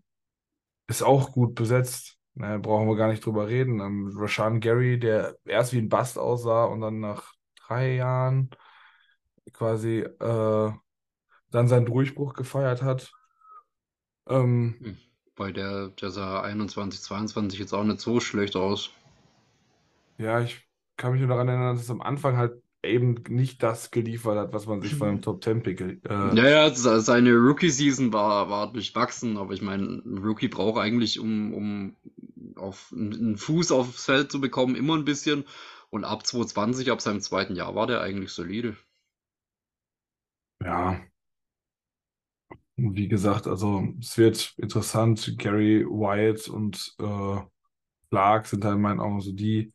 ist 0.88 1.02
auch 1.02 1.32
gut 1.32 1.54
besetzt. 1.54 2.18
Ne? 2.34 2.58
Brauchen 2.58 2.88
wir 2.88 2.96
gar 2.96 3.08
nicht 3.08 3.24
drüber 3.24 3.48
reden. 3.48 3.80
Ähm, 3.80 4.12
Rashan 4.16 4.60
Gary, 4.60 4.98
der 4.98 5.36
erst 5.44 5.72
wie 5.72 5.78
ein 5.78 5.88
Bast 5.88 6.18
aussah 6.18 6.64
und 6.64 6.80
dann 6.80 7.00
nach 7.00 7.34
drei 7.66 7.94
Jahren 7.96 8.50
quasi 9.52 10.00
äh, 10.00 10.72
dann 11.50 11.68
seinen 11.68 11.86
Durchbruch 11.86 12.34
gefeiert 12.34 12.82
hat. 12.82 13.12
Ähm, 14.28 14.76
Hm. 14.80 14.96
Bei 15.38 15.52
der, 15.52 15.88
der 15.88 16.10
sah 16.10 16.42
21, 16.42 17.00
22 17.02 17.58
jetzt 17.60 17.72
auch 17.72 17.84
nicht 17.84 18.00
so 18.00 18.20
schlecht 18.20 18.56
aus. 18.56 18.90
Ja, 20.18 20.40
ich 20.40 20.68
kann 20.96 21.12
mich 21.12 21.20
nur 21.20 21.28
daran 21.28 21.48
erinnern, 21.48 21.74
dass 21.76 21.84
es 21.84 21.90
am 21.90 22.00
Anfang 22.02 22.36
halt 22.36 22.62
eben 22.82 23.14
nicht 23.28 23.62
das 23.62 23.90
geliefert 23.90 24.36
hat, 24.38 24.52
was 24.52 24.66
man 24.66 24.82
sich 24.82 24.94
von 24.94 25.08
einem 25.08 25.22
Top 25.22 25.42
10 25.42 25.62
Pick 25.62 25.80
äh, 25.80 25.94
Naja, 26.08 26.74
se- 26.74 27.00
seine 27.00 27.32
Rookie-Season 27.34 28.12
war, 28.12 28.50
war 28.50 28.72
durchwachsen, 28.72 29.36
aber 29.36 29.52
ich 29.54 29.62
meine, 29.62 29.84
ein 30.04 30.18
Rookie 30.18 30.48
braucht 30.48 30.78
eigentlich, 30.80 31.18
um, 31.20 31.54
um 31.54 31.96
auf 32.56 32.92
einen 32.96 33.36
Fuß 33.36 33.72
aufs 33.72 34.04
Feld 34.04 34.30
zu 34.32 34.40
bekommen, 34.40 34.74
immer 34.76 34.96
ein 34.96 35.04
bisschen. 35.04 35.44
Und 35.90 36.04
ab 36.04 36.26
2020, 36.26 36.90
ab 36.90 37.00
seinem 37.00 37.20
zweiten 37.20 37.54
Jahr, 37.56 37.74
war 37.74 37.86
der 37.86 38.00
eigentlich 38.00 38.30
solide. 38.32 38.76
Ja, 40.64 41.00
wie 42.78 43.08
gesagt, 43.08 43.46
also 43.46 43.88
es 44.00 44.16
wird 44.18 44.54
interessant. 44.56 45.34
Gary 45.38 45.84
Wyatt 45.84 46.48
und 46.48 46.94
äh, 47.00 47.40
Clark 48.10 48.46
sind 48.46 48.64
da 48.64 48.72
in 48.72 48.80
meinen 48.80 49.00
Augen 49.00 49.20
so 49.20 49.32
die, 49.32 49.72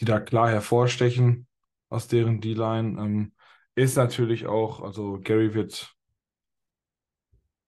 die 0.00 0.06
da 0.06 0.20
klar 0.20 0.50
hervorstechen 0.50 1.46
aus 1.90 2.08
deren 2.08 2.40
D-Line. 2.40 3.00
Ähm, 3.00 3.32
ist 3.74 3.96
natürlich 3.96 4.46
auch, 4.46 4.80
also 4.82 5.20
Gary 5.22 5.54
wird 5.54 5.94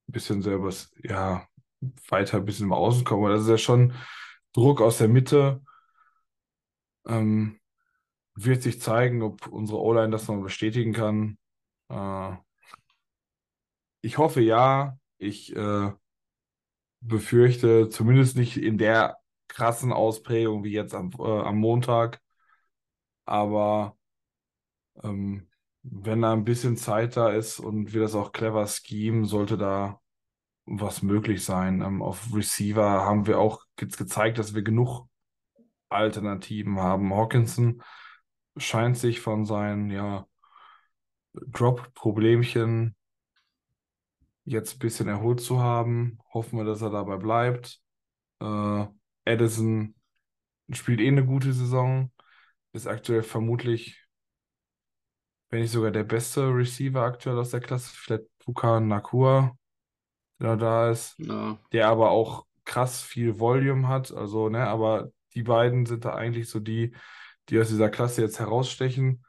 ein 0.09 0.13
bisschen 0.13 0.43
selber, 0.43 0.73
ja, 1.03 1.47
weiter 2.09 2.39
ein 2.39 2.45
bisschen 2.47 2.67
im 2.67 2.73
Außen 2.73 3.05
kommen, 3.05 3.25
aber 3.25 3.35
das 3.35 3.43
ist 3.43 3.49
ja 3.51 3.59
schon 3.59 3.93
Druck 4.55 4.81
aus 4.81 4.99
der 4.99 5.09
Mitte. 5.09 5.63
Ähm, 7.07 7.61
wird 8.35 8.63
sich 8.63 8.81
zeigen, 8.81 9.23
ob 9.23 9.47
unsere 9.49 9.81
O-Line 9.81 10.11
das 10.11 10.29
noch 10.29 10.43
bestätigen 10.43 10.93
kann. 10.95 11.39
Äh, 11.89 12.37
ich 14.07 14.19
hoffe 14.19 14.41
ja. 14.41 14.99
Ich 15.19 15.55
äh, 15.57 15.93
befürchte 17.01 17.89
zumindest 17.89 18.37
nicht 18.37 18.57
in 18.57 18.79
der 18.79 19.19
krassen 19.49 19.93
Ausprägung 19.93 20.63
wie 20.65 20.73
jetzt 20.73 20.95
am, 20.95 21.11
äh, 21.19 21.23
am 21.23 21.57
Montag. 21.59 22.21
Aber 23.25 23.97
ähm, 25.03 25.49
wenn 25.83 26.23
da 26.23 26.33
ein 26.33 26.45
bisschen 26.45 26.77
Zeit 26.77 27.17
da 27.17 27.31
ist 27.31 27.59
und 27.59 27.93
wir 27.95 28.01
das 28.01 28.15
auch 28.15 28.33
clever 28.33 28.67
schemen, 28.69 29.25
sollte 29.25 29.57
da 29.59 30.01
was 30.67 31.03
möglich 31.03 31.45
sein. 31.45 31.83
Ähm, 31.83 32.03
auf 32.03 32.33
Receiver 32.35 33.05
haben 33.05 33.27
wir 33.27 33.41
auch 33.41 33.65
jetzt 33.81 33.99
gezeigt, 33.99 34.39
dass 34.39 34.55
wir 34.55 34.63
genug 34.63 35.09
Alternativen 35.89 36.79
haben. 36.79 37.13
Hawkinson 37.15 37.83
scheint 38.57 38.99
sich 38.99 39.21
von 39.21 39.45
seinen 39.45 39.91
ja, 39.91 40.27
Drop-Problemchen 41.35 42.97
jetzt 44.47 44.77
ein 44.77 44.79
bisschen 44.79 45.09
erholt 45.09 45.41
zu 45.41 45.61
haben. 45.61 46.19
Hoffen 46.33 46.59
wir, 46.59 46.65
dass 46.65 46.83
er 46.83 46.91
dabei 46.91 47.17
bleibt. 47.17 47.81
Äh, 48.41 48.87
Addison 49.27 49.95
spielt 50.73 51.01
eh 51.01 51.09
eine 51.09 51.25
gute 51.27 51.53
Saison. 51.53 52.11
Ist 52.73 52.87
aktuell 52.87 53.23
vermutlich, 53.23 54.07
wenn 55.51 55.61
nicht 55.61 55.73
sogar 55.73 55.91
der 55.91 56.05
beste 56.05 56.49
Receiver 56.55 57.03
aktuell 57.03 57.39
aus 57.39 57.51
der 57.51 57.61
Klasse. 57.61 57.91
Vielleicht 57.95 58.25
Puka 58.39 58.81
Nakua, 58.81 59.57
der 60.41 60.57
da 60.57 60.91
ist. 60.91 61.19
Ja, 61.19 61.59
Der 61.73 61.89
aber 61.89 62.11
auch 62.11 62.47
krass 62.65 63.03
viel 63.03 63.39
Volume 63.39 63.89
hat. 63.89 64.13
Also, 64.13 64.49
ne, 64.49 64.67
aber 64.67 65.11
die 65.35 65.43
beiden 65.43 65.87
sind 65.87 66.05
da 66.05 66.15
eigentlich 66.15 66.49
so 66.49 66.61
die, 66.61 66.95
die 67.49 67.61
aus 67.61 67.69
dieser 67.69 67.91
Klasse 67.91 68.23
jetzt 68.23 68.39
herausstechen. 68.39 69.25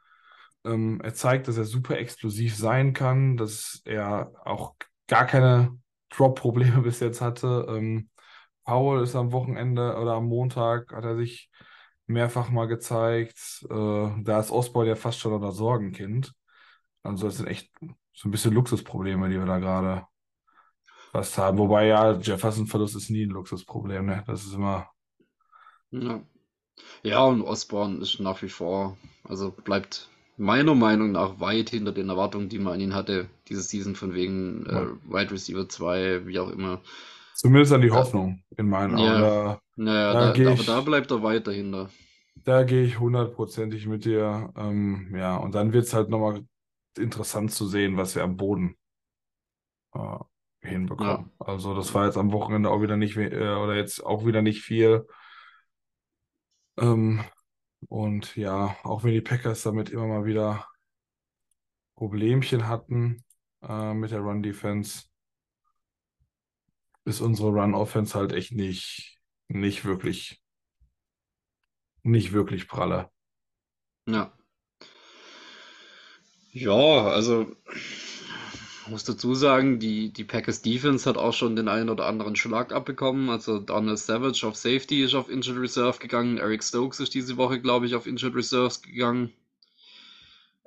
Ähm, 0.64 1.00
er 1.02 1.14
zeigt, 1.14 1.48
dass 1.48 1.56
er 1.56 1.64
super 1.64 1.98
explosiv 1.98 2.56
sein 2.56 2.92
kann, 2.92 3.36
dass 3.36 3.80
er 3.84 4.32
auch 4.44 4.74
gar 5.08 5.26
keine 5.26 5.78
Drop-Probleme 6.10 6.82
bis 6.82 7.00
jetzt 7.00 7.20
hatte. 7.20 7.66
Ähm, 7.68 8.10
Powell 8.64 9.02
ist 9.02 9.16
am 9.16 9.32
Wochenende 9.32 9.96
oder 9.96 10.12
am 10.14 10.26
Montag, 10.26 10.92
hat 10.92 11.04
er 11.04 11.16
sich 11.16 11.50
mehrfach 12.06 12.50
mal 12.50 12.66
gezeigt. 12.66 13.66
Äh, 13.70 14.10
da 14.22 14.40
ist 14.40 14.50
Osborne 14.50 14.90
ja 14.90 14.96
fast 14.96 15.18
schon 15.18 15.40
das 15.40 15.56
Sorgenkind. 15.56 16.34
Also 17.02 17.26
das 17.26 17.38
sind 17.38 17.46
echt 17.46 17.70
so 18.12 18.28
ein 18.28 18.30
bisschen 18.30 18.52
Luxusprobleme, 18.52 19.28
die 19.28 19.38
wir 19.38 19.46
da 19.46 19.58
gerade 19.58 20.06
fast 21.12 21.38
haben. 21.38 21.58
Wobei 21.58 21.86
ja, 21.86 22.12
Jefferson-Verlust 22.12 22.96
ist 22.96 23.10
nie 23.10 23.24
ein 23.24 23.30
Luxusproblem, 23.30 24.06
ne? 24.06 24.24
Das 24.26 24.44
ist 24.44 24.54
immer. 24.54 24.90
ja. 25.90 26.20
Ja, 27.02 27.24
und 27.24 27.42
Osborne 27.42 27.98
ist 27.98 28.20
nach 28.20 28.40
wie 28.42 28.48
vor, 28.48 28.96
also 29.24 29.50
bleibt 29.50 30.08
meiner 30.38 30.74
Meinung 30.74 31.12
nach 31.12 31.40
weit 31.40 31.70
hinter 31.70 31.92
den 31.92 32.08
Erwartungen, 32.10 32.48
die 32.48 32.58
man 32.58 32.74
an 32.74 32.80
ihn 32.80 32.94
hatte, 32.94 33.28
diese 33.48 33.62
Season 33.62 33.96
von 33.96 34.14
wegen 34.14 34.66
äh, 34.66 34.72
Ja. 34.72 34.86
Wide 35.04 35.30
Receiver 35.32 35.68
2, 35.68 36.26
wie 36.26 36.38
auch 36.38 36.50
immer. 36.50 36.82
Zumindest 37.34 37.72
an 37.72 37.82
die 37.82 37.88
Ja. 37.88 37.94
Hoffnung 37.94 38.42
in 38.56 38.68
meinen 38.68 38.94
Augen. 38.96 39.04
Ja. 39.04 39.60
Naja, 39.76 40.12
Da 40.12 40.20
da, 40.26 40.32
geh 40.32 40.46
aber 40.46 40.54
ich- 40.54 40.66
da 40.66 40.80
bleibt 40.80 41.10
er 41.10 41.22
weit 41.22 41.46
dahinter. 41.46 41.90
da 42.44 42.62
gehe 42.64 42.84
ich 42.84 42.98
hundertprozentig 42.98 43.86
mit 43.86 44.04
dir. 44.04 44.52
Ähm, 44.56 45.14
ja, 45.16 45.36
und 45.36 45.54
dann 45.54 45.72
wird 45.72 45.84
es 45.84 45.94
halt 45.94 46.08
nochmal 46.08 46.44
interessant 46.96 47.52
zu 47.52 47.66
sehen, 47.68 47.96
was 47.96 48.14
wir 48.16 48.22
am 48.24 48.36
Boden 48.36 48.76
äh, 49.94 50.18
hinbekommen. 50.60 51.30
Also 51.38 51.74
das 51.74 51.94
war 51.94 52.06
jetzt 52.06 52.16
am 52.16 52.32
Wochenende 52.32 52.70
auch 52.70 52.82
wieder 52.82 52.96
nicht, 52.96 53.16
äh, 53.16 53.28
oder 53.54 53.76
jetzt 53.76 54.04
auch 54.04 54.26
wieder 54.26 54.42
nicht 54.42 54.62
viel. 54.62 55.06
Ähm, 56.76 57.20
und 57.88 58.36
ja, 58.36 58.76
auch 58.82 59.04
wenn 59.04 59.12
die 59.12 59.20
Packers 59.20 59.62
damit 59.62 59.90
immer 59.90 60.06
mal 60.06 60.24
wieder 60.24 60.66
Problemchen 61.96 62.68
hatten 62.68 63.24
äh, 63.62 63.94
mit 63.94 64.10
der 64.10 64.20
Run-Defense, 64.20 65.04
ist 67.04 67.20
unsere 67.20 67.48
Run-Offense 67.48 68.16
halt 68.18 68.32
echt 68.32 68.52
nicht, 68.52 69.18
nicht 69.48 69.84
wirklich, 69.84 70.42
nicht 72.02 72.32
wirklich 72.32 72.68
pralle. 72.68 73.10
Ja. 74.06 74.32
Ja, 76.52 77.08
also 77.08 77.54
muss 78.88 79.04
dazu 79.04 79.34
sagen, 79.34 79.78
die, 79.78 80.12
die 80.12 80.24
Packers 80.24 80.62
Defense 80.62 81.08
hat 81.08 81.16
auch 81.16 81.32
schon 81.32 81.56
den 81.56 81.68
einen 81.68 81.88
oder 81.88 82.06
anderen 82.06 82.36
Schlag 82.36 82.72
abbekommen. 82.72 83.30
Also 83.30 83.58
Donald 83.58 83.98
Savage 83.98 84.46
auf 84.46 84.56
Safety 84.56 85.02
ist 85.02 85.14
auf 85.14 85.28
Injured 85.28 85.60
Reserve 85.60 85.98
gegangen. 85.98 86.38
Eric 86.38 86.62
Stokes 86.62 87.00
ist 87.00 87.14
diese 87.14 87.36
Woche, 87.36 87.60
glaube 87.60 87.86
ich, 87.86 87.94
auf 87.94 88.06
Injured 88.06 88.34
Reserves 88.34 88.82
gegangen. 88.82 89.32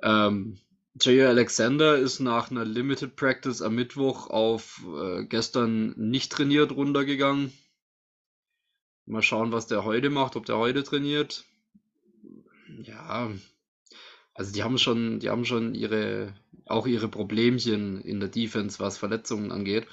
Ähm, 0.02 0.58
Jay 1.00 1.22
Alexander 1.24 1.96
ist 1.96 2.20
nach 2.20 2.50
einer 2.50 2.64
Limited 2.64 3.16
Practice 3.16 3.62
am 3.62 3.74
Mittwoch 3.74 4.28
auf 4.28 4.82
äh, 4.86 5.24
gestern 5.24 5.94
nicht 5.96 6.32
trainiert 6.32 6.72
runtergegangen. 6.72 7.52
Mal 9.06 9.22
schauen, 9.22 9.52
was 9.52 9.66
der 9.66 9.84
heute 9.84 10.10
macht, 10.10 10.36
ob 10.36 10.46
der 10.46 10.58
heute 10.58 10.84
trainiert. 10.84 11.44
Ja, 12.82 13.30
also 14.34 14.52
die 14.52 14.62
haben 14.62 14.78
schon, 14.78 15.20
die 15.20 15.30
haben 15.30 15.44
schon 15.44 15.74
ihre, 15.74 16.34
auch 16.66 16.86
ihre 16.86 17.08
Problemchen 17.08 18.00
in 18.00 18.20
der 18.20 18.28
Defense, 18.28 18.78
was 18.80 18.98
Verletzungen 18.98 19.52
angeht. 19.52 19.86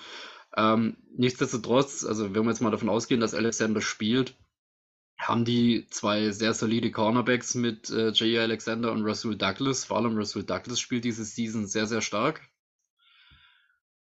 Ähm, 0.56 0.98
nichtsdestotrotz, 1.16 2.06
also 2.06 2.34
wenn 2.34 2.44
wir 2.44 2.50
jetzt 2.50 2.62
mal 2.62 2.72
davon 2.72 2.90
ausgehen, 2.90 3.22
dass 3.22 3.34
Alexander 3.34 3.82
spielt, 3.82 4.36
haben 5.18 5.44
die 5.44 5.86
zwei 5.90 6.32
sehr 6.32 6.54
solide 6.54 6.92
Cornerbacks 6.92 7.54
mit 7.54 7.90
äh, 7.90 8.10
J.A. 8.10 8.44
Alexander 8.44 8.92
und 8.92 9.04
Russell 9.04 9.36
Douglas. 9.36 9.84
Vor 9.84 9.98
allem 9.98 10.16
Russell 10.16 10.44
Douglas 10.44 10.80
spielt 10.80 11.04
diese 11.04 11.26
Season 11.26 11.68
sehr, 11.68 11.88
sehr 11.88 12.02
stark. 12.02 12.42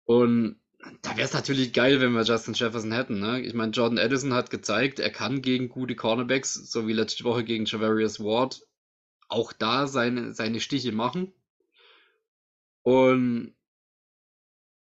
Und 0.04 0.60
da 1.02 1.16
wäre 1.16 1.26
es 1.26 1.32
natürlich 1.32 1.72
geil, 1.72 2.00
wenn 2.00 2.12
wir 2.12 2.22
Justin 2.22 2.54
Jefferson 2.54 2.92
hätten. 2.92 3.18
Ne? 3.18 3.40
Ich 3.40 3.54
meine, 3.54 3.72
Jordan 3.72 3.98
Addison 3.98 4.34
hat 4.34 4.50
gezeigt, 4.50 5.00
er 5.00 5.10
kann 5.10 5.42
gegen 5.42 5.68
gute 5.68 5.96
Cornerbacks, 5.96 6.54
so 6.54 6.86
wie 6.86 6.92
letzte 6.92 7.24
Woche 7.24 7.44
gegen 7.44 7.64
Javarius 7.64 8.20
Ward, 8.20 8.65
auch 9.28 9.52
da 9.52 9.86
seine, 9.86 10.34
seine 10.34 10.60
Stiche 10.60 10.92
machen. 10.92 11.32
Und 12.82 13.54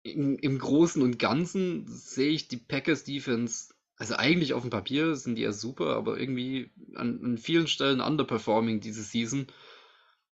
im, 0.03 0.37
im 0.39 0.59
Großen 0.59 1.03
und 1.03 1.19
Ganzen 1.19 1.87
sehe 1.87 2.31
ich 2.31 2.49
die 2.49 2.57
Packers 2.57 3.05
Defense, 3.05 3.75
also 3.97 4.15
eigentlich 4.17 4.53
auf 4.53 4.63
dem 4.63 4.71
Papier 4.71 5.17
sind 5.17 5.37
die 5.37 5.43
ja 5.43 5.53
super, 5.53 5.97
aber 5.97 6.19
irgendwie 6.19 6.71
an, 6.95 7.21
an 7.25 7.39
vielen 7.39 7.67
Stellen 7.67 8.01
underperforming 8.01 8.81
diese 8.81 9.03
Season. 9.03 9.47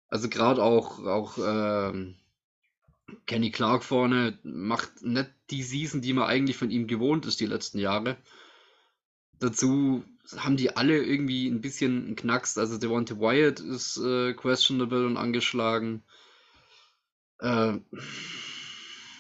Also 0.08 0.30
gerade 0.30 0.64
auch, 0.64 1.06
auch 1.06 1.38
ähm, 1.38 2.16
Kenny 3.28 3.52
Clark 3.52 3.84
vorne 3.84 4.39
macht 4.44 5.04
nicht 5.04 5.30
die 5.50 5.64
Season, 5.64 6.02
die 6.02 6.14
man 6.14 6.28
eigentlich 6.28 6.58
von 6.58 6.72
ihm 6.72 6.88
gewohnt 6.88 7.26
ist 7.26 7.39
die 7.39 7.46
letzten 7.46 7.80
Jahre. 7.80 8.18
Dazu 9.39 10.04
haben 10.38 10.58
die 10.58 10.76
alle 10.76 11.04
irgendwie 11.04 11.48
ein 11.48 11.62
bisschen 11.62 12.06
einen 12.06 12.16
Knacks. 12.16 12.58
Also 12.58 12.78
Devontae 12.78 13.20
Wyatt 13.20 13.60
ist 13.60 13.98
äh, 13.98 14.34
questionable 14.34 15.06
und 15.06 15.18
angeschlagen. 15.18 16.04
Äh, 17.40 17.80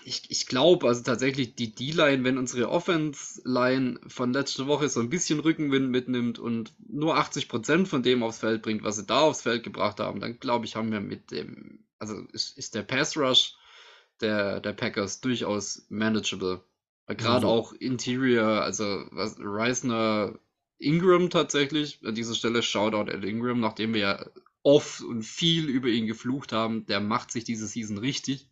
ich 0.03 0.29
ich 0.29 0.47
glaube 0.47 0.87
also 0.87 1.03
tatsächlich, 1.03 1.55
die 1.55 1.73
D-Line, 1.73 2.23
wenn 2.23 2.37
unsere 2.37 2.69
Offense-Line 2.69 3.99
von 4.07 4.33
letzter 4.33 4.67
Woche 4.67 4.89
so 4.89 4.99
ein 4.99 5.09
bisschen 5.09 5.39
Rückenwind 5.39 5.89
mitnimmt 5.89 6.39
und 6.39 6.73
nur 6.79 7.17
80% 7.17 7.85
von 7.85 8.03
dem 8.03 8.23
aufs 8.23 8.39
Feld 8.39 8.61
bringt, 8.61 8.83
was 8.83 8.97
sie 8.97 9.05
da 9.05 9.21
aufs 9.21 9.43
Feld 9.43 9.63
gebracht 9.63 9.99
haben, 9.99 10.19
dann 10.19 10.39
glaube 10.39 10.65
ich, 10.65 10.75
haben 10.75 10.91
wir 10.91 11.01
mit 11.01 11.31
dem, 11.31 11.85
also 11.99 12.15
ist, 12.31 12.57
ist 12.57 12.75
der 12.75 12.83
Pass-Rush 12.83 13.55
der, 14.21 14.59
der 14.59 14.73
Packers 14.73 15.21
durchaus 15.21 15.85
manageable. 15.89 16.63
Gerade 17.07 17.41
So. 17.41 17.47
auch 17.47 17.73
Interior, 17.73 18.61
also 18.61 19.05
was, 19.11 19.35
Reisner 19.39 20.39
Ingram 20.81 21.29
tatsächlich, 21.29 21.99
an 22.03 22.15
dieser 22.15 22.35
Stelle 22.35 22.63
Shoutout 22.63 23.11
at 23.11 23.23
Ingram, 23.23 23.59
nachdem 23.59 23.93
wir 23.93 24.01
ja 24.01 24.25
oft 24.63 25.01
und 25.01 25.23
viel 25.23 25.69
über 25.69 25.87
ihn 25.87 26.07
geflucht 26.07 26.51
haben, 26.51 26.85
der 26.85 26.99
macht 26.99 27.31
sich 27.31 27.43
diese 27.43 27.67
Season 27.67 27.97
richtig. 27.97 28.49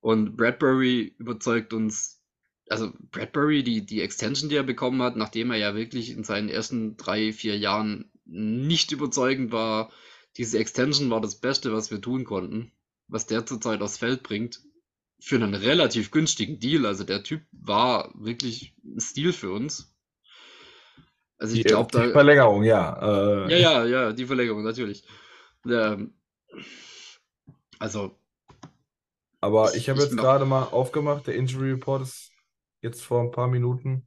Und 0.00 0.36
Bradbury 0.36 1.14
überzeugt 1.18 1.72
uns, 1.72 2.20
also 2.68 2.92
Bradbury, 3.10 3.62
die, 3.62 3.86
die 3.86 4.00
Extension, 4.00 4.48
die 4.48 4.56
er 4.56 4.62
bekommen 4.62 5.02
hat, 5.02 5.16
nachdem 5.16 5.50
er 5.50 5.58
ja 5.58 5.74
wirklich 5.74 6.10
in 6.10 6.24
seinen 6.24 6.48
ersten 6.48 6.96
drei, 6.96 7.32
vier 7.32 7.56
Jahren 7.56 8.10
nicht 8.24 8.92
überzeugend 8.92 9.52
war, 9.52 9.92
diese 10.36 10.58
Extension 10.58 11.10
war 11.10 11.20
das 11.20 11.40
Beste, 11.40 11.72
was 11.72 11.90
wir 11.90 12.00
tun 12.00 12.24
konnten, 12.24 12.72
was 13.06 13.26
der 13.26 13.44
zurzeit 13.46 13.82
aufs 13.82 13.98
Feld 13.98 14.22
bringt, 14.22 14.60
für 15.20 15.36
einen 15.36 15.54
relativ 15.54 16.10
günstigen 16.10 16.58
Deal. 16.58 16.86
Also 16.86 17.04
der 17.04 17.22
Typ 17.22 17.42
war 17.52 18.12
wirklich 18.16 18.74
ein 18.84 18.98
Stil 18.98 19.32
für 19.32 19.52
uns. 19.52 19.91
Also 21.42 21.54
ich 21.56 21.62
Die, 21.62 21.68
glaube, 21.68 21.90
die. 21.92 22.12
Verlängerung, 22.12 22.62
ja. 22.62 23.46
Äh, 23.46 23.50
Ja, 23.50 23.56
ja, 23.58 23.84
ja, 23.84 24.12
die 24.12 24.26
Verlängerung, 24.26 24.62
natürlich. 24.62 25.04
Ähm, 25.66 26.14
also, 27.80 28.18
Aber 29.40 29.74
ich, 29.74 29.88
habe 29.88 30.00
jetzt 30.00 30.16
gerade 30.16 30.44
mal 30.44 30.64
aufgemacht, 30.64 31.26
der 31.26 31.34
Injury 31.34 31.72
Report 31.72 32.02
ist 32.02 32.30
jetzt 32.80 33.02
vor 33.02 33.20
ein 33.22 33.30
paar 33.30 33.48
Minuten 33.48 34.06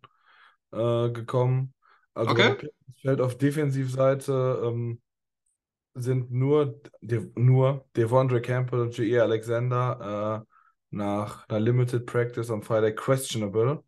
äh, 0.71 1.09
gekommen. 1.11 1.73
Also 2.13 2.31
okay. 2.31 2.55
Feld 3.01 3.21
auf 3.21 3.37
Defensivseite 3.37 4.61
ähm, 4.63 5.01
sind 5.95 6.31
nur, 6.31 6.81
De 7.01 7.31
nur 7.35 7.85
Devondre 7.95 8.41
Campbell 8.41 8.81
und 8.81 8.97
J.E. 8.97 9.19
Alexander 9.19 10.45
äh, 10.45 10.55
nach 10.95 11.49
einer 11.49 11.61
Limited 11.61 12.07
Practice 12.07 12.51
am 12.51 12.63
Freitag 12.63 12.97
questionable. 12.97 13.84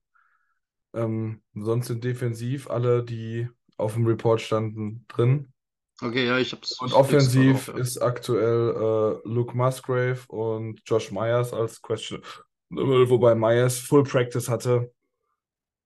Ähm, 0.94 1.42
sonst 1.54 1.88
sind 1.88 2.04
defensiv 2.04 2.70
alle, 2.70 3.04
die 3.04 3.48
auf 3.78 3.94
dem 3.94 4.06
Report 4.06 4.42
standen, 4.42 5.06
drin. 5.08 5.54
Okay, 6.02 6.28
ja, 6.28 6.38
ich 6.38 6.52
hab's, 6.52 6.80
Und 6.80 6.94
offensiv 6.94 7.70
auf, 7.70 7.76
ja. 7.76 7.82
ist 7.82 7.98
aktuell 7.98 9.22
äh, 9.24 9.28
Luke 9.28 9.56
Musgrave 9.58 10.20
und 10.28 10.82
Josh 10.86 11.12
Myers 11.12 11.54
als 11.54 11.82
Question, 11.82 12.22
wobei 12.70 13.34
Myers 13.34 13.80
Full 13.80 14.04
Practice 14.04 14.48
hatte. 14.48 14.92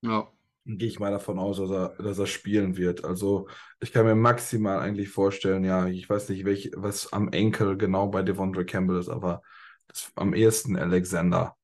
Ja, 0.01 0.27
Gehe 0.63 0.87
ich 0.87 0.99
mal 0.99 1.09
davon 1.09 1.39
aus, 1.39 1.57
dass 1.57 1.71
er, 1.71 1.95
dass 1.97 2.19
er 2.19 2.27
spielen 2.27 2.77
wird. 2.77 3.03
Also 3.03 3.47
ich 3.79 3.91
kann 3.91 4.05
mir 4.05 4.13
maximal 4.13 4.79
eigentlich 4.79 5.09
vorstellen, 5.09 5.63
ja, 5.63 5.87
ich 5.87 6.07
weiß 6.07 6.29
nicht, 6.29 6.45
welch, 6.45 6.71
was 6.75 7.11
am 7.13 7.29
Enkel 7.29 7.77
genau 7.77 8.07
bei 8.09 8.21
Devondre 8.21 8.63
Campbell 8.63 8.99
ist, 8.99 9.09
aber 9.09 9.41
das, 9.87 10.11
am 10.15 10.35
ehesten 10.35 10.77
Alexander 10.77 11.57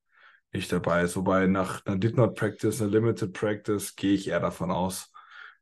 nicht 0.53 0.71
dabei 0.71 1.03
ist. 1.03 1.15
Wobei 1.15 1.47
nach 1.47 1.85
einer 1.85 1.97
Did 1.97 2.17
Not 2.17 2.35
Practice, 2.35 2.81
einer 2.81 2.91
Limited 2.91 3.33
Practice, 3.33 3.95
gehe 3.95 4.13
ich 4.13 4.27
eher 4.27 4.39
davon 4.39 4.71
aus, 4.71 5.11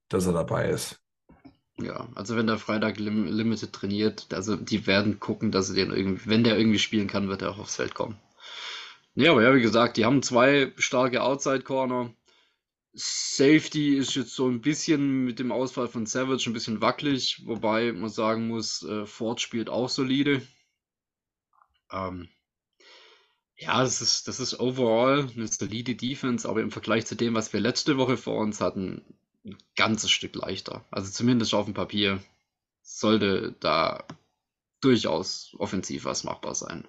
dass 0.09 0.25
er 0.27 0.33
dabei 0.33 0.69
ist. 0.69 1.01
ja. 1.77 2.09
Also 2.15 2.35
wenn 2.35 2.47
der 2.47 2.57
Freitag 2.57 2.97
lim 2.99 3.25
Limited 3.27 3.71
trainiert, 3.73 4.27
also 4.33 4.55
die 4.57 4.87
werden 4.87 5.19
gucken, 5.21 5.51
dass 5.51 5.67
sie 5.67 5.75
den 5.75 5.91
irgendwie, 5.91 6.29
wenn 6.29 6.43
der 6.43 6.57
irgendwie 6.57 6.79
spielen 6.79 7.07
kann, 7.07 7.29
wird 7.29 7.41
er 7.41 7.51
auch 7.51 7.59
aufs 7.59 7.75
Feld 7.77 7.93
kommen. 7.95 8.19
Ja, 9.15 9.31
aber 9.31 9.43
ja, 9.43 9.53
wie 9.55 9.61
gesagt, 9.61 9.97
die 9.97 10.05
haben 10.05 10.21
zwei 10.23 10.73
starke 10.77 11.21
Outside 11.23 11.61
Corner. 11.63 12.13
Safety 12.93 13.97
ist 13.97 14.15
jetzt 14.15 14.35
so 14.35 14.47
ein 14.49 14.61
bisschen 14.61 15.25
mit 15.25 15.39
dem 15.39 15.51
Ausfall 15.51 15.87
von 15.89 16.05
Savage 16.07 16.49
ein 16.49 16.53
bisschen 16.53 16.81
wackelig, 16.81 17.43
wobei 17.45 17.91
man 17.93 18.09
sagen 18.09 18.47
muss, 18.47 18.83
äh, 18.83 19.05
Ford 19.05 19.41
spielt 19.41 19.69
auch 19.69 19.89
solide. 19.89 20.41
Ähm, 21.91 22.29
ja, 23.57 23.81
das 23.81 24.01
ist, 24.01 24.27
das 24.27 24.39
ist 24.39 24.59
overall 24.59 25.29
eine 25.35 25.47
solide 25.47 25.95
Defense, 25.95 26.47
aber 26.47 26.61
im 26.61 26.71
Vergleich 26.71 27.05
zu 27.05 27.15
dem, 27.15 27.35
was 27.35 27.53
wir 27.53 27.59
letzte 27.59 27.97
Woche 27.97 28.17
vor 28.17 28.37
uns 28.37 28.59
hatten, 28.59 29.01
ein 29.45 29.57
ganzes 29.75 30.11
Stück 30.11 30.35
leichter. 30.35 30.83
Also 30.91 31.11
zumindest 31.11 31.53
auf 31.53 31.65
dem 31.65 31.73
Papier 31.73 32.21
sollte 32.81 33.55
da 33.59 34.05
durchaus 34.81 35.55
offensiv 35.57 36.05
was 36.05 36.23
machbar 36.23 36.55
sein. 36.55 36.87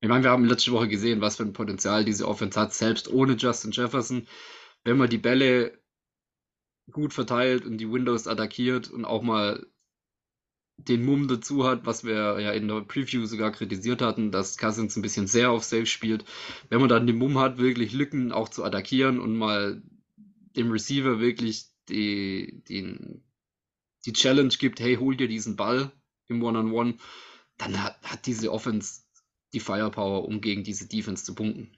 Ich 0.00 0.08
meine, 0.08 0.24
wir 0.24 0.30
haben 0.30 0.44
letzte 0.44 0.72
Woche 0.72 0.88
gesehen, 0.88 1.20
was 1.20 1.36
für 1.36 1.42
ein 1.42 1.52
Potenzial 1.52 2.04
diese 2.04 2.28
Offense 2.28 2.58
hat, 2.58 2.74
selbst 2.74 3.08
ohne 3.08 3.34
Justin 3.34 3.72
Jefferson. 3.72 4.26
Wenn 4.84 4.98
man 4.98 5.10
die 5.10 5.18
Bälle 5.18 5.78
gut 6.90 7.12
verteilt 7.12 7.64
und 7.64 7.78
die 7.78 7.90
Windows 7.90 8.28
attackiert 8.28 8.88
und 8.90 9.04
auch 9.04 9.22
mal 9.22 9.66
den 10.78 11.04
Mumm 11.04 11.26
dazu 11.28 11.64
hat, 11.64 11.86
was 11.86 12.04
wir 12.04 12.40
ja 12.40 12.52
in 12.52 12.68
der 12.68 12.82
Preview 12.82 13.26
sogar 13.26 13.50
kritisiert 13.50 14.02
hatten, 14.02 14.30
dass 14.30 14.58
Cousins 14.58 14.96
ein 14.96 15.02
bisschen 15.02 15.26
sehr 15.26 15.50
auf 15.50 15.64
Safe 15.64 15.86
spielt. 15.86 16.24
Wenn 16.68 16.80
man 16.80 16.88
dann 16.88 17.06
den 17.06 17.18
Mumm 17.18 17.38
hat, 17.38 17.58
wirklich 17.58 17.92
Lücken 17.92 18.32
auch 18.32 18.48
zu 18.48 18.64
attackieren 18.64 19.18
und 19.18 19.36
mal 19.36 19.82
dem 20.56 20.70
Receiver 20.70 21.18
wirklich 21.18 21.66
die, 21.88 22.62
den, 22.68 23.24
die 24.04 24.12
Challenge 24.12 24.54
gibt, 24.58 24.80
hey, 24.80 24.96
hol 24.96 25.16
dir 25.16 25.28
diesen 25.28 25.56
Ball 25.56 25.92
im 26.28 26.42
One-on-One, 26.42 26.96
dann 27.56 27.82
hat, 27.82 28.02
hat 28.02 28.26
diese 28.26 28.52
Offense 28.52 29.02
die 29.52 29.60
Firepower, 29.60 30.24
um 30.24 30.40
gegen 30.40 30.64
diese 30.64 30.86
Defense 30.86 31.24
zu 31.24 31.34
punkten. 31.34 31.76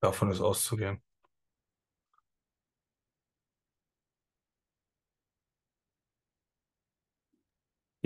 Davon 0.00 0.30
ist 0.30 0.40
auszugehen. 0.40 1.00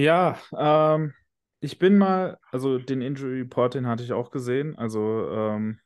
Ja, 0.01 0.39
ähm, 0.57 1.13
ich 1.61 1.79
bin 1.79 1.99
mal, 1.99 2.39
also 2.51 2.79
den 2.79 3.03
Injury 3.03 3.41
Report, 3.41 3.75
den 3.75 3.87
hatte 3.87 4.03
ich 4.03 4.15
auch 4.15 4.31
gesehen. 4.31 4.75
Also, 4.79 5.29
ähm, 5.31 5.79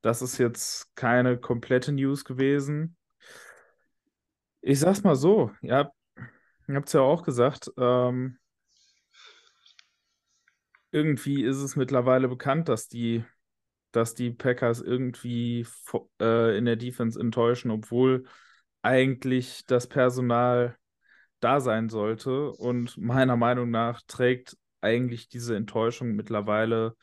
das 0.00 0.22
ist 0.22 0.38
jetzt 0.38 0.96
keine 0.96 1.36
komplette 1.36 1.92
News 1.92 2.24
gewesen. 2.24 2.96
Ich 4.62 4.80
sag's 4.80 5.02
mal 5.02 5.14
so, 5.14 5.50
ihr 5.60 5.76
habt, 5.76 5.94
ihr 6.68 6.74
habt's 6.76 6.94
ja 6.94 7.02
auch 7.02 7.22
gesagt, 7.22 7.70
ähm, 7.76 8.38
irgendwie 10.90 11.44
ist 11.44 11.58
es 11.58 11.76
mittlerweile 11.76 12.28
bekannt, 12.28 12.70
dass 12.70 12.88
die, 12.88 13.24
dass 13.92 14.14
die 14.14 14.30
Packers 14.30 14.80
irgendwie 14.80 15.66
äh, 16.18 16.56
in 16.56 16.64
der 16.64 16.76
Defense 16.76 17.20
enttäuschen, 17.20 17.70
obwohl 17.70 18.24
eigentlich 18.80 19.66
das 19.66 19.86
Personal 19.86 20.78
da 21.46 21.60
sein 21.60 21.88
sollte. 21.88 22.50
Und 22.50 22.98
meiner 22.98 23.36
Meinung 23.36 23.70
nach 23.70 24.02
trägt 24.08 24.58
eigentlich 24.80 25.28
diese 25.28 25.54
Enttäuschung 25.54 26.16
mittlerweile 26.16 26.96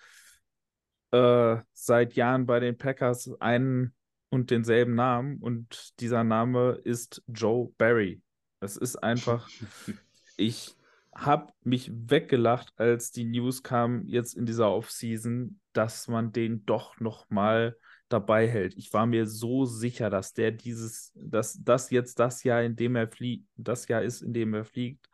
äh, 1.12 1.58
seit 1.72 2.14
Jahren 2.16 2.46
bei 2.46 2.60
den 2.60 2.78
Packers 2.78 3.32
einen 3.40 3.94
und 4.28 4.52
denselben 4.52 4.96
Namen. 4.96 5.38
Und 5.38 5.98
dieser 6.02 6.26
Name 6.26 6.72
ist 6.84 7.24
Joe 7.28 7.72
Barry. 7.78 8.22
Es 8.60 8.76
ist 8.76 8.98
einfach, 8.98 9.50
ich 10.36 10.76
habe 11.16 11.54
mich 11.64 11.90
weggelacht, 11.94 12.74
als 12.76 13.12
die 13.12 13.24
News 13.24 13.64
kam 13.64 14.06
jetzt 14.08 14.36
in 14.36 14.46
dieser 14.46 14.72
Offseason, 14.72 15.62
dass 15.72 16.10
man 16.10 16.34
den 16.34 16.66
doch 16.66 17.00
noch 17.00 17.30
mal 17.30 17.78
dabei 18.14 18.48
hält. 18.48 18.78
Ich 18.78 18.94
war 18.94 19.06
mir 19.06 19.28
so 19.28 19.66
sicher, 19.66 20.10
dass 20.10 20.34
der 20.34 20.52
dieses, 20.52 21.12
dass 21.16 21.62
das 21.62 21.90
jetzt 21.90 22.20
das 22.20 22.44
Jahr, 22.44 22.64
in 22.64 22.76
dem 22.76 22.96
er 22.96 23.08
fliegt, 23.08 23.48
das 23.58 23.88
Jahr 23.88 24.02
ist, 24.02 24.22
in 24.22 24.34
dem 24.34 24.54
er 24.54 24.64
fliegt. 24.64 25.10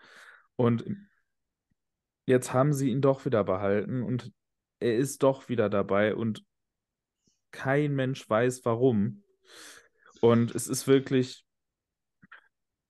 Und 0.56 0.86
jetzt 2.26 2.54
haben 2.54 2.74
sie 2.74 2.92
ihn 2.92 3.02
doch 3.02 3.26
wieder 3.26 3.44
behalten 3.44 4.04
und 4.04 4.32
er 4.80 4.98
ist 4.98 5.24
doch 5.24 5.50
wieder 5.50 5.70
dabei 5.70 6.16
und 6.16 6.46
kein 7.52 7.96
Mensch 7.96 8.30
weiß 8.30 8.64
warum. 8.66 9.24
Und 10.22 10.54
es 10.54 10.68
ist 10.68 10.88
wirklich, 10.88 11.46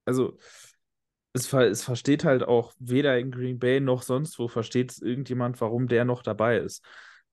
also 0.05 0.37
es, 1.33 1.51
es 1.53 1.83
versteht 1.83 2.23
halt 2.23 2.43
auch 2.43 2.73
weder 2.79 3.17
in 3.17 3.31
Green 3.31 3.59
Bay 3.59 3.79
noch 3.79 4.01
sonst 4.01 4.39
wo 4.39 4.47
versteht 4.47 4.91
es 4.91 5.01
irgendjemand, 5.01 5.61
warum 5.61 5.87
der 5.87 6.05
noch 6.05 6.23
dabei 6.23 6.57
ist. 6.57 6.83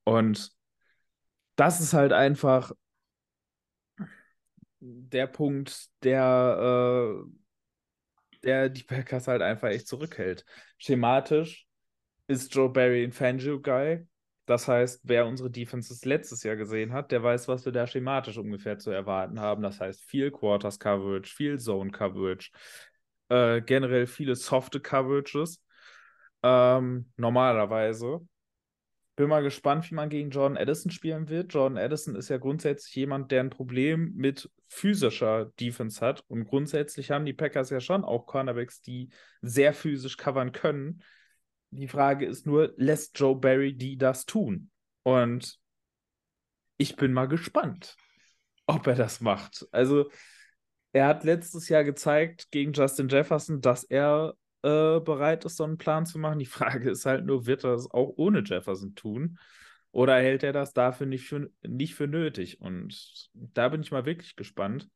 Und 0.05 0.56
das 1.57 1.81
ist 1.81 1.93
halt 1.95 2.13
einfach 2.13 2.73
der 4.81 5.27
Punkt, 5.27 5.89
der, 6.03 7.23
äh, 7.23 7.27
der 8.45 8.69
die 8.69 8.83
Packers 8.85 9.29
halt 9.29 9.43
einfach 9.43 9.69
echt 9.69 9.89
zurückhält. 9.89 10.45
Schematisch 10.79 11.67
ist 12.27 12.55
Joe 12.55 12.71
Barry 12.71 13.05
ein 13.05 13.13
Fangio-Guy. 13.13 14.07
Das 14.47 14.69
heißt, 14.69 15.01
wer 15.05 15.27
unsere 15.27 15.51
Defenses 15.51 16.05
letztes 16.05 16.45
Jahr 16.45 16.55
gesehen 16.57 16.93
hat, 16.93 17.11
der 17.11 17.23
weiß, 17.23 17.49
was 17.49 17.65
wir 17.65 17.73
da 17.73 17.87
schematisch 17.87 18.39
ungefähr 18.39 18.79
zu 18.79 18.91
erwarten 18.91 19.41
haben. 19.41 19.63
Das 19.63 19.81
heißt, 19.81 20.05
viel 20.05 20.31
Quarters 20.31 20.79
Coverage, 20.79 21.35
viel 21.35 21.59
Zone 21.59 21.91
Coverage, 21.91 22.51
äh, 23.29 23.61
generell 23.61 24.07
viele 24.07 24.37
softe 24.37 24.81
Coverages. 24.81 25.61
Ähm, 26.45 27.11
normalerweise. 27.17 28.21
Bin 29.17 29.29
mal 29.31 29.43
gespannt, 29.43 29.91
wie 29.91 29.95
man 29.95 30.11
gegen 30.11 30.31
Jordan 30.31 30.59
Addison 30.59 30.91
spielen 30.91 31.29
wird. 31.31 31.53
Jordan 31.53 31.79
Addison 31.79 32.15
ist 32.17 32.29
ja 32.29 32.37
grundsätzlich 32.37 32.95
jemand, 32.95 33.33
der 33.33 33.41
ein 33.41 33.51
Problem 33.51 34.13
mit 34.15 34.51
physischer 34.69 35.47
Defense 35.59 36.05
hat. 36.05 36.23
Und 36.29 36.45
grundsätzlich 36.45 37.11
haben 37.11 37.25
die 37.25 37.33
Packers 37.33 37.71
ja 37.71 37.81
schon 37.81 38.05
auch 38.05 38.27
Cornerbacks, 38.27 38.83
die 38.83 39.09
sehr 39.41 39.73
physisch 39.73 40.19
covern 40.19 40.53
können. 40.53 41.03
Die 41.71 41.89
Frage 41.89 42.27
ist 42.27 42.47
nur, 42.47 42.75
lässt 42.77 43.19
Joe 43.19 43.37
Barry 43.37 43.75
die 43.75 43.97
das 43.97 44.27
tun? 44.27 44.71
Und 45.03 45.59
ich 46.77 46.97
bin 46.97 47.15
mal 47.15 47.27
gespannt, 47.27 47.97
ob 48.67 48.87
er 48.87 48.97
das 48.97 49.23
macht. 49.23 49.67
Also, 49.73 50.11
er 50.93 51.07
hat 51.07 51.25
letztes 51.25 51.69
Jahr 51.69 51.85
gezeigt 51.85 52.51
gegen 52.51 52.73
Justin 52.73 53.09
Jefferson, 53.09 53.61
dass 53.61 53.85
er 53.85 54.35
äh, 54.67 55.01
bereit 55.01 55.45
ist, 55.45 55.57
so 55.57 55.65
einen 55.65 55.79
Plan 55.79 56.07
zu 56.07 56.19
machen. 56.19 56.41
Die 56.41 56.47
Frage 56.47 56.91
ist 56.91 57.07
halt 57.07 57.25
nur, 57.25 57.47
wird 57.47 57.65
er 57.65 57.73
das 57.73 57.89
auch 57.91 58.15
ohne 58.17 58.43
Jefferson 58.45 58.95
tun? 58.97 59.39
Oder 59.93 60.17
hält 60.17 60.43
er 60.43 60.53
das 60.53 60.73
dafür 60.73 61.07
nicht 61.07 61.29
für, 61.29 61.51
nicht 61.63 61.95
für 61.95 62.09
nötig? 62.09 62.61
Und 62.61 63.31
da 63.33 63.69
bin 63.69 63.81
ich 63.81 63.93
mal 63.93 64.05
wirklich 64.05 64.35
gespannt. 64.35 64.89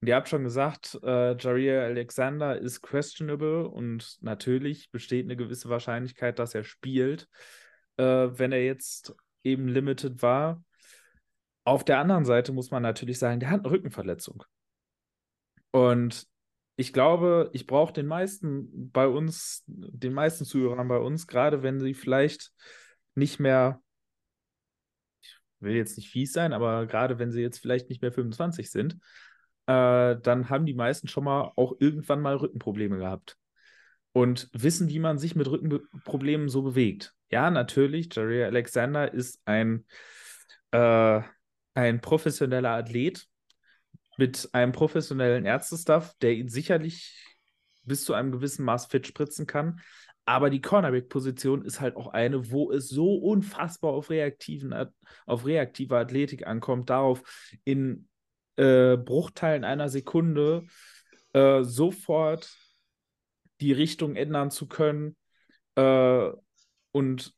Und 0.00 0.08
ihr 0.08 0.16
habt 0.16 0.28
schon 0.28 0.42
gesagt, 0.42 0.98
äh, 1.02 1.36
Jair 1.36 1.84
Alexander 1.84 2.58
ist 2.58 2.82
questionable 2.82 3.68
und 3.68 4.18
natürlich 4.20 4.90
besteht 4.90 5.24
eine 5.24 5.36
gewisse 5.36 5.70
Wahrscheinlichkeit, 5.70 6.38
dass 6.38 6.54
er 6.54 6.64
spielt, 6.64 7.28
äh, 7.96 8.02
wenn 8.04 8.52
er 8.52 8.64
jetzt 8.64 9.14
eben 9.44 9.68
limited 9.68 10.20
war. 10.20 10.62
Auf 11.64 11.84
der 11.84 11.98
anderen 11.98 12.24
Seite 12.24 12.52
muss 12.52 12.70
man 12.70 12.82
natürlich 12.82 13.18
sagen, 13.18 13.40
der 13.40 13.50
hat 13.50 13.60
eine 13.60 13.70
Rückenverletzung. 13.70 14.44
Und 15.70 16.26
ich 16.76 16.92
glaube, 16.92 17.50
ich 17.52 17.66
brauche 17.66 17.92
den 17.92 18.06
meisten 18.06 18.90
bei 18.92 19.08
uns, 19.08 19.64
den 19.66 20.12
meisten 20.12 20.44
Zuhörern 20.44 20.88
bei 20.88 20.98
uns, 20.98 21.26
gerade 21.26 21.62
wenn 21.62 21.80
sie 21.80 21.94
vielleicht 21.94 22.52
nicht 23.14 23.40
mehr, 23.40 23.80
ich 25.22 25.34
will 25.60 25.74
jetzt 25.74 25.96
nicht 25.96 26.10
fies 26.10 26.32
sein, 26.32 26.52
aber 26.52 26.86
gerade 26.86 27.18
wenn 27.18 27.32
sie 27.32 27.40
jetzt 27.40 27.58
vielleicht 27.58 27.88
nicht 27.88 28.02
mehr 28.02 28.12
25 28.12 28.70
sind, 28.70 28.98
äh, 29.66 30.16
dann 30.20 30.50
haben 30.50 30.66
die 30.66 30.74
meisten 30.74 31.08
schon 31.08 31.24
mal 31.24 31.52
auch 31.56 31.74
irgendwann 31.80 32.20
mal 32.20 32.36
Rückenprobleme 32.36 32.98
gehabt 32.98 33.38
und 34.12 34.50
wissen, 34.52 34.90
wie 34.90 34.98
man 34.98 35.18
sich 35.18 35.34
mit 35.34 35.48
Rückenproblemen 35.48 36.50
so 36.50 36.62
bewegt. 36.62 37.14
Ja, 37.30 37.50
natürlich, 37.50 38.14
Jerry 38.14 38.44
Alexander 38.44 39.12
ist 39.12 39.40
ein, 39.46 39.86
äh, 40.72 41.22
ein 41.74 42.00
professioneller 42.02 42.70
Athlet 42.70 43.26
mit 44.16 44.48
einem 44.52 44.72
professionellen 44.72 45.44
Ärztestaff, 45.44 46.14
der 46.20 46.32
ihn 46.32 46.48
sicherlich 46.48 47.36
bis 47.84 48.04
zu 48.04 48.14
einem 48.14 48.32
gewissen 48.32 48.64
Maß 48.64 48.86
fit 48.86 49.06
spritzen 49.06 49.46
kann. 49.46 49.80
Aber 50.24 50.50
die 50.50 50.60
Cornerback-Position 50.60 51.64
ist 51.64 51.80
halt 51.80 51.96
auch 51.96 52.08
eine, 52.08 52.50
wo 52.50 52.72
es 52.72 52.88
so 52.88 53.14
unfassbar 53.14 53.92
auf, 53.92 54.10
reaktiven, 54.10 54.74
auf 55.24 55.46
reaktive 55.46 55.96
Athletik 55.96 56.46
ankommt, 56.46 56.90
darauf 56.90 57.22
in 57.64 58.08
äh, 58.56 58.96
Bruchteilen 58.96 59.62
einer 59.62 59.88
Sekunde 59.88 60.64
äh, 61.32 61.62
sofort 61.62 62.50
die 63.60 63.72
Richtung 63.72 64.16
ändern 64.16 64.50
zu 64.50 64.66
können 64.66 65.16
äh, 65.76 66.30
und 66.90 67.34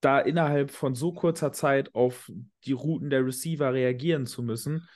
da 0.00 0.18
innerhalb 0.18 0.70
von 0.70 0.94
so 0.94 1.12
kurzer 1.12 1.52
Zeit 1.52 1.94
auf 1.94 2.32
die 2.64 2.72
Routen 2.72 3.10
der 3.10 3.26
Receiver 3.26 3.72
reagieren 3.72 4.26
zu 4.26 4.42
müssen. 4.42 4.88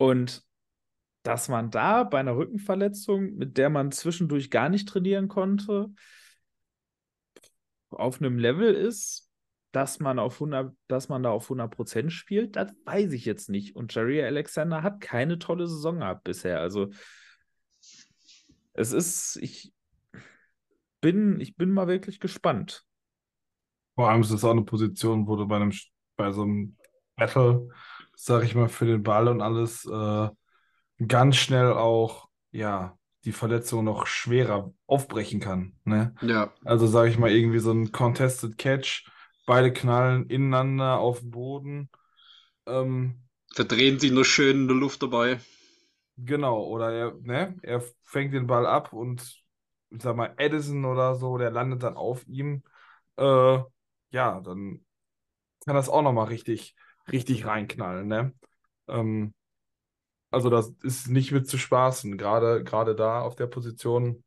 Und 0.00 0.42
dass 1.24 1.50
man 1.50 1.70
da 1.70 2.04
bei 2.04 2.20
einer 2.20 2.34
Rückenverletzung, 2.34 3.34
mit 3.34 3.58
der 3.58 3.68
man 3.68 3.92
zwischendurch 3.92 4.50
gar 4.50 4.70
nicht 4.70 4.88
trainieren 4.88 5.28
konnte, 5.28 5.90
auf 7.90 8.18
einem 8.18 8.38
Level 8.38 8.74
ist, 8.74 9.30
dass 9.72 10.00
man, 10.00 10.18
auf 10.18 10.40
100, 10.40 10.74
dass 10.88 11.10
man 11.10 11.22
da 11.22 11.28
auf 11.28 11.50
100% 11.50 12.08
spielt, 12.08 12.56
das 12.56 12.72
weiß 12.86 13.12
ich 13.12 13.26
jetzt 13.26 13.50
nicht. 13.50 13.76
Und 13.76 13.94
Jerry 13.94 14.24
Alexander 14.24 14.82
hat 14.82 15.02
keine 15.02 15.38
tolle 15.38 15.66
Saison 15.66 15.98
gehabt 15.98 16.24
bisher. 16.24 16.60
Also 16.60 16.88
es 18.72 18.92
ist, 18.92 19.36
ich 19.36 19.74
bin, 21.02 21.40
ich 21.40 21.56
bin 21.56 21.72
mal 21.72 21.88
wirklich 21.88 22.20
gespannt. 22.20 22.86
Vor 23.96 24.08
allem 24.08 24.22
ist 24.22 24.30
es 24.30 24.44
auch 24.44 24.52
eine 24.52 24.64
Position, 24.64 25.26
wo 25.26 25.36
du 25.36 25.46
bei 25.46 25.56
einem, 25.56 25.74
bei 26.16 26.32
so 26.32 26.40
einem 26.40 26.78
Battle, 27.16 27.68
sag 28.24 28.44
ich 28.44 28.54
mal, 28.54 28.68
für 28.68 28.86
den 28.86 29.02
Ball 29.02 29.28
und 29.28 29.40
alles 29.40 29.84
äh, 29.86 30.28
ganz 31.06 31.36
schnell 31.36 31.72
auch, 31.72 32.28
ja, 32.52 32.96
die 33.24 33.32
Verletzung 33.32 33.84
noch 33.84 34.06
schwerer 34.06 34.72
aufbrechen 34.86 35.40
kann. 35.40 35.74
Ne? 35.84 36.14
Ja. 36.22 36.52
Also 36.64 36.86
sag 36.86 37.08
ich 37.08 37.18
mal, 37.18 37.30
irgendwie 37.30 37.58
so 37.58 37.72
ein 37.72 37.92
Contested 37.92 38.56
Catch, 38.58 39.08
beide 39.46 39.72
knallen 39.72 40.26
ineinander 40.28 40.98
auf 40.98 41.20
den 41.20 41.30
Boden. 41.30 41.90
Ähm, 42.66 43.22
Verdrehen 43.52 43.98
sie 43.98 44.10
nur 44.10 44.24
schön 44.24 44.62
in 44.62 44.68
der 44.68 44.76
Luft 44.76 45.02
dabei. 45.02 45.40
Genau, 46.16 46.64
oder 46.64 46.92
er, 46.92 47.14
ne, 47.20 47.56
er 47.62 47.82
fängt 48.04 48.34
den 48.34 48.46
Ball 48.46 48.66
ab 48.66 48.92
und 48.92 49.42
ich 49.90 50.02
sag 50.02 50.16
mal, 50.16 50.34
Edison 50.36 50.84
oder 50.84 51.16
so, 51.16 51.36
der 51.38 51.50
landet 51.50 51.82
dann 51.82 51.96
auf 51.96 52.26
ihm. 52.28 52.62
Äh, 53.16 53.58
ja, 54.10 54.40
dann 54.40 54.84
kann 55.64 55.74
das 55.74 55.88
auch 55.88 56.02
nochmal 56.02 56.28
richtig, 56.28 56.76
richtig 57.12 57.46
reinknallen, 57.46 58.06
ne? 58.08 58.34
Ähm, 58.88 59.34
also 60.30 60.50
das 60.50 60.70
ist 60.82 61.08
nicht 61.08 61.32
mit 61.32 61.48
zu 61.48 61.58
spaßen, 61.58 62.18
gerade, 62.18 62.64
gerade 62.64 62.94
da 62.94 63.22
auf 63.22 63.36
der 63.36 63.46
Position. 63.48 64.24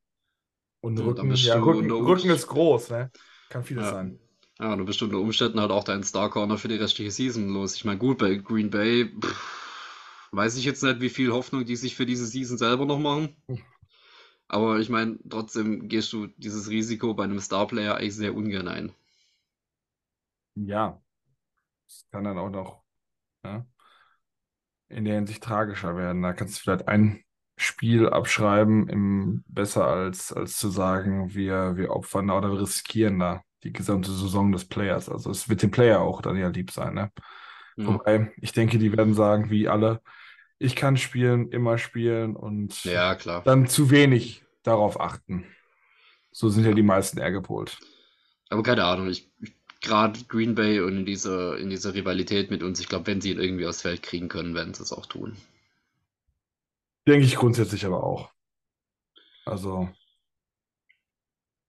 Und 0.81 0.99
Rücken, 0.99 1.43
ja, 1.43 1.57
Rücken, 1.59 1.91
Rücken 1.91 2.29
ist 2.31 2.47
groß, 2.47 2.89
ne? 2.91 3.11
Kann 3.49 3.63
vieles 3.65 3.89
Ja. 3.89 3.91
sein. 3.91 4.19
Ja, 4.59 4.75
du 4.75 4.85
bist 4.85 5.01
unter 5.03 5.17
Umständen 5.19 5.59
halt 5.59 5.71
auch 5.71 5.83
dein 5.83 6.03
Star 6.03 6.29
Corner 6.29 6.57
für 6.57 6.67
die 6.67 6.75
restliche 6.75 7.11
Season 7.11 7.49
los. 7.49 7.75
Ich 7.75 7.85
meine, 7.85 7.99
gut, 7.99 8.19
bei 8.19 8.35
Green 8.35 8.69
Bay 8.69 9.11
pff, 9.21 10.29
weiß 10.31 10.57
ich 10.57 10.65
jetzt 10.65 10.83
nicht, 10.83 11.01
wie 11.01 11.09
viel 11.09 11.31
Hoffnung 11.31 11.65
die 11.65 11.75
sich 11.75 11.95
für 11.95 12.05
diese 12.05 12.25
Season 12.27 12.57
selber 12.57 12.85
noch 12.85 12.99
machen. 12.99 13.35
Aber 14.47 14.79
ich 14.79 14.87
meine, 14.87 15.19
trotzdem 15.29 15.89
gehst 15.89 16.13
du 16.13 16.27
dieses 16.27 16.69
Risiko 16.69 17.13
bei 17.13 17.25
einem 17.25 17.41
Star-Player 17.41 17.95
eigentlich 17.97 18.15
sehr 18.15 18.33
ungern 18.35 18.69
ein. 18.69 18.93
Ja, 20.55 21.01
das 21.87 22.07
kann 22.11 22.23
dann 22.23 22.37
auch 22.37 22.49
noch 22.49 22.83
ja, 23.45 23.65
in 24.89 25.05
der 25.05 25.15
Hinsicht 25.15 25.43
tragischer 25.43 25.95
werden. 25.95 26.21
Da 26.21 26.33
kannst 26.33 26.57
du 26.57 26.61
vielleicht 26.61 26.87
ein 26.87 27.23
Spiel 27.57 28.09
abschreiben, 28.09 28.89
im, 28.89 29.43
besser 29.47 29.85
als, 29.87 30.33
als 30.33 30.57
zu 30.57 30.69
sagen, 30.69 31.33
wir, 31.33 31.75
wir 31.77 31.91
opfern 31.91 32.27
da 32.27 32.37
oder 32.37 32.51
wir 32.51 32.61
riskieren 32.61 33.19
da 33.19 33.41
die 33.63 33.71
gesamte 33.73 34.11
Saison 34.11 34.51
des 34.51 34.65
Players. 34.65 35.09
Also 35.09 35.29
es 35.31 35.47
wird 35.49 35.61
dem 35.61 35.71
Player 35.71 36.01
auch 36.01 36.21
dann 36.21 36.35
ja 36.37 36.49
lieb 36.49 36.71
sein, 36.71 36.95
ne? 36.95 37.11
Mhm. 37.77 37.87
Wobei, 37.87 38.31
ich 38.37 38.51
denke, 38.51 38.77
die 38.77 38.95
werden 38.95 39.13
sagen, 39.13 39.49
wie 39.49 39.67
alle, 39.67 40.01
ich 40.59 40.75
kann 40.75 40.97
spielen, 40.97 41.49
immer 41.51 41.77
spielen 41.77 42.35
und 42.35 42.83
Ja, 42.83 43.15
klar. 43.15 43.43
dann 43.45 43.67
zu 43.67 43.89
wenig 43.91 44.43
darauf 44.63 44.99
achten. 44.99 45.45
So 46.31 46.49
sind 46.49 46.65
ja 46.65 46.73
die 46.73 46.83
meisten 46.83 47.19
eher 47.19 47.31
gepolt. 47.31 47.77
Aber 48.49 48.63
keine 48.63 48.85
Ahnung, 48.85 49.07
ich, 49.09 49.31
ich 49.41 49.53
gerade 49.83 50.19
Green 50.27 50.55
Bay 50.55 50.79
und 50.79 50.97
in 50.97 51.05
dieser, 51.05 51.57
in 51.59 51.69
dieser 51.69 51.93
Rivalität 51.93 52.49
mit 52.49 52.63
uns, 52.63 52.79
ich 52.79 52.89
glaube, 52.89 53.05
wenn 53.07 53.21
sie 53.21 53.31
ihn 53.31 53.39
irgendwie 53.39 53.67
aufs 53.67 53.83
Feld 53.83 54.01
kriegen 54.01 54.29
können, 54.29 54.55
werden 54.55 54.73
sie 54.73 54.81
es 54.81 54.91
auch 54.93 55.05
tun. 55.05 55.37
Denke 57.07 57.25
ich 57.25 57.35
grundsätzlich 57.35 57.85
aber 57.85 58.03
auch. 58.03 58.31
Also, 59.45 59.89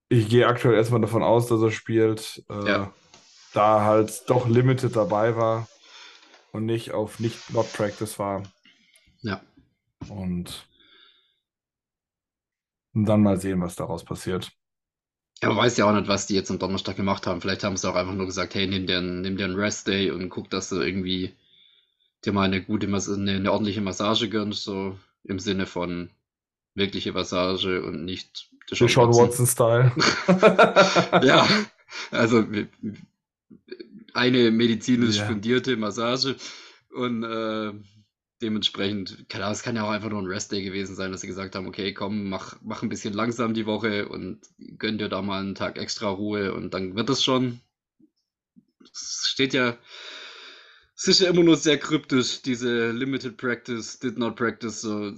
ich 0.09 0.29
gehe 0.29 0.47
aktuell 0.47 0.77
erstmal 0.77 1.01
davon 1.01 1.23
aus, 1.23 1.49
dass 1.49 1.61
er 1.61 1.73
spielt, 1.73 2.43
äh, 2.49 2.69
Ja. 2.69 2.95
da 3.53 3.83
halt 3.83 4.23
doch 4.31 4.49
limited 4.49 4.95
dabei 4.95 5.37
war 5.37 5.69
und 6.53 6.67
nicht 6.67 6.93
auf 6.93 7.19
nicht 7.21 7.53
not 7.53 7.73
practice 7.73 8.19
war. 8.19 8.45
Ja. 9.23 9.43
Und 10.09 10.69
dann 12.93 13.23
mal 13.23 13.41
sehen, 13.41 13.61
was 13.61 13.75
daraus 13.75 14.05
passiert. 14.05 14.53
Ja, 15.43 15.49
man 15.49 15.59
weiß 15.59 15.77
ja 15.77 15.85
auch 15.85 15.93
nicht, 15.95 16.09
was 16.09 16.27
die 16.27 16.35
jetzt 16.35 16.51
am 16.51 16.59
Donnerstag 16.59 16.97
gemacht 16.97 17.27
haben. 17.27 17.41
Vielleicht 17.41 17.65
haben 17.65 17.77
sie 17.77 17.89
auch 17.91 17.97
einfach 17.97 18.15
nur 18.15 18.27
gesagt, 18.27 18.55
hey, 18.55 18.67
nimm 18.67 18.87
dir 18.87 18.99
einen, 18.99 19.21
nimm 19.21 19.37
dir 19.37 19.45
einen 19.45 19.57
Rest 19.57 19.87
Day 19.89 20.11
und 20.11 20.29
guck, 20.31 20.49
dass 20.51 20.69
du 20.71 20.81
irgendwie 20.81 21.35
dir 22.25 22.33
mal 22.33 22.45
eine 22.45 22.63
gute, 22.63 22.87
Mas 22.89 23.09
eine, 23.11 23.33
eine 23.33 23.53
ordentliche 23.53 23.81
Massage 23.81 24.29
gönnst, 24.29 24.65
so 24.65 24.99
im 25.25 25.39
Sinne 25.39 25.67
von 25.67 26.11
wirkliche 26.75 27.13
Massage 27.13 27.83
und 27.83 28.05
nicht 28.05 28.49
Deshaun 28.71 29.13
Watson-Style. 29.15 29.93
ja, 31.27 31.47
also 32.11 32.45
eine 34.15 34.51
medizinisch 34.51 35.17
Ja. 35.19 35.27
fundierte 35.27 35.77
Massage 35.77 36.37
und 36.93 37.25
äh, 37.25 37.73
dementsprechend, 38.45 39.29
keine 39.29 39.45
Ahnung, 39.45 39.55
es 39.55 39.63
kann 39.65 39.77
ja 39.77 39.85
auch 39.85 39.91
einfach 39.91 40.11
nur 40.11 40.21
ein 40.23 40.27
Rest-Day 40.27 40.63
gewesen 40.63 40.95
sein, 40.97 41.13
dass 41.13 41.23
sie 41.23 41.27
gesagt 41.27 41.55
haben, 41.57 41.67
okay, 41.69 41.93
komm, 41.95 42.29
mach, 42.29 42.57
mach 42.63 42.83
ein 42.83 42.89
bisschen 42.91 43.15
langsam 43.15 43.55
die 43.55 43.67
Woche 43.67 44.09
und 44.09 44.41
gönn 44.79 44.99
dir 44.99 45.09
da 45.09 45.23
mal 45.23 45.41
einen 45.41 45.55
Tag 45.57 45.79
extra 45.79 46.09
Ruhe 46.11 46.55
und 46.55 46.75
dann 46.75 46.97
wird 46.97 47.11
es 47.11 47.25
schon. 47.25 47.61
Es 48.93 49.27
steht 49.29 49.53
ja, 49.55 49.77
es 50.97 51.07
ist 51.07 51.21
ja 51.21 51.29
immer 51.31 51.43
nur 51.45 51.57
sehr 51.57 51.79
kryptisch, 51.79 52.43
diese 52.43 52.91
Limited 52.91 53.37
Practice, 53.37 53.99
Did 54.01 54.19
Not 54.19 54.35
Practice, 54.37 54.81
so, 54.81 55.13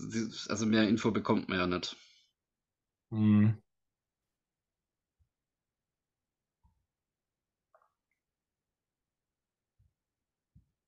also 0.49 0.67
mehr 0.67 0.87
Info 0.89 1.11
bekommt 1.11 1.49
man 1.49 1.59
ja 1.59 1.67
nicht. 1.67 1.97
Hm. 3.11 3.59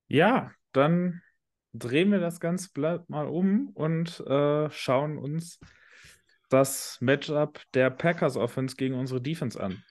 Ja, 0.09 0.53
dann 0.73 1.23
drehen 1.79 2.11
wir 2.11 2.21
das 2.21 2.41
ganze 2.41 2.71
Blatt 2.73 3.09
mal 3.09 3.27
um 3.27 3.71
und 3.75 4.21
äh, 4.21 4.71
schauen 4.71 5.19
uns 5.19 5.61
das 6.49 6.99
Matchup 7.01 7.61
der 7.75 7.91
Packers 7.91 8.37
Offense 8.37 8.77
gegen 8.77 8.95
unsere 8.95 9.21
Defense 9.21 9.61
an. 9.61 9.83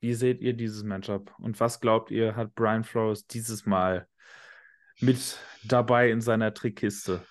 Wie 0.00 0.14
seht 0.14 0.40
ihr 0.40 0.52
dieses 0.52 0.82
Matchup? 0.82 1.34
Und 1.38 1.58
was 1.58 1.80
glaubt 1.80 2.10
ihr, 2.10 2.36
hat 2.36 2.54
Brian 2.54 2.84
Flores 2.84 3.26
dieses 3.26 3.66
Mal 3.66 4.06
mit 5.00 5.38
dabei 5.64 6.10
in 6.10 6.20
seiner 6.20 6.52
Trickkiste? 6.52 7.24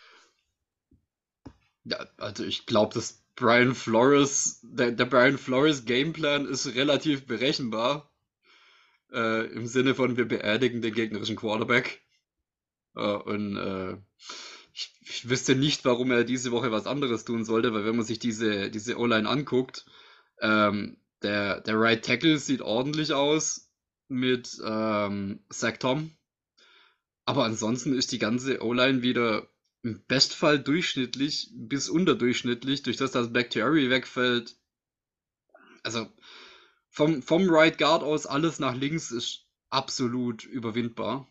Ja, 1.84 2.06
also 2.18 2.43
ich 2.43 2.66
glaube, 2.66 2.96
dass 2.96 3.24
Brian 3.36 3.76
Flores, 3.76 4.62
der, 4.64 4.91
der 4.91 5.06
Brian 5.06 5.38
Flores 5.38 5.86
Gameplan 5.86 6.48
ist 6.48 6.74
relativ 6.74 7.28
berechenbar. 7.28 8.12
Äh, 9.12 9.46
Im 9.54 9.68
Sinne 9.68 9.93
von, 9.93 10.18
wir 10.18 10.28
beerdigen 10.28 10.82
den 10.82 10.93
gegnerischen 10.93 11.36
Quarterback. 11.36 12.05
Äh, 12.96 13.16
und 13.16 13.58
äh, 13.58 13.98
ich, 14.74 14.93
ich 15.02 15.30
wüsste 15.30 15.56
nicht, 15.56 15.86
warum 15.86 16.12
er 16.12 16.24
diese 16.24 16.52
Woche 16.52 16.72
was 16.72 16.88
anderes 16.88 17.26
tun 17.26 17.46
sollte, 17.46 17.74
weil 17.74 17.86
wenn 17.86 17.96
man 17.96 18.06
sich 18.06 18.20
diese, 18.20 18.70
diese 18.70 18.98
O-Line 18.98 19.28
anguckt, 19.30 19.86
ähm, 20.41 20.98
der, 21.22 21.62
der 21.62 21.80
Right 21.80 22.04
Tackle 22.04 22.38
sieht 22.38 22.62
ordentlich 22.62 23.14
aus 23.14 23.72
mit 24.08 24.60
ähm, 24.64 25.39
Zach 25.50 25.78
Tom. 25.78 26.12
Aber 27.26 27.46
ansonsten 27.46 27.96
ist 27.96 28.12
die 28.12 28.20
ganze 28.20 28.62
O-Line 28.64 29.02
wieder 29.02 29.48
im 29.82 30.04
Bestfall 30.08 30.60
durchschnittlich 30.60 31.52
bis 31.54 31.89
unterdurchschnittlich, 31.89 32.84
durch 32.84 32.98
das 32.98 33.12
das 33.12 33.32
Bakhtiari 33.32 33.89
wegfällt. 33.89 34.56
Also 35.84 36.08
vom, 36.89 37.22
vom 37.22 37.50
Right 37.50 37.78
Guard 37.78 38.04
aus 38.04 38.26
alles 38.26 38.60
nach 38.60 38.76
links 38.76 39.12
ist 39.12 39.46
absolut 39.70 40.43
überwindbar. 40.43 41.28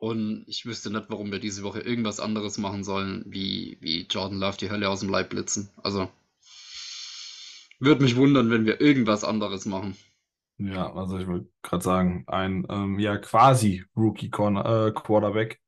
Und 0.00 0.44
ich 0.48 0.66
wüsste 0.66 0.90
nicht, 0.90 1.06
warum 1.10 1.30
wir 1.30 1.38
diese 1.38 1.62
Woche 1.62 1.80
irgendwas 1.80 2.18
anderes 2.18 2.58
machen 2.58 2.82
sollen, 2.82 3.24
wie, 3.28 3.78
wie 3.80 4.02
Jordan 4.10 4.40
Love 4.40 4.56
die 4.58 4.70
Hölle 4.70 4.90
aus 4.90 4.98
dem 5.00 5.10
Leib 5.10 5.30
blitzen. 5.30 5.70
Also 5.84 6.10
würde 7.80 8.02
mich 8.04 8.14
wundern, 8.16 8.48
wenn 8.50 8.64
wir 8.64 8.80
irgendwas 8.80 9.24
anderes 9.24 9.66
machen. 9.66 9.96
Ja, 10.58 10.92
also 10.94 11.18
ich 11.18 11.26
würde 11.26 11.48
gerade 11.62 11.82
sagen, 11.82 12.24
ein 12.26 12.66
ähm, 12.68 12.98
ja 12.98 13.16
quasi 13.16 13.84
Rookie 13.96 14.28
Corner, 14.30 14.88
äh, 14.88 14.92
Quarterback, 14.92 15.58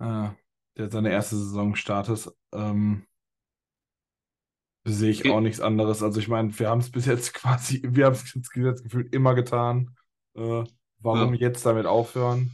äh, 0.00 0.30
der 0.76 0.90
seine 0.90 1.10
erste 1.10 1.36
Saison 1.36 1.74
startet, 1.76 2.28
ähm, 2.52 3.06
sehe 4.84 5.10
ich 5.10 5.28
auch 5.28 5.40
nichts 5.40 5.60
anderes. 5.60 6.02
Also 6.02 6.20
ich 6.20 6.28
meine, 6.28 6.56
wir 6.58 6.68
haben 6.68 6.80
es 6.80 6.90
bis 6.90 7.06
jetzt 7.06 7.34
quasi, 7.34 7.82
wir 7.84 8.06
haben 8.06 8.12
es 8.14 8.34
jetzt 8.34 8.50
gefühlt 8.52 9.14
immer 9.14 9.34
getan. 9.34 9.96
Äh, 10.34 10.64
warum 10.98 11.34
Ja. 11.34 11.34
jetzt 11.34 11.64
damit 11.66 11.86
aufhören? 11.86 12.50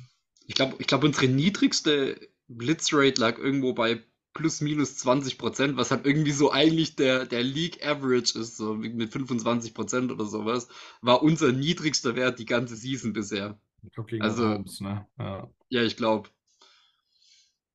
Ich 0.51 0.57
glaube, 0.57 0.75
ich 0.81 0.89
glaub, 0.89 1.05
unsere 1.05 1.29
niedrigste 1.29 2.29
Blitzrate 2.49 3.21
lag 3.21 3.39
irgendwo 3.39 3.73
bei 3.73 4.03
plus 4.35 4.61
minus 4.61 4.97
20 4.97 5.39
Prozent, 5.39 5.77
was 5.77 5.93
halt 5.93 6.05
irgendwie 6.05 6.33
so 6.33 6.51
eigentlich 6.51 6.97
der, 6.97 7.25
der 7.25 7.45
League 7.45 7.87
Average 7.87 8.37
ist, 8.37 8.57
so 8.57 8.75
mit 8.75 9.13
25 9.13 9.75
Prozent 9.75 10.11
oder 10.11 10.25
sowas, 10.25 10.67
war 11.03 11.23
unser 11.23 11.53
niedrigster 11.53 12.17
Wert 12.17 12.41
die 12.41 12.47
ganze 12.47 12.75
Season 12.75 13.13
bisher. 13.13 13.61
Ich 13.85 13.93
glaube 13.93 14.11
gegen 14.11 14.23
Also- 14.25 14.43
Mahomes, 14.43 14.81
ne? 14.81 15.07
Ja. 15.21 15.49
Ja, 15.69 15.83
ich 15.85 15.97
glaube. 15.97 16.29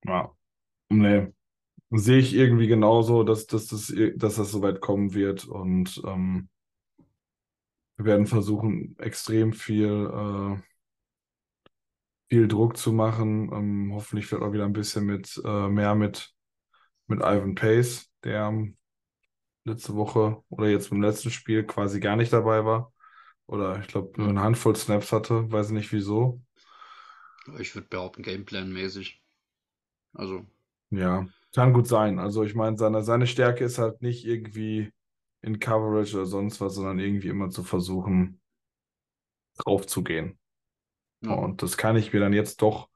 Ja. 0.04 0.36
Nee. 0.90 1.28
Sehe 1.92 2.20
ich 2.20 2.34
irgendwie 2.34 2.68
genauso, 2.68 3.24
dass, 3.24 3.48
dass, 3.48 3.68
das, 3.68 3.94
dass 4.18 4.36
das 4.36 4.52
soweit 4.52 4.82
kommen 4.82 5.14
wird. 5.14 5.46
Und 5.46 6.02
ähm, 6.06 6.50
wir 7.96 8.06
werden 8.06 8.28
versuchen, 8.28 8.98
extrem 9.00 9.54
viel, 9.54 9.88
äh, 9.88 10.62
viel 12.30 12.48
Druck 12.48 12.78
zu 12.78 12.92
machen. 12.94 13.52
Ähm, 13.54 13.92
hoffentlich 13.94 14.32
wird 14.32 14.42
auch 14.42 14.54
wieder 14.54 14.66
ein 14.66 14.74
bisschen 14.74 15.06
mit 15.06 15.42
äh, 15.46 15.70
mehr 15.70 15.96
mit, 15.96 16.34
mit 17.08 17.22
Ivan 17.22 17.56
Pace, 17.56 18.12
der 18.24 18.48
ähm, 18.48 18.78
letzte 19.66 19.96
Woche 19.96 20.44
oder 20.50 20.70
jetzt 20.70 20.90
beim 20.92 21.02
letzten 21.02 21.32
Spiel 21.32 21.66
quasi 21.66 22.00
gar 22.00 22.16
nicht 22.18 22.34
dabei 22.34 22.66
war. 22.66 22.94
Oder 23.48 23.80
ich 23.82 23.88
glaube 23.88 24.14
nur 24.22 24.30
eine 24.30 24.42
Handvoll 24.42 24.76
Snaps 24.76 25.12
hatte, 25.14 25.52
weiß 25.52 25.72
nicht 25.72 25.92
wieso. 25.94 26.42
Ich 27.60 27.74
würde 27.74 27.88
behaupten, 27.88 28.22
Gameplan-mäßig. 28.22 29.24
Also, 30.14 30.46
Ja, 30.90 31.28
kann 31.54 31.74
gut 31.74 31.88
sein. 31.88 32.20
Also 32.20 32.44
ich 32.44 32.56
meine, 32.56 32.78
seine, 32.78 33.04
seine 33.04 33.28
Stärke 33.28 33.64
ist 33.66 33.78
halt 33.78 34.02
nicht 34.02 34.26
irgendwie 34.26 34.92
in 35.42 35.60
Coverage 35.60 36.16
oder 36.18 36.26
sonst 36.26 36.62
was, 36.62 36.76
sondern 36.76 37.00
irgendwie 37.00 37.28
immer 37.30 37.50
zu 37.50 37.64
versuchen, 37.64 38.42
drauf 39.58 39.86
zu 39.88 40.02
gehen. 40.04 40.40
Ja. 41.22 41.32
Und 41.34 41.62
das 41.62 41.78
kann 41.78 41.96
ich 41.98 42.14
mir 42.14 42.20
dann 42.20 42.34
jetzt 42.34 42.62
doch 42.62 42.90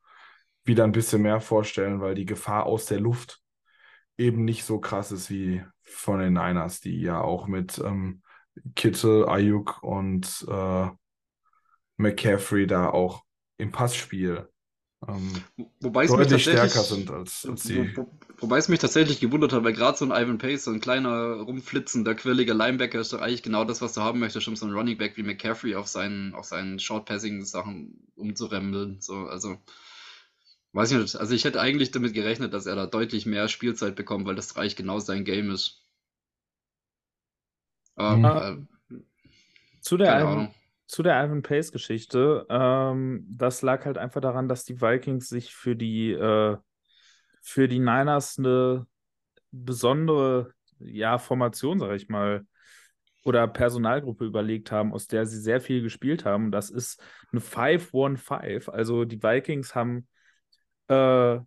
wieder 0.63 0.83
ein 0.83 0.91
bisschen 0.91 1.21
mehr 1.21 1.41
vorstellen, 1.41 2.01
weil 2.01 2.15
die 2.15 2.25
Gefahr 2.25 2.65
aus 2.65 2.85
der 2.85 2.99
Luft 2.99 3.41
eben 4.17 4.45
nicht 4.45 4.65
so 4.65 4.79
krass 4.79 5.11
ist 5.11 5.29
wie 5.29 5.63
von 5.83 6.19
den 6.19 6.33
Niners, 6.33 6.81
die 6.81 7.01
ja 7.01 7.21
auch 7.21 7.47
mit 7.47 7.79
ähm, 7.79 8.21
Kittel, 8.75 9.27
Ayuk 9.27 9.83
und 9.83 10.45
äh, 10.49 10.89
McCaffrey 11.97 12.67
da 12.67 12.89
auch 12.89 13.23
im 13.57 13.71
Passspiel 13.71 14.49
ähm, 15.07 15.43
Wo- 15.57 15.71
Wobei 15.81 16.05
es 16.05 16.15
deutlich 16.15 16.43
stärker 16.45 16.83
sind 16.83 17.11
als, 17.11 17.45
als 17.49 17.63
die. 17.63 17.75
wo, 17.75 17.95
wo, 17.95 18.19
wobei 18.39 18.57
es 18.57 18.67
mich 18.69 18.79
tatsächlich 18.79 19.19
gewundert 19.19 19.53
hat, 19.53 19.63
weil 19.63 19.73
gerade 19.73 19.97
so 19.97 20.05
ein 20.05 20.11
Ivan 20.11 20.37
Pace, 20.37 20.63
so 20.65 20.71
ein 20.71 20.79
kleiner, 20.79 21.35
rumflitzender, 21.41 22.15
quirliger 22.15 22.53
Linebacker 22.53 22.99
ist 22.99 23.13
doch 23.13 23.21
eigentlich 23.21 23.43
genau 23.43 23.63
das, 23.65 23.81
was 23.81 23.93
du 23.93 24.01
haben 24.01 24.19
möchtest, 24.19 24.47
um 24.47 24.55
so 24.55 24.65
einen 24.65 24.75
Running 24.75 24.97
Back 24.97 25.17
wie 25.17 25.23
McCaffrey 25.23 25.75
auf 25.75 25.87
seinen, 25.87 26.33
auf 26.33 26.45
seinen 26.45 26.79
Short-Passing-Sachen 26.79 28.08
umzurempeln. 28.19 29.01
So, 29.01 29.27
also, 29.27 29.57
weiß 30.73 30.91
ich 30.91 30.97
nicht. 30.97 31.15
Also 31.15 31.35
ich 31.35 31.45
hätte 31.45 31.61
eigentlich 31.61 31.91
damit 31.91 32.13
gerechnet, 32.15 32.53
dass 32.53 32.65
er 32.65 32.75
da 32.75 32.87
deutlich 32.87 33.25
mehr 33.27 33.47
Spielzeit 33.49 33.95
bekommt, 33.95 34.25
weil 34.25 34.35
das 34.35 34.55
eigentlich 34.55 34.75
genau 34.75 34.99
sein 34.99 35.23
Game 35.25 35.51
ist. 35.51 35.85
Mhm. 37.97 38.25
Aber, 38.25 38.57
äh, 38.91 38.97
Zu 39.81 39.97
der 39.97 40.07
keine 40.07 40.25
Ahnung. 40.25 40.55
zu 40.87 41.03
der 41.03 41.23
Ivan 41.23 41.43
Pace-Geschichte, 41.43 42.45
ähm, 42.49 43.25
das 43.29 43.61
lag 43.61 43.85
halt 43.85 43.97
einfach 43.97 44.21
daran, 44.21 44.47
dass 44.49 44.65
die 44.65 44.81
Vikings 44.81 45.29
sich 45.29 45.53
für 45.53 45.75
die, 45.75 46.11
äh, 46.11 46.57
für 47.41 47.67
die 47.67 47.79
Niners 47.79 48.39
eine 48.39 48.87
besondere 49.51 50.53
ja, 50.79 51.19
Formation, 51.19 51.79
sag 51.79 51.95
ich 51.95 52.09
mal, 52.09 52.47
oder 53.29 53.47
Personalgruppe 53.47 54.25
überlegt 54.25 54.71
haben, 54.71 54.93
aus 54.93 55.07
der 55.07 55.25
sie 55.25 55.39
sehr 55.39 55.61
viel 55.61 55.81
gespielt 55.81 56.25
haben. 56.25 56.51
Das 56.51 56.69
ist 56.69 57.01
eine 57.31 57.41
5-1-5. 57.41 58.69
Also 58.69 59.05
die 59.05 59.21
Vikings 59.23 59.75
haben 59.75 60.07
äh, 60.87 61.39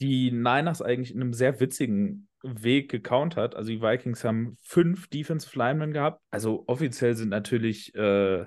die 0.00 0.30
Niners 0.30 0.80
eigentlich 0.80 1.14
in 1.14 1.20
einem 1.20 1.32
sehr 1.32 1.58
witzigen 1.60 2.28
Weg 2.42 2.90
gecountert. 2.90 3.56
Also 3.56 3.70
die 3.70 3.82
Vikings 3.82 4.24
haben 4.24 4.56
fünf 4.62 5.08
Defensive 5.08 5.58
Linemen 5.58 5.92
gehabt. 5.92 6.22
Also 6.30 6.64
offiziell 6.68 7.16
sind 7.16 7.30
natürlich 7.30 7.94
äh, 7.96 8.46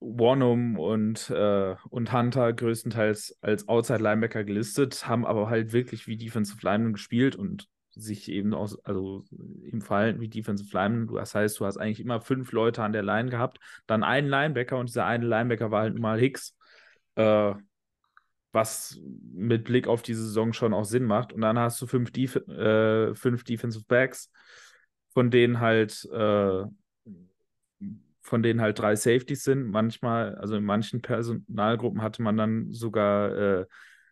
Warnum 0.00 0.78
und, 0.78 1.28
äh, 1.30 1.74
und 1.90 2.12
Hunter 2.12 2.52
größtenteils 2.52 3.36
als 3.40 3.66
Outside 3.68 4.00
Linebacker 4.00 4.44
gelistet, 4.44 5.08
haben 5.08 5.26
aber 5.26 5.50
halt 5.50 5.72
wirklich 5.72 6.06
wie 6.06 6.16
Defensive 6.16 6.60
Linemen 6.62 6.92
gespielt 6.92 7.34
und 7.34 7.68
sich 7.98 8.30
eben 8.30 8.54
aus, 8.54 8.82
also 8.84 9.24
im 9.62 9.80
Fall 9.80 10.20
wie 10.20 10.28
Defensive 10.28 10.74
Linemen, 10.74 11.08
das 11.14 11.34
heißt, 11.34 11.58
du 11.60 11.66
hast 11.66 11.76
eigentlich 11.76 12.00
immer 12.00 12.20
fünf 12.20 12.52
Leute 12.52 12.82
an 12.82 12.92
der 12.92 13.02
Line 13.02 13.30
gehabt, 13.30 13.58
dann 13.86 14.02
einen 14.02 14.28
Linebacker 14.28 14.78
und 14.78 14.88
dieser 14.88 15.06
eine 15.06 15.26
Linebacker 15.26 15.70
war 15.70 15.82
halt 15.82 15.98
mal 15.98 16.18
Hicks, 16.18 16.56
äh, 17.16 17.54
was 18.52 19.00
mit 19.34 19.64
Blick 19.64 19.88
auf 19.88 20.02
die 20.02 20.14
Saison 20.14 20.52
schon 20.52 20.72
auch 20.72 20.84
Sinn 20.84 21.04
macht. 21.04 21.32
Und 21.32 21.42
dann 21.42 21.58
hast 21.58 21.80
du 21.82 21.86
fünf, 21.86 22.10
Def 22.12 22.36
äh, 22.36 23.14
fünf 23.14 23.44
Defensive 23.44 23.84
Backs, 23.86 24.30
von 25.12 25.30
denen 25.30 25.60
halt 25.60 26.04
äh, 26.12 26.64
von 28.28 28.42
denen 28.42 28.60
halt 28.60 28.78
drei 28.78 28.94
Safeties 28.94 29.42
sind. 29.42 29.70
Manchmal, 29.70 30.34
also 30.36 30.56
in 30.56 30.64
manchen 30.64 31.00
Personalgruppen 31.00 32.02
hatte 32.02 32.22
man 32.22 32.36
dann 32.36 32.72
sogar 32.72 33.36
äh, 33.36 33.66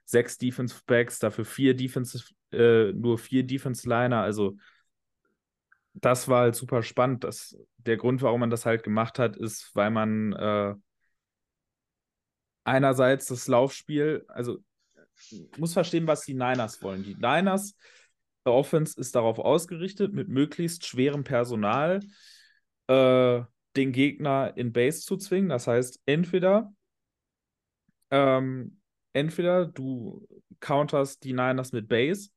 sechs 0.04 0.38
Defensive 0.38 0.80
Backs, 0.86 1.18
dafür 1.18 1.44
vier 1.44 1.74
Defensive, 1.74 2.24
äh, 2.56 2.92
nur 2.92 3.18
vier 3.18 3.44
Defense 3.44 3.88
Liner. 3.88 4.22
Also 4.22 4.56
das 5.94 6.28
war 6.28 6.42
halt 6.42 6.54
super 6.54 6.82
spannend. 6.82 7.24
Das, 7.24 7.56
der 7.78 7.96
Grund, 7.96 8.22
warum 8.22 8.40
man 8.40 8.50
das 8.50 8.66
halt 8.66 8.82
gemacht 8.82 9.18
hat, 9.18 9.36
ist, 9.36 9.74
weil 9.74 9.90
man 9.90 10.32
äh, 10.32 10.74
einerseits 12.64 13.26
das 13.26 13.46
Laufspiel, 13.48 14.24
also 14.28 14.58
muss 15.56 15.72
verstehen, 15.72 16.06
was 16.06 16.22
die 16.22 16.34
Niners 16.34 16.82
wollen. 16.82 17.02
Die 17.02 17.14
Niners 17.14 17.76
Offense 18.44 19.00
ist 19.00 19.14
darauf 19.14 19.38
ausgerichtet, 19.38 20.12
mit 20.12 20.28
möglichst 20.28 20.86
schwerem 20.86 21.24
Personal 21.24 22.00
äh, 22.86 23.42
den 23.76 23.92
Gegner 23.92 24.52
in 24.56 24.72
Base 24.72 25.00
zu 25.00 25.16
zwingen. 25.16 25.48
Das 25.48 25.66
heißt, 25.66 26.00
entweder 26.06 26.72
ähm, 28.10 28.78
entweder 29.12 29.66
du 29.66 30.26
counterst 30.60 31.24
die 31.24 31.32
Niners 31.32 31.72
mit 31.72 31.88
Base, 31.88 32.30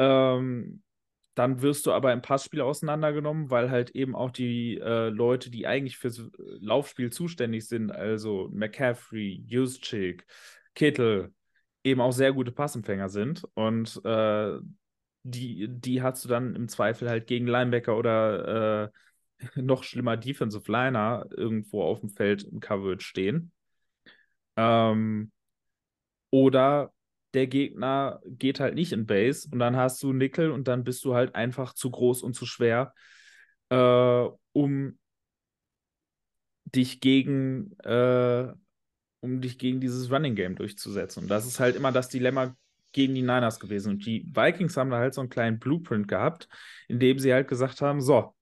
ähm, 0.00 0.82
dann 1.34 1.62
wirst 1.62 1.86
du 1.86 1.92
aber 1.92 2.12
im 2.12 2.22
Passspiel 2.22 2.62
auseinandergenommen, 2.62 3.50
weil 3.50 3.70
halt 3.70 3.90
eben 3.90 4.16
auch 4.16 4.30
die 4.30 4.78
äh, 4.78 5.10
Leute, 5.10 5.50
die 5.50 5.66
eigentlich 5.66 5.98
fürs 5.98 6.22
Laufspiel 6.38 7.10
zuständig 7.12 7.68
sind, 7.68 7.92
also 7.92 8.48
McCaffrey, 8.52 9.44
Juszczyk, 9.46 10.26
Kittel, 10.74 11.32
eben 11.84 12.00
auch 12.00 12.12
sehr 12.12 12.32
gute 12.32 12.52
Passempfänger 12.52 13.10
sind. 13.10 13.44
Und 13.54 14.00
äh, 14.04 14.58
die, 15.22 15.68
die 15.68 16.02
hast 16.02 16.24
du 16.24 16.28
dann 16.28 16.56
im 16.56 16.68
Zweifel 16.68 17.08
halt 17.08 17.26
gegen 17.26 17.46
Linebacker 17.46 17.96
oder 17.96 18.90
äh, 19.38 19.40
noch 19.60 19.84
schlimmer 19.84 20.16
Defensive 20.16 20.70
Liner 20.70 21.26
irgendwo 21.36 21.82
auf 21.82 22.00
dem 22.00 22.08
Feld 22.08 22.42
im 22.44 22.60
Coverage 22.60 23.04
stehen. 23.04 23.52
Ähm, 24.56 25.30
oder 26.30 26.92
der 27.34 27.46
Gegner 27.46 28.20
geht 28.24 28.60
halt 28.60 28.74
nicht 28.74 28.92
in 28.92 29.06
Base 29.06 29.48
und 29.50 29.58
dann 29.58 29.76
hast 29.76 30.02
du 30.02 30.12
Nickel 30.12 30.50
und 30.50 30.68
dann 30.68 30.84
bist 30.84 31.04
du 31.04 31.14
halt 31.14 31.34
einfach 31.34 31.74
zu 31.74 31.90
groß 31.90 32.22
und 32.22 32.34
zu 32.34 32.46
schwer, 32.46 32.94
äh, 33.70 34.26
um 34.52 34.98
dich 36.64 37.00
gegen 37.00 37.76
äh, 37.80 38.52
um 39.20 39.40
dich 39.40 39.58
gegen 39.58 39.80
dieses 39.80 40.10
Running 40.10 40.34
Game 40.34 40.56
durchzusetzen. 40.56 41.24
Und 41.24 41.28
das 41.28 41.46
ist 41.46 41.60
halt 41.60 41.76
immer 41.76 41.92
das 41.92 42.08
Dilemma 42.08 42.56
gegen 42.92 43.14
die 43.14 43.22
Niners 43.22 43.60
gewesen. 43.60 43.92
Und 43.92 44.06
die 44.06 44.26
Vikings 44.34 44.76
haben 44.76 44.90
da 44.90 44.98
halt 44.98 45.14
so 45.14 45.20
einen 45.20 45.30
kleinen 45.30 45.58
Blueprint 45.58 46.08
gehabt, 46.08 46.48
in 46.88 46.98
dem 46.98 47.18
sie 47.18 47.32
halt 47.32 47.48
gesagt 47.48 47.80
haben: 47.82 48.00
So, 48.00 48.34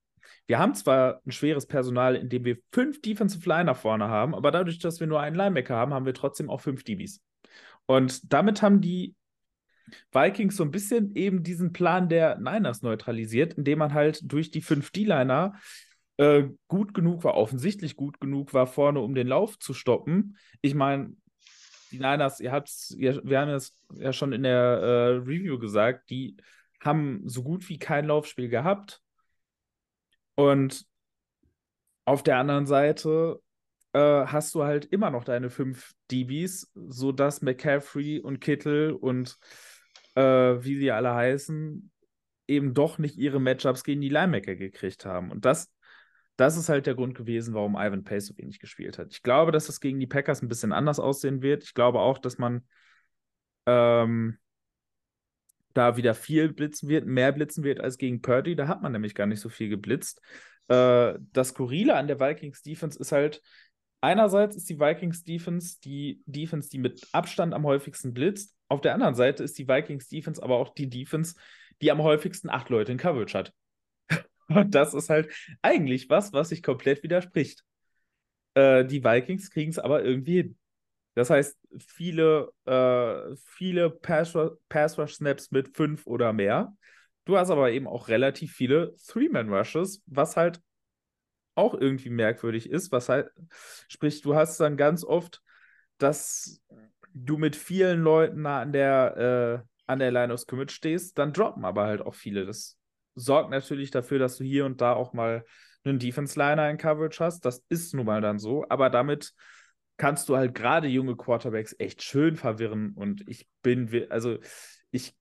wir 0.47 0.59
haben 0.59 0.75
zwar 0.75 1.21
ein 1.27 1.33
schweres 1.33 1.67
Personal, 1.67 2.17
in 2.17 2.29
dem 2.29 2.45
wir 2.45 2.59
fünf 2.73 3.03
Defensive 3.03 3.47
Liner 3.49 3.75
vorne 3.75 4.09
haben, 4.09 4.35
aber 4.35 4.51
dadurch, 4.51 4.79
dass 4.79 5.01
wir 5.01 5.07
nur 5.07 5.21
einen 5.21 5.37
Linebacker 5.37 5.77
haben, 5.77 5.93
haben 5.93 6.07
wir 6.07 6.15
trotzdem 6.15 6.49
auch 6.49 6.61
fünf 6.61 6.85
DBs. 6.85 7.21
Und 7.89 8.33
damit 8.33 8.61
haben 8.61 8.81
die 8.83 9.17
Vikings 10.13 10.57
so 10.57 10.63
ein 10.63 10.71
bisschen 10.71 11.15
eben 11.17 11.43
diesen 11.43 11.73
Plan 11.73 12.09
der 12.09 12.37
Niners 12.39 12.83
neutralisiert, 12.83 13.55
indem 13.55 13.79
man 13.79 13.95
halt 13.95 14.21
durch 14.31 14.51
die 14.51 14.61
fünf 14.61 14.91
D-Liner 14.91 15.55
äh, 16.19 16.45
gut 16.69 16.93
genug 16.93 17.25
war, 17.25 17.35
offensichtlich 17.35 17.97
gut 17.97 18.21
genug 18.21 18.53
war, 18.53 18.67
vorne 18.67 19.01
um 19.01 19.15
den 19.15 19.27
Lauf 19.27 19.59
zu 19.59 19.73
stoppen. 19.73 20.37
Ich 20.61 20.75
meine, 20.75 21.17
die 21.91 21.99
Niners, 21.99 22.41
ihr 22.41 22.53
habt's, 22.53 22.91
ihr, 22.91 23.23
wir 23.25 23.41
haben 23.41 23.49
es 23.49 23.73
ja 23.95 24.13
schon 24.13 24.33
in 24.33 24.43
der 24.43 24.53
äh, 24.53 25.09
Review 25.17 25.59
gesagt, 25.59 26.11
die 26.11 26.37
haben 26.81 27.23
so 27.25 27.43
gut 27.43 27.69
wie 27.71 27.79
kein 27.79 28.05
Laufspiel 28.05 28.51
gehabt. 28.51 29.01
Und 30.35 30.85
auf 32.05 32.23
der 32.23 32.37
anderen 32.37 32.67
Seite 32.67 33.41
äh, 33.93 34.27
hast 34.27 34.55
du 34.55 34.65
halt 34.65 34.87
immer 34.87 35.11
noch 35.11 35.25
deine 35.25 35.51
fünf 35.51 35.93
DBs, 36.11 36.71
sodass 36.75 37.43
McCaffrey 37.43 38.21
und 38.21 38.41
Kittel 38.41 38.93
und 38.93 39.37
äh, 40.15 40.23
wie 40.23 40.79
sie 40.79 40.91
alle 40.91 41.15
heißen, 41.15 41.91
eben 42.47 42.75
doch 42.75 42.99
nicht 42.99 43.17
ihre 43.17 43.41
Matchups 43.41 43.85
gegen 43.85 44.01
die 44.01 44.09
Linebacker 44.09 44.57
gekriegt 44.57 45.05
haben. 45.05 45.31
Und 45.31 45.45
das, 45.45 45.73
das 46.37 46.57
ist 46.57 46.69
halt 46.69 46.87
der 46.87 46.95
Grund 46.95 47.15
gewesen, 47.15 47.55
warum 47.55 47.77
Ivan 47.77 48.05
Pace 48.05 48.27
so 48.27 48.39
wenig 48.39 48.59
gespielt 48.59 48.99
hat. 48.99 49.13
Ich 49.13 49.23
glaube, 49.23 49.53
dass 49.53 49.67
das 49.67 49.81
gegen 49.81 50.01
die 50.01 50.07
Packers 50.07 50.43
ein 50.43 50.49
bisschen 50.49 50.73
anders 50.73 50.99
aussehen 50.99 51.43
wird. 51.43 51.65
Ich 51.65 51.75
glaube 51.75 52.01
auch, 52.01 52.19
dass 52.19 52.39
man 52.39 52.67
ähm, 53.67 54.39
da 55.75 55.97
wieder 55.97 56.15
viel 56.15 56.53
blitzen 56.53 56.89
wird, 56.89 57.07
mehr 57.07 57.33
blitzen 57.33 57.65
wird 57.65 57.81
als 57.81 57.99
gegen 57.99 58.23
Purdy. 58.23 58.57
Da 58.57 58.67
hat 58.67 58.83
man 58.83 58.93
nämlich 58.93 59.15
gar 59.15 59.27
nicht 59.27 59.41
so 59.41 59.49
viel 59.49 59.69
geblitzt. 59.69 60.21
Äh, 60.69 61.15
das 61.33 61.49
Skurrile 61.49 61.95
an 61.97 62.09
der 62.09 62.19
Vikings 62.19 62.63
Defense 62.63 62.99
ist 62.99 63.13
halt, 63.13 63.43
einerseits 64.01 64.57
ist 64.57 64.69
die 64.69 64.79
Vikings 64.79 65.25
Defense 65.25 65.79
die 65.83 66.23
Defense, 66.27 66.69
die 66.71 66.79
mit 66.79 67.07
Abstand 67.13 67.55
am 67.55 67.65
häufigsten 67.65 68.15
blitzt. 68.15 68.55
Auf 68.69 68.81
der 68.81 68.95
anderen 68.95 69.15
Seite 69.15 69.43
ist 69.43 69.59
die 69.59 69.69
Vikings 69.69 70.09
Defense 70.09 70.43
aber 70.43 70.57
auch 70.57 70.75
die 70.75 70.89
Defense, 70.89 71.35
die 71.81 71.91
am 71.91 72.03
häufigsten 72.03 72.51
acht 72.51 72.69
Leute 72.69 72.93
in 72.93 72.99
Coverage 72.99 73.39
hat. 73.39 73.55
Und 74.49 74.75
das 74.75 74.95
ist 74.95 75.11
halt 75.11 75.33
eigentlich 75.63 76.11
was, 76.11 76.33
was 76.33 76.51
sich 76.51 76.63
komplett 76.63 77.03
widerspricht. 77.03 77.65
Äh, 78.55 78.85
die 78.85 79.05
Vikings 79.05 79.51
kriegen 79.51 79.71
es 79.71 79.79
aber 79.79 80.05
irgendwie 80.05 80.37
hin. 80.37 80.59
Das 81.15 81.31
heißt, 81.31 81.59
viele, 81.79 82.53
äh, 82.65 83.35
viele 83.45 83.91
Pass-Rush-Snaps 83.91 85.51
mit 85.51 85.77
fünf 85.77 86.07
oder 86.07 86.33
mehr. 86.33 86.77
Du 87.25 87.37
hast 87.37 87.51
aber 87.51 87.73
eben 87.73 87.89
auch 87.89 88.09
relativ 88.09 88.53
viele 88.53 88.95
Three-Man-Rushes, 89.07 90.03
was 90.07 90.37
halt 90.37 90.61
auch 91.59 91.75
irgendwie 91.75 92.11
merkwürdig 92.11 92.71
ist. 92.71 92.93
Was 92.93 93.09
halt, 93.09 93.31
sprich, 93.89 94.23
du 94.23 94.35
hast 94.35 94.59
dann 94.61 94.77
ganz 94.77 95.05
oft, 95.05 95.43
dass 95.99 96.63
du 97.13 97.37
mit 97.37 97.57
vielen 97.57 98.01
Leuten 98.01 98.47
an 98.47 98.73
der, 98.73 99.65
äh, 99.67 99.69
an 99.87 99.99
der 99.99 100.11
Line 100.11 100.33
of 100.33 100.41
Scrimmage 100.41 100.73
stehst, 100.73 101.19
dann 101.19 101.33
droppen 101.33 101.65
aber 101.65 101.87
halt 101.87 102.01
auch 102.01 102.15
viele. 102.15 102.47
Das 102.47 102.79
sorgt 103.15 103.51
natürlich 103.51 103.91
dafür, 103.91 104.19
dass 104.19 104.37
du 104.37 104.45
hier 104.45 104.65
und 104.65 104.81
da 104.81 104.93
auch 104.93 105.13
mal 105.13 105.45
einen 105.85 105.99
Defense-Liner 105.99 106.71
in 106.71 106.77
Coverage 106.79 107.25
hast. 107.25 107.45
Das 107.45 107.65
ist 107.69 107.95
nun 107.95 108.07
mal 108.07 108.21
dann 108.21 108.39
so, 108.39 108.65
aber 108.69 108.91
damit 108.91 109.33
kannst 109.97 110.29
du 110.29 110.37
halt 110.37 110.55
gerade 110.55 110.87
junge 110.89 111.17
Quarterbacks 111.17 111.75
echt 111.79 112.03
schön 112.03 112.37
verwirren. 112.37 112.93
Und 112.95 113.29
ich 113.29 113.49
bin, 113.63 114.07
also 114.11 114.39
ich 114.91 115.15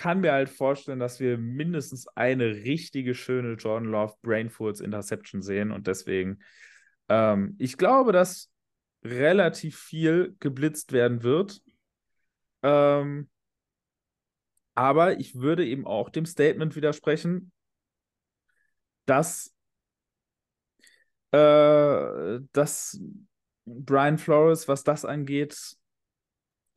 kann 0.00 0.22
mir 0.22 0.32
halt 0.32 0.48
vorstellen, 0.48 0.98
dass 0.98 1.20
wir 1.20 1.36
mindestens 1.36 2.08
eine 2.16 2.46
richtige 2.46 3.14
schöne 3.14 3.52
Jordan 3.52 3.90
Love 3.90 4.14
Brainfools 4.22 4.80
Interception 4.80 5.42
sehen. 5.42 5.70
Und 5.70 5.86
deswegen, 5.86 6.38
ähm, 7.10 7.54
ich 7.58 7.76
glaube, 7.76 8.10
dass 8.10 8.50
relativ 9.04 9.78
viel 9.78 10.36
geblitzt 10.40 10.92
werden 10.92 11.22
wird. 11.22 11.60
Ähm, 12.62 13.28
aber 14.74 15.20
ich 15.20 15.34
würde 15.34 15.66
eben 15.66 15.86
auch 15.86 16.08
dem 16.08 16.24
Statement 16.24 16.76
widersprechen, 16.76 17.52
dass, 19.04 19.54
äh, 21.32 22.40
dass 22.52 22.98
Brian 23.66 24.16
Flores, 24.16 24.66
was 24.66 24.82
das 24.82 25.04
angeht, 25.04 25.76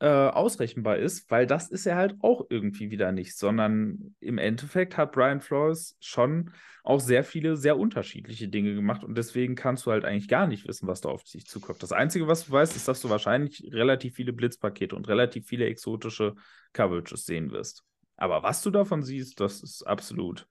äh, 0.04 0.08
ausrechenbar 0.28 0.98
ist, 0.98 1.30
weil 1.30 1.46
das 1.46 1.70
ist 1.70 1.86
er 1.86 1.96
halt 1.96 2.16
auch 2.20 2.44
irgendwie 2.50 2.90
wieder 2.90 3.10
nicht, 3.10 3.38
sondern 3.38 4.14
im 4.20 4.36
Endeffekt 4.36 4.98
hat 4.98 5.12
Brian 5.12 5.40
Flores 5.40 5.96
schon 6.00 6.52
auch 6.82 7.00
sehr 7.00 7.24
viele, 7.24 7.56
sehr 7.56 7.78
unterschiedliche 7.78 8.48
Dinge 8.48 8.74
gemacht 8.74 9.02
und 9.02 9.16
deswegen 9.16 9.54
kannst 9.54 9.86
du 9.86 9.92
halt 9.92 10.04
eigentlich 10.04 10.28
gar 10.28 10.46
nicht 10.46 10.68
wissen, 10.68 10.86
was 10.86 11.00
da 11.00 11.08
auf 11.08 11.24
dich 11.24 11.46
zukommt. 11.46 11.82
Das 11.82 11.92
Einzige, 11.92 12.28
was 12.28 12.44
du 12.46 12.52
weißt, 12.52 12.76
ist, 12.76 12.86
dass 12.86 13.00
du 13.00 13.08
wahrscheinlich 13.08 13.66
relativ 13.72 14.14
viele 14.16 14.34
Blitzpakete 14.34 14.94
und 14.94 15.08
relativ 15.08 15.46
viele 15.46 15.64
exotische 15.66 16.34
Coverages 16.74 17.24
sehen 17.24 17.50
wirst. 17.50 17.82
Aber 18.16 18.42
was 18.42 18.60
du 18.62 18.70
davon 18.70 19.02
siehst, 19.02 19.40
das 19.40 19.62
ist 19.62 19.82
absolut 19.86 20.46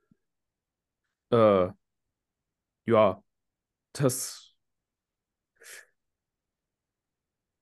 Äh, 1.31 1.73
ja, 2.85 3.21
das 3.93 4.42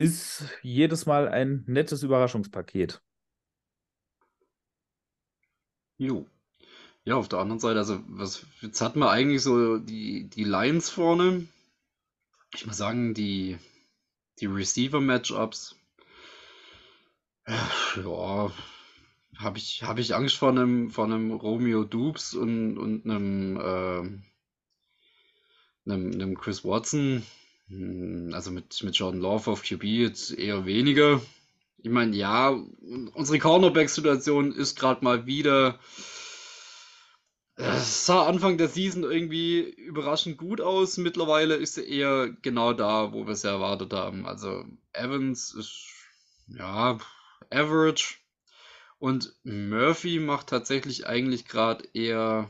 ist 0.02 0.46
jedes 0.62 1.06
Mal 1.06 1.28
ein 1.28 1.64
nettes 1.68 2.04
Überraschungspaket. 2.04 3.02
Jo. 5.98 6.28
Ja, 7.04 7.16
auf 7.16 7.30
der 7.30 7.40
anderen 7.40 7.60
Seite, 7.60 7.80
also 7.80 8.04
was 8.08 8.46
jetzt 8.62 8.82
hatten 8.82 9.00
wir 9.00 9.10
eigentlich 9.12 9.42
so 9.42 9.78
die, 9.78 10.30
die 10.30 10.44
Lions 10.44 10.90
vorne. 10.90 11.48
Ich 12.54 12.66
muss 12.66 12.78
sagen, 12.78 13.14
die, 13.14 13.58
die 14.40 14.48
Receiver-Matchups. 14.48 15.76
Ja, 17.48 18.52
habe 19.38 19.58
ich, 19.58 19.84
hab 19.84 20.00
ich 20.00 20.16
Angst 20.16 20.36
vor 20.36 20.50
einem, 20.50 20.92
vor 20.92 21.06
einem 21.06 21.32
Romeo 21.32 21.84
Dubes 21.84 22.34
und, 22.34 22.78
und 22.78 23.06
einem, 23.06 23.58
äh, 23.58 24.00
einem, 25.90 26.12
einem 26.14 26.38
Chris 26.38 26.64
Watson. 26.64 27.26
Hm, 27.72 28.32
Also 28.34 28.52
mit, 28.52 28.84
mit 28.84 28.96
Jordan 28.96 29.22
Love 29.22 29.52
auf 29.52 29.64
QB 29.64 29.84
jetzt 29.84 30.32
eher 30.32 30.66
weniger. 30.66 31.22
Ich 31.78 31.90
meine, 31.90 32.16
ja, 32.16 32.50
unsere 33.14 33.40
Cornerback-Situation 33.40 34.52
ist 34.52 34.78
gerade 34.78 35.04
mal 35.04 35.26
wieder. 35.26 35.80
Es 37.56 38.06
sah 38.06 38.26
Anfang 38.26 38.58
der 38.58 38.68
Season 38.68 39.04
irgendwie 39.04 39.62
überraschend 39.62 40.38
gut 40.38 40.62
aus. 40.62 40.98
Mittlerweile 40.98 41.56
ist 41.56 41.76
sie 41.76 41.84
eher 41.88 42.30
genau 42.42 42.74
da, 42.74 43.14
wo 43.14 43.26
wir 43.26 43.34
es 43.34 43.44
erwartet 43.44 43.94
haben. 43.94 44.26
Also 44.26 44.66
Evans 44.94 45.54
ist 45.54 45.88
ja 46.48 47.00
average. 47.50 48.16
Und 49.00 49.34
Murphy 49.44 50.20
macht 50.20 50.48
tatsächlich 50.48 51.08
eigentlich 51.08 51.46
gerade 51.46 51.88
eher 51.94 52.50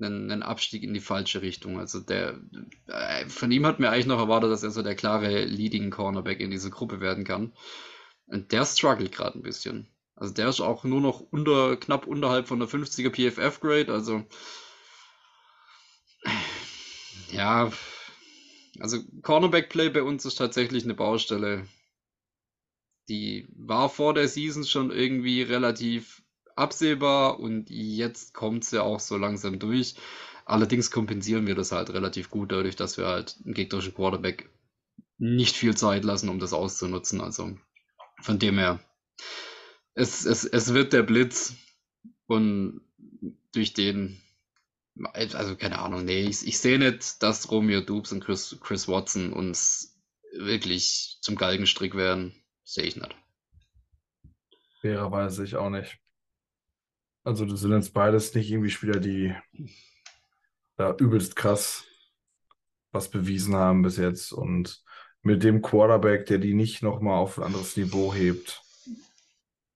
einen, 0.00 0.30
einen 0.30 0.42
Abstieg 0.42 0.82
in 0.82 0.94
die 0.94 1.00
falsche 1.00 1.42
Richtung. 1.42 1.78
Also 1.78 2.00
der 2.00 2.40
äh, 2.86 3.26
von 3.26 3.50
ihm 3.50 3.66
hat 3.66 3.80
mir 3.80 3.90
eigentlich 3.90 4.06
noch 4.06 4.18
erwartet, 4.18 4.50
dass 4.50 4.62
er 4.62 4.70
so 4.70 4.82
der 4.82 4.94
klare 4.94 5.44
Leading 5.44 5.90
Cornerback 5.90 6.40
in 6.40 6.50
dieser 6.50 6.70
Gruppe 6.70 7.00
werden 7.00 7.24
kann. 7.24 7.52
Und 8.26 8.52
der 8.52 8.64
struggelt 8.64 9.12
gerade 9.12 9.38
ein 9.38 9.42
bisschen. 9.42 9.88
Also 10.14 10.34
der 10.34 10.48
ist 10.48 10.60
auch 10.60 10.84
nur 10.84 11.00
noch 11.00 11.20
unter, 11.20 11.76
knapp 11.76 12.06
unterhalb 12.06 12.48
von 12.48 12.58
der 12.58 12.68
50er 12.68 13.10
PFF-Grade. 13.10 13.92
Also 13.92 14.24
ja, 17.30 17.70
also 18.80 18.98
Cornerback-Play 19.22 19.90
bei 19.90 20.02
uns 20.02 20.24
ist 20.24 20.36
tatsächlich 20.36 20.84
eine 20.84 20.94
Baustelle. 20.94 21.66
Die 23.08 23.48
war 23.56 23.88
vor 23.88 24.14
der 24.14 24.28
Season 24.28 24.64
schon 24.64 24.90
irgendwie 24.90 25.42
relativ 25.42 26.22
absehbar 26.58 27.40
und 27.40 27.70
jetzt 27.70 28.34
kommt 28.34 28.64
sie 28.64 28.82
auch 28.82 29.00
so 29.00 29.16
langsam 29.16 29.58
durch. 29.58 29.94
Allerdings 30.44 30.90
kompensieren 30.90 31.46
wir 31.46 31.54
das 31.54 31.72
halt 31.72 31.90
relativ 31.90 32.30
gut 32.30 32.52
dadurch, 32.52 32.76
dass 32.76 32.96
wir 32.96 33.06
halt 33.06 33.36
dem 33.44 33.54
gegnerischen 33.54 33.94
Quarterback 33.94 34.48
nicht 35.18 35.56
viel 35.56 35.76
Zeit 35.76 36.04
lassen, 36.04 36.28
um 36.28 36.38
das 36.38 36.52
auszunutzen. 36.52 37.20
Also 37.20 37.56
von 38.22 38.38
dem 38.38 38.58
her, 38.58 38.80
es, 39.94 40.24
es, 40.24 40.44
es 40.44 40.72
wird 40.74 40.92
der 40.92 41.02
Blitz 41.02 41.54
und 42.26 42.80
durch 43.52 43.74
den, 43.74 44.20
also 45.12 45.56
keine 45.56 45.80
Ahnung, 45.80 46.04
nee, 46.04 46.22
ich, 46.22 46.46
ich 46.46 46.58
sehe 46.58 46.78
nicht, 46.78 47.22
dass 47.22 47.50
Romeo 47.50 47.80
Dubes 47.80 48.12
und 48.12 48.24
Chris, 48.24 48.56
Chris 48.60 48.88
Watson 48.88 49.32
uns 49.32 49.98
wirklich 50.32 51.18
zum 51.20 51.36
Galgenstrick 51.36 51.94
werden. 51.94 52.34
Sehe 52.64 52.84
ich 52.84 52.96
nicht. 52.96 53.14
Fairerweise 54.80 55.44
ich 55.44 55.56
auch 55.56 55.70
nicht. 55.70 55.98
Also 57.28 57.44
das 57.44 57.60
sind 57.60 57.72
jetzt 57.72 57.92
beides 57.92 58.34
nicht 58.34 58.50
irgendwie 58.50 58.70
Spieler, 58.70 59.00
die 59.00 59.36
da 60.76 60.96
übelst 60.96 61.36
krass 61.36 61.84
was 62.90 63.10
bewiesen 63.10 63.54
haben 63.54 63.82
bis 63.82 63.98
jetzt. 63.98 64.32
Und 64.32 64.82
mit 65.20 65.42
dem 65.42 65.60
Quarterback, 65.60 66.24
der 66.24 66.38
die 66.38 66.54
nicht 66.54 66.82
nochmal 66.82 67.18
auf 67.18 67.36
ein 67.36 67.44
anderes 67.44 67.76
Niveau 67.76 68.14
hebt, 68.14 68.62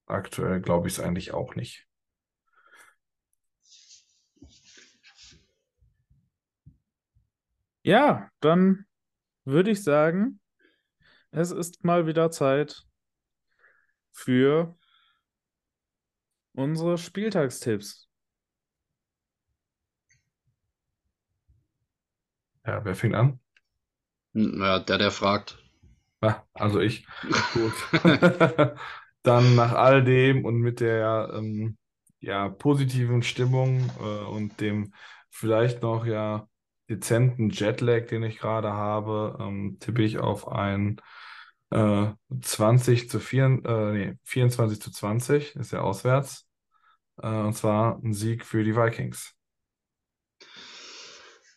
aktuell 0.07 0.62
glaube 0.62 0.89
ich 0.89 0.95
es 0.95 1.01
eigentlich 1.01 1.35
auch 1.35 1.55
nicht. 1.55 1.87
Ja, 7.83 8.31
dann 8.41 8.87
würde 9.45 9.73
ich 9.73 9.83
sagen, 9.83 10.41
es 11.33 11.51
ist 11.51 11.85
mal 11.85 12.07
wieder 12.07 12.31
Zeit 12.31 12.87
für 14.11 14.74
unsere 16.55 16.99
Spieltagstipps. 16.99 18.09
Ja, 22.66 22.85
wer 22.85 22.95
fängt 22.95 23.15
an? 23.15 23.41
Naja, 24.35 24.81
der, 24.81 24.99
der 24.99 25.11
fragt. 25.11 25.59
Ah, 26.20 26.43
also 26.55 26.81
ich. 26.81 27.07
Gut. 27.55 27.74
Dann 29.23 29.55
nach 29.57 29.73
all 29.73 30.05
dem 30.05 30.45
und 30.45 30.57
mit 30.61 30.81
der 30.81 31.31
ähm, 31.35 31.77
ja, 32.20 32.49
positiven 32.49 33.23
Stimmung 33.23 33.91
äh, 34.01 34.03
und 34.27 34.61
dem 34.61 34.95
vielleicht 35.31 35.83
noch 35.83 36.07
ja 36.07 36.49
dezenten 36.89 37.51
Jetlag, 37.51 38.07
den 38.09 38.23
ich 38.24 38.39
gerade 38.39 38.73
habe, 38.73 39.37
ähm, 39.41 39.79
tippe 39.81 40.03
ich 40.03 40.19
auf 40.19 40.49
ein 40.49 41.01
äh, 41.73 42.15
20 42.43 43.11
zu 43.11 43.20
4, 43.20 43.47
äh, 43.65 43.93
nee, 43.93 44.19
24 44.24 44.81
zu 44.81 44.90
20, 44.93 45.57
ist 45.57 45.73
ja 45.73 45.81
auswärts. 45.82 46.47
Äh, 47.23 47.28
und 47.28 47.55
zwar 47.57 47.99
ein 48.05 48.15
Sieg 48.15 48.44
für 48.47 48.65
die 48.65 48.77
Vikings. 48.77 49.35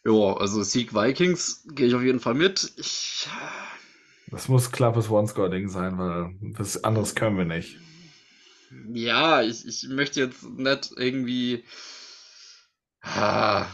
Ja, 0.05 0.37
also 0.37 0.63
Sieg 0.63 0.93
Vikings 0.93 1.63
gehe 1.73 1.87
ich 1.87 1.95
auf 1.95 2.03
jeden 2.03 2.19
Fall 2.19 2.35
mit. 2.35 2.71
Ich, 2.77 3.27
Das 4.27 4.49
muss 4.49 4.71
klappes 4.71 5.09
One-Score-Ding 5.09 5.67
sein, 5.69 5.97
weil 5.97 6.35
das 6.53 6.83
anderes 6.83 7.15
können 7.15 7.37
wir 7.39 7.45
nicht. 7.45 7.79
ja, 8.93 9.41
ich, 9.41 9.65
ich 9.65 9.87
möchte 9.89 10.19
jetzt 10.21 10.43
nicht 10.43 10.91
irgendwie. 10.97 11.63
Ah, 13.01 13.67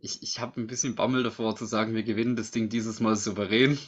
ich 0.00 0.22
ich 0.22 0.40
habe 0.40 0.60
ein 0.60 0.66
bisschen 0.66 0.94
Bammel 0.96 1.22
davor 1.22 1.54
zu 1.56 1.64
sagen, 1.66 1.94
wir 1.94 2.02
gewinnen 2.02 2.34
das 2.36 2.50
Ding 2.50 2.68
dieses 2.68 2.98
Mal 3.00 3.14
souverän. 3.16 3.78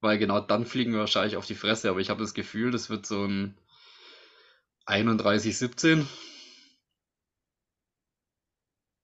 Weil 0.00 0.18
genau 0.18 0.40
dann 0.40 0.64
fliegen 0.64 0.92
wir 0.92 1.00
wahrscheinlich 1.00 1.36
auf 1.36 1.46
die 1.46 1.54
Fresse. 1.54 1.90
Aber 1.90 2.00
ich 2.00 2.10
habe 2.10 2.22
das 2.22 2.34
Gefühl, 2.34 2.70
das 2.70 2.88
wird 2.90 3.06
so 3.06 3.24
ein 3.24 3.54
31-17. 4.86 6.06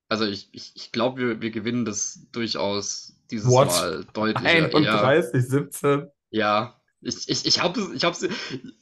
Also 0.09 0.25
ich, 0.25 0.49
ich, 0.53 0.71
ich 0.75 0.91
glaube, 0.91 1.19
wir, 1.21 1.41
wir 1.41 1.51
gewinnen 1.51 1.85
das 1.85 2.27
durchaus 2.31 3.13
dieses 3.29 3.49
What? 3.49 3.67
Mal 3.67 4.05
deutlicher. 4.13 4.81
Ja, 4.81 5.01
31, 5.03 5.47
17. 5.47 6.07
ja. 6.29 6.73
Ich, 7.01 7.29
ich, 7.29 7.45
ich 7.45 7.61
habe 7.61 7.91
ich 7.93 8.03
hab, 8.03 8.17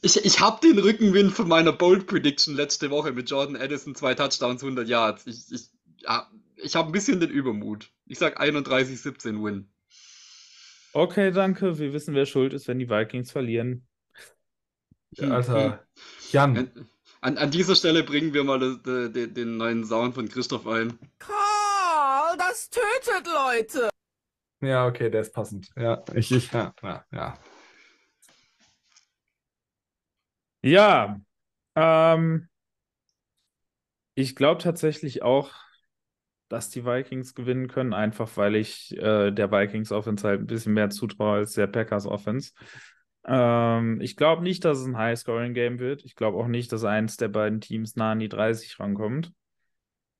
ich, 0.00 0.24
ich 0.24 0.40
hab 0.40 0.62
den 0.62 0.78
Rückenwind 0.78 1.32
von 1.32 1.48
meiner 1.48 1.72
Bold 1.72 2.06
Prediction 2.06 2.54
letzte 2.54 2.90
Woche 2.90 3.12
mit 3.12 3.28
Jordan 3.28 3.56
Addison, 3.56 3.94
zwei 3.94 4.14
Touchdowns, 4.14 4.62
100 4.62 4.88
Yards. 4.88 5.26
Ich, 5.26 5.52
ich, 5.52 5.68
ja, 5.98 6.30
ich 6.56 6.76
habe 6.76 6.88
ein 6.88 6.92
bisschen 6.92 7.20
den 7.20 7.28
Übermut. 7.28 7.90
Ich 8.06 8.18
sag 8.18 8.40
31-17 8.40 9.44
Win. 9.44 9.68
Okay, 10.96 11.30
danke. 11.30 11.78
Wir 11.78 11.92
wissen, 11.92 12.14
wer 12.14 12.24
schuld 12.24 12.54
ist, 12.54 12.68
wenn 12.68 12.78
die 12.78 12.88
Vikings 12.88 13.30
verlieren. 13.30 13.86
Hm, 15.18 15.30
Alter, 15.30 15.86
Jan, 16.32 16.88
An, 17.20 17.36
an 17.36 17.50
dieser 17.50 17.74
Stelle 17.76 18.02
bringen 18.02 18.32
wir 18.32 18.44
mal 18.44 18.58
de- 18.58 19.10
de- 19.10 19.26
den 19.26 19.58
neuen 19.58 19.84
Sound 19.84 20.14
von 20.14 20.26
Christoph 20.26 20.66
ein. 20.66 20.98
Karl, 21.18 22.38
das 22.38 22.70
tötet 22.70 23.26
Leute. 23.26 23.90
ja, 24.62 24.86
okay, 24.86 25.10
der 25.10 25.20
ist 25.20 25.34
passend. 25.34 25.68
Ja, 25.76 26.02
ich, 26.14 26.32
ich, 26.32 26.50
ja, 26.50 26.72
ja, 26.82 27.04
ja. 27.12 27.38
Ja, 30.62 31.20
ähm, 31.74 32.48
ich 34.14 34.34
glaube 34.34 34.62
tatsächlich 34.62 35.22
auch, 35.22 35.52
dass 36.48 36.70
die 36.70 36.84
Vikings 36.84 37.34
gewinnen 37.34 37.68
können, 37.68 37.92
einfach 37.92 38.36
weil 38.36 38.56
ich 38.56 38.96
äh, 38.96 39.30
der 39.32 39.50
Vikings 39.50 39.92
Offense 39.92 40.26
halt 40.26 40.40
ein 40.40 40.46
bisschen 40.46 40.74
mehr 40.74 40.90
zutraue 40.90 41.38
als 41.38 41.54
der 41.54 41.66
Packers 41.66 42.06
Offense. 42.06 42.52
Ähm, 43.24 44.00
ich 44.00 44.16
glaube 44.16 44.42
nicht, 44.42 44.64
dass 44.64 44.78
es 44.78 44.86
ein 44.86 44.96
High-Scoring-Game 44.96 45.78
wird. 45.80 46.04
Ich 46.04 46.14
glaube 46.14 46.38
auch 46.38 46.46
nicht, 46.46 46.70
dass 46.72 46.84
eins 46.84 47.16
der 47.16 47.28
beiden 47.28 47.60
Teams 47.60 47.96
nah 47.96 48.12
an 48.12 48.20
die 48.20 48.28
30 48.28 48.78
rankommt. 48.78 49.32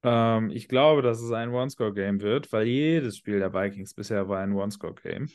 Ähm, 0.02 0.50
ich 0.50 0.68
glaube, 0.68 1.02
dass 1.02 1.20
es 1.20 1.30
ein 1.30 1.50
One-Score-Game 1.50 2.20
wird, 2.20 2.52
weil 2.52 2.66
jedes 2.66 3.16
Spiel 3.16 3.38
der 3.38 3.54
Vikings 3.54 3.94
bisher 3.94 4.28
war 4.28 4.40
ein 4.40 4.52
One-Score-Game. 4.52 5.28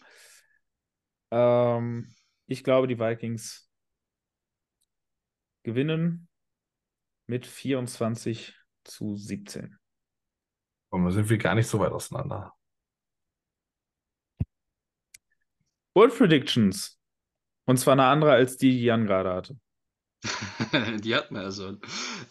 Ähm, 1.31 2.13
ich 2.47 2.63
glaube, 2.63 2.87
die 2.87 2.99
Vikings 2.99 3.69
gewinnen 5.63 6.27
mit 7.27 7.45
24 7.45 8.55
zu 8.83 9.15
17. 9.15 9.77
Und 10.91 11.05
da 11.05 11.11
sind 11.11 11.29
wir 11.29 11.37
gar 11.37 11.55
nicht 11.55 11.67
so 11.67 11.79
weit 11.79 11.91
auseinander. 11.91 12.53
Bold 15.93 16.15
Predictions. 16.17 16.99
Und 17.65 17.77
zwar 17.77 17.93
eine 17.93 18.05
andere 18.05 18.31
als 18.33 18.57
die, 18.57 18.71
die 18.71 18.83
Jan 18.83 19.05
gerade 19.05 19.33
hatte. 19.33 19.57
Die 21.01 21.15
hatten 21.15 21.35
wir 21.35 21.43
ja 21.43 21.51
schon. 21.51 21.81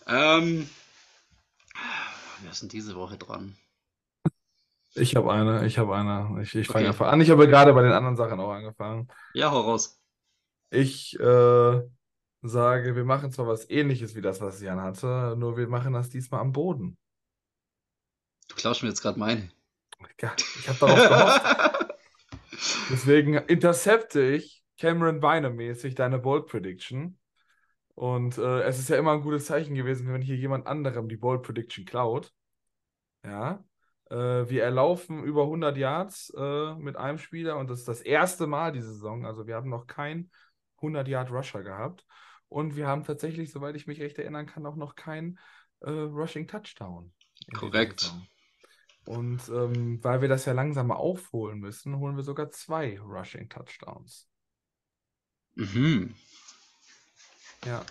Ähm, 0.06 0.68
wer 2.42 2.50
ist 2.50 2.62
denn 2.62 2.68
diese 2.68 2.94
Woche 2.94 3.18
dran? 3.18 3.56
Ich 4.94 5.14
habe 5.16 5.32
eine, 5.32 5.66
ich 5.66 5.78
habe 5.78 5.94
eine. 5.96 6.42
Ich, 6.42 6.54
ich 6.54 6.70
fange 6.70 6.84
Okay. 6.84 6.88
einfach 6.88 7.08
an. 7.12 7.20
Ich 7.20 7.30
habe 7.30 7.48
gerade 7.48 7.72
bei 7.72 7.82
den 7.82 7.92
anderen 7.92 8.16
Sachen 8.16 8.40
auch 8.40 8.50
angefangen. 8.52 9.08
Ja, 9.34 9.50
hau 9.50 9.60
raus. 9.60 10.00
Ich 10.70 11.18
äh, 11.18 11.82
sage, 12.42 12.96
wir 12.96 13.04
machen 13.04 13.30
zwar 13.32 13.46
was 13.46 13.68
ähnliches 13.70 14.14
wie 14.14 14.20
das, 14.20 14.40
was 14.40 14.60
Jan 14.60 14.80
hatte, 14.80 15.34
nur 15.38 15.56
wir 15.56 15.68
machen 15.68 15.92
das 15.92 16.10
diesmal 16.10 16.40
am 16.40 16.52
Boden. 16.52 16.96
Du 18.50 18.56
klaust 18.56 18.82
mir 18.82 18.88
jetzt 18.88 19.00
gerade 19.00 19.18
meine. 19.18 19.50
Ja, 20.20 20.34
ich 20.58 20.68
habe 20.68 20.78
darauf 20.78 21.08
gehofft. 21.08 21.94
Deswegen 22.90 23.34
intercepte 23.34 24.20
ich 24.20 24.62
Cameron 24.76 25.20
Beine-mäßig 25.20 25.94
deine 25.94 26.18
Bold 26.18 26.46
Prediction. 26.46 27.18
Und 27.94 28.38
äh, 28.38 28.62
es 28.62 28.78
ist 28.78 28.88
ja 28.88 28.96
immer 28.96 29.12
ein 29.12 29.22
gutes 29.22 29.46
Zeichen 29.46 29.74
gewesen, 29.74 30.12
wenn 30.12 30.20
hier 30.20 30.36
jemand 30.36 30.66
anderem 30.66 31.08
die 31.08 31.16
Bold 31.16 31.42
Prediction 31.42 31.84
klaut. 31.84 32.32
Ja. 33.24 33.64
Äh, 34.10 34.16
wir 34.48 34.64
erlaufen 34.64 35.22
über 35.22 35.42
100 35.42 35.76
Yards 35.76 36.32
äh, 36.36 36.74
mit 36.74 36.96
einem 36.96 37.18
Spieler 37.18 37.56
und 37.56 37.70
das 37.70 37.80
ist 37.80 37.88
das 37.88 38.00
erste 38.00 38.46
Mal 38.46 38.72
diese 38.72 38.92
Saison. 38.92 39.26
Also 39.26 39.46
wir 39.46 39.54
haben 39.54 39.70
noch 39.70 39.86
keinen 39.86 40.30
100 40.76 41.06
Yard 41.06 41.30
Rusher 41.30 41.62
gehabt. 41.62 42.04
Und 42.48 42.74
wir 42.74 42.88
haben 42.88 43.04
tatsächlich, 43.04 43.52
soweit 43.52 43.76
ich 43.76 43.86
mich 43.86 44.00
recht 44.00 44.18
erinnern 44.18 44.46
kann, 44.46 44.66
auch 44.66 44.76
noch 44.76 44.96
keinen 44.96 45.38
äh, 45.80 45.90
Rushing 45.90 46.48
Touchdown. 46.48 47.12
Korrekt. 47.54 48.12
Und 49.06 49.48
ähm, 49.48 50.02
weil 50.02 50.20
wir 50.20 50.28
das 50.28 50.44
ja 50.44 50.52
langsam 50.52 50.88
mal 50.88 50.96
aufholen 50.96 51.58
müssen, 51.58 51.98
holen 51.98 52.16
wir 52.16 52.22
sogar 52.22 52.50
zwei 52.50 52.98
Rushing 53.00 53.48
Touchdowns. 53.48 54.28
Mhm. 55.54 56.14
Ja. 57.64 57.84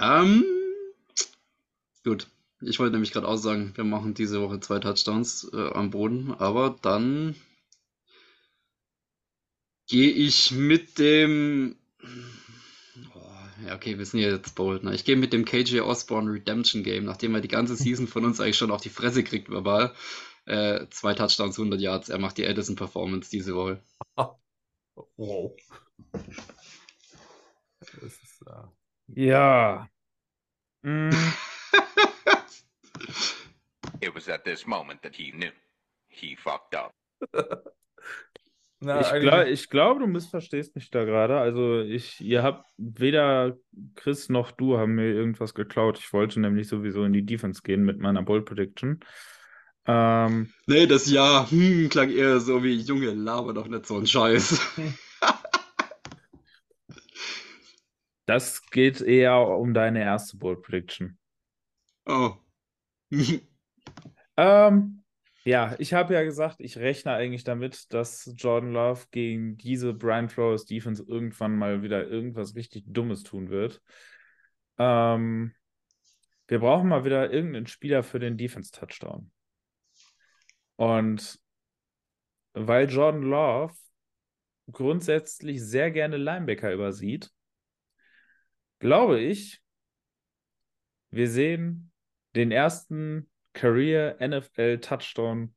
Ähm, 0.00 0.44
gut. 2.04 2.28
Ich 2.60 2.80
wollte 2.80 2.92
nämlich 2.92 3.12
gerade 3.12 3.28
auch 3.28 3.36
sagen, 3.36 3.72
wir 3.76 3.84
machen 3.84 4.14
diese 4.14 4.40
Woche 4.40 4.58
zwei 4.58 4.80
Touchdowns 4.80 5.48
äh, 5.52 5.70
am 5.70 5.90
Boden, 5.90 6.34
aber 6.34 6.76
dann 6.82 7.36
gehe 9.86 10.10
ich 10.10 10.50
mit 10.50 10.98
dem. 10.98 11.76
Ja, 13.64 13.74
okay, 13.74 13.98
wir 13.98 14.06
sind 14.06 14.20
ja 14.20 14.30
jetzt 14.30 14.54
bold, 14.54 14.84
ne? 14.84 14.94
Ich 14.94 15.04
gehe 15.04 15.16
mit 15.16 15.32
dem 15.32 15.44
KJ 15.44 15.80
Osborne 15.80 16.30
Redemption 16.32 16.82
Game, 16.84 17.04
nachdem 17.04 17.34
er 17.34 17.40
die 17.40 17.48
ganze 17.48 17.74
Season 17.76 18.06
von 18.06 18.24
uns 18.24 18.40
eigentlich 18.40 18.56
schon 18.56 18.70
auf 18.70 18.80
die 18.80 18.88
Fresse 18.88 19.24
kriegt, 19.24 19.48
verbal. 19.50 19.94
Äh, 20.46 20.86
zwei 20.90 21.14
Touchdowns, 21.14 21.58
100 21.58 21.80
Yards. 21.80 22.08
Er 22.08 22.18
macht 22.18 22.38
die 22.38 22.44
Edison 22.44 22.76
Performance 22.76 23.30
diese 23.30 23.54
Woche. 23.54 23.82
Wow. 25.16 25.54
Das 27.80 28.02
ist, 28.02 28.42
äh, 28.46 28.64
Ja. 29.14 29.88
Mm, 30.82 31.10
It 34.00 34.12
was 34.12 34.28
at 34.28 34.44
this 34.44 34.66
moment 34.66 35.02
that 35.02 35.14
he 35.14 35.30
knew. 35.30 35.52
He 36.08 36.34
fucked 36.34 36.74
up. 36.74 36.92
na, 38.80 39.00
ich, 39.00 39.20
gla 39.20 39.46
ich 39.46 39.68
glaube, 39.70 40.00
du 40.00 40.06
missverstehst 40.06 40.74
mich 40.76 40.90
da 40.90 41.04
gerade. 41.04 41.38
Also 41.38 41.80
ich, 41.80 42.20
ihr 42.20 42.42
habt 42.42 42.66
weder 42.76 43.56
Chris 43.96 44.28
noch 44.28 44.52
du 44.52 44.78
haben 44.78 44.94
mir 44.94 45.06
irgendwas 45.06 45.54
geklaut. 45.54 45.98
Ich 45.98 46.12
wollte 46.12 46.40
nämlich 46.40 46.68
sowieso 46.68 47.04
in 47.04 47.12
die 47.12 47.26
Defense 47.26 47.62
gehen 47.62 47.84
mit 47.84 47.98
meiner 47.98 48.22
Bold 48.22 48.44
Prediction. 48.44 49.00
Ähm, 49.86 50.52
Nee, 50.66 50.86
das 50.86 51.10
Ja, 51.10 51.50
hm, 51.50 51.88
klang 51.88 52.10
eher 52.10 52.38
so 52.40 52.62
wie, 52.62 52.74
Junge, 52.74 53.10
laber 53.14 53.52
doch 53.52 53.66
nicht 53.66 53.86
so 53.86 53.96
einen 53.96 54.06
Scheiß. 54.06 54.60
das 58.26 58.62
geht 58.70 59.00
eher 59.00 59.38
um 59.38 59.74
deine 59.74 60.02
erste 60.02 60.36
Bold 60.36 60.62
Prediction. 60.62 61.18
Oh. 62.06 62.34
Ähm, 64.40 65.02
ja, 65.44 65.74
ich 65.78 65.94
habe 65.94 66.14
ja 66.14 66.22
gesagt, 66.22 66.56
ich 66.60 66.78
rechne 66.78 67.12
eigentlich 67.12 67.44
damit, 67.44 67.92
dass 67.92 68.32
Jordan 68.36 68.72
Love 68.72 69.04
gegen 69.10 69.56
diese 69.56 69.94
Brian 69.94 70.28
Flores 70.28 70.64
Defense 70.64 71.02
irgendwann 71.06 71.56
mal 71.56 71.82
wieder 71.82 72.06
irgendwas 72.06 72.54
richtig 72.54 72.84
Dummes 72.86 73.22
tun 73.22 73.48
wird. 73.48 73.80
Ähm, 74.78 75.54
wir 76.48 76.58
brauchen 76.58 76.88
mal 76.88 77.04
wieder 77.04 77.30
irgendeinen 77.30 77.66
Spieler 77.66 78.02
für 78.02 78.18
den 78.18 78.36
Defense-Touchdown. 78.36 79.30
Und 80.76 81.40
weil 82.52 82.88
Jordan 82.88 83.22
Love 83.22 83.74
grundsätzlich 84.70 85.62
sehr 85.62 85.90
gerne 85.90 86.16
Linebacker 86.16 86.72
übersieht, 86.72 87.30
glaube 88.78 89.20
ich, 89.20 89.62
wir 91.10 91.28
sehen 91.28 91.90
den 92.34 92.52
ersten 92.52 93.30
Career 93.58 94.16
NFL 94.20 94.78
Touchdown. 94.78 95.52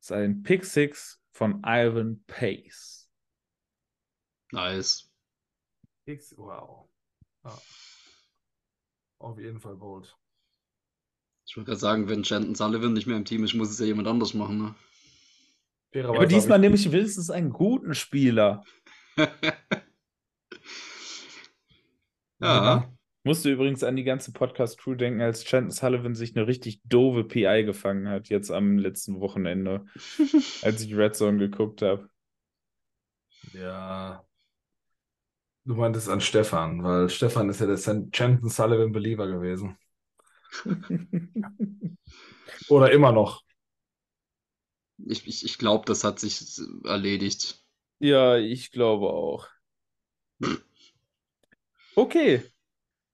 Ist 0.00 0.12
ein 0.12 0.44
Pick 0.44 0.64
Six 0.64 1.20
von 1.32 1.62
Ivan 1.64 2.22
Pace. 2.26 3.10
Nice. 4.52 5.10
X, 6.06 6.34
wow. 6.36 6.88
Ja. 7.44 7.58
Auf 9.18 9.38
jeden 9.38 9.60
Fall 9.60 9.76
bold. 9.76 10.16
Ich 11.46 11.56
wollte 11.56 11.70
gerade 11.70 11.80
sagen, 11.80 12.08
wenn 12.08 12.24
Shanton 12.24 12.54
Sullivan 12.54 12.92
nicht 12.92 13.08
mehr 13.08 13.16
im 13.16 13.24
Team 13.24 13.42
ist, 13.42 13.54
muss 13.54 13.70
es 13.70 13.78
ja 13.80 13.86
jemand 13.86 14.06
anders 14.06 14.34
machen, 14.34 14.58
ne? 14.58 14.74
Fairerweise 15.92 16.18
Aber 16.18 16.26
diesmal 16.26 16.58
nehme 16.60 16.76
ich 16.76 16.90
wenigstens 16.92 17.28
einen 17.30 17.50
guten 17.50 17.94
Spieler. 17.94 18.64
Ja. 22.42 22.91
Musste 23.24 23.52
übrigens 23.52 23.84
an 23.84 23.94
die 23.94 24.02
ganze 24.02 24.32
Podcast-Crew 24.32 24.96
denken, 24.96 25.20
als 25.20 25.44
Chanton 25.44 25.70
Sullivan 25.70 26.16
sich 26.16 26.36
eine 26.36 26.48
richtig 26.48 26.80
doofe 26.84 27.22
PI 27.22 27.62
gefangen 27.64 28.08
hat, 28.08 28.28
jetzt 28.28 28.50
am 28.50 28.78
letzten 28.78 29.20
Wochenende, 29.20 29.86
als 30.62 30.82
ich 30.82 30.96
Red 30.96 31.14
Zone 31.14 31.38
geguckt 31.38 31.82
habe. 31.82 32.08
Ja. 33.52 34.24
Du 35.64 35.76
meintest 35.76 36.08
an 36.08 36.20
Stefan, 36.20 36.82
weil 36.82 37.08
Stefan 37.08 37.48
ist 37.48 37.60
ja 37.60 37.66
der 37.66 37.76
Chanton 37.76 38.48
Sullivan 38.48 38.90
Believer 38.90 39.28
gewesen. 39.28 39.78
Oder 42.68 42.90
immer 42.90 43.12
noch. 43.12 43.42
Ich, 44.98 45.26
ich, 45.28 45.44
ich 45.44 45.58
glaube, 45.58 45.84
das 45.86 46.02
hat 46.02 46.18
sich 46.18 46.60
erledigt. 46.84 47.64
Ja, 48.00 48.36
ich 48.36 48.72
glaube 48.72 49.10
auch. 49.10 49.48
Okay, 51.94 52.51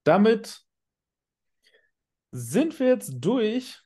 damit 0.03 0.61
sind 2.31 2.79
wir 2.79 2.87
jetzt 2.87 3.13
durch. 3.19 3.81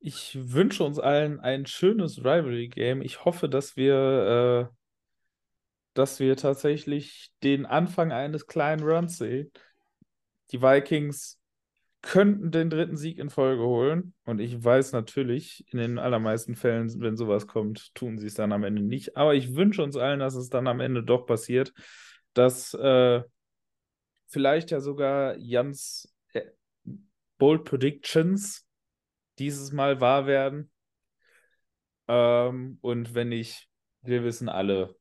Ich 0.00 0.36
wünsche 0.52 0.84
uns 0.84 0.98
allen 0.98 1.40
ein 1.40 1.66
schönes 1.66 2.18
Rivalry-Game. 2.18 3.00
Ich 3.00 3.24
hoffe, 3.24 3.48
dass 3.48 3.76
wir, 3.76 4.70
äh, 4.70 4.74
dass 5.94 6.20
wir 6.20 6.36
tatsächlich 6.36 7.32
den 7.42 7.64
Anfang 7.64 8.12
eines 8.12 8.46
kleinen 8.46 8.82
Runs 8.82 9.16
sehen. 9.16 9.50
Die 10.50 10.60
Vikings 10.60 11.40
könnten 12.02 12.50
den 12.50 12.68
dritten 12.68 12.98
Sieg 12.98 13.18
in 13.18 13.30
Folge 13.30 13.62
holen. 13.62 14.12
Und 14.24 14.40
ich 14.40 14.62
weiß 14.62 14.92
natürlich, 14.92 15.64
in 15.72 15.78
den 15.78 15.98
allermeisten 15.98 16.54
Fällen, 16.54 17.00
wenn 17.00 17.16
sowas 17.16 17.46
kommt, 17.46 17.94
tun 17.94 18.18
sie 18.18 18.26
es 18.26 18.34
dann 18.34 18.52
am 18.52 18.62
Ende 18.62 18.82
nicht. 18.82 19.16
Aber 19.16 19.34
ich 19.34 19.54
wünsche 19.54 19.82
uns 19.82 19.96
allen, 19.96 20.20
dass 20.20 20.34
es 20.34 20.50
dann 20.50 20.66
am 20.66 20.80
Ende 20.80 21.02
doch 21.02 21.24
passiert, 21.24 21.72
dass 22.34 22.74
äh, 22.74 23.22
vielleicht 24.34 24.72
ja 24.72 24.80
sogar 24.80 25.38
Jans 25.38 26.12
äh, 26.34 26.42
Bold 27.38 27.64
Predictions 27.64 28.66
dieses 29.38 29.72
Mal 29.72 30.00
wahr 30.00 30.26
werden. 30.26 30.70
Ähm, 32.08 32.78
und 32.82 33.14
wenn 33.14 33.30
nicht, 33.30 33.68
wir 34.02 34.24
wissen 34.24 34.50
alle, 34.50 34.94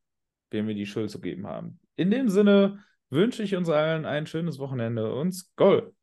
wem 0.52 0.68
wir 0.68 0.76
die 0.76 0.86
Schuld 0.86 1.10
zu 1.10 1.20
geben 1.20 1.48
haben. 1.48 1.80
In 1.96 2.12
dem 2.12 2.30
Sinne 2.30 2.86
wünsche 3.10 3.44
ich 3.44 3.56
uns 3.56 3.70
allen 3.70 4.06
ein 4.06 4.28
schönes 4.28 4.60
Wochenende 4.60 5.14
und 5.14 5.34
Skoll. 5.34 5.94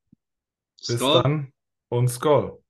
Bis 0.76 0.96
Skull. 0.96 1.22
dann 1.22 1.52
und 1.88 2.08
Skoll. 2.08 2.62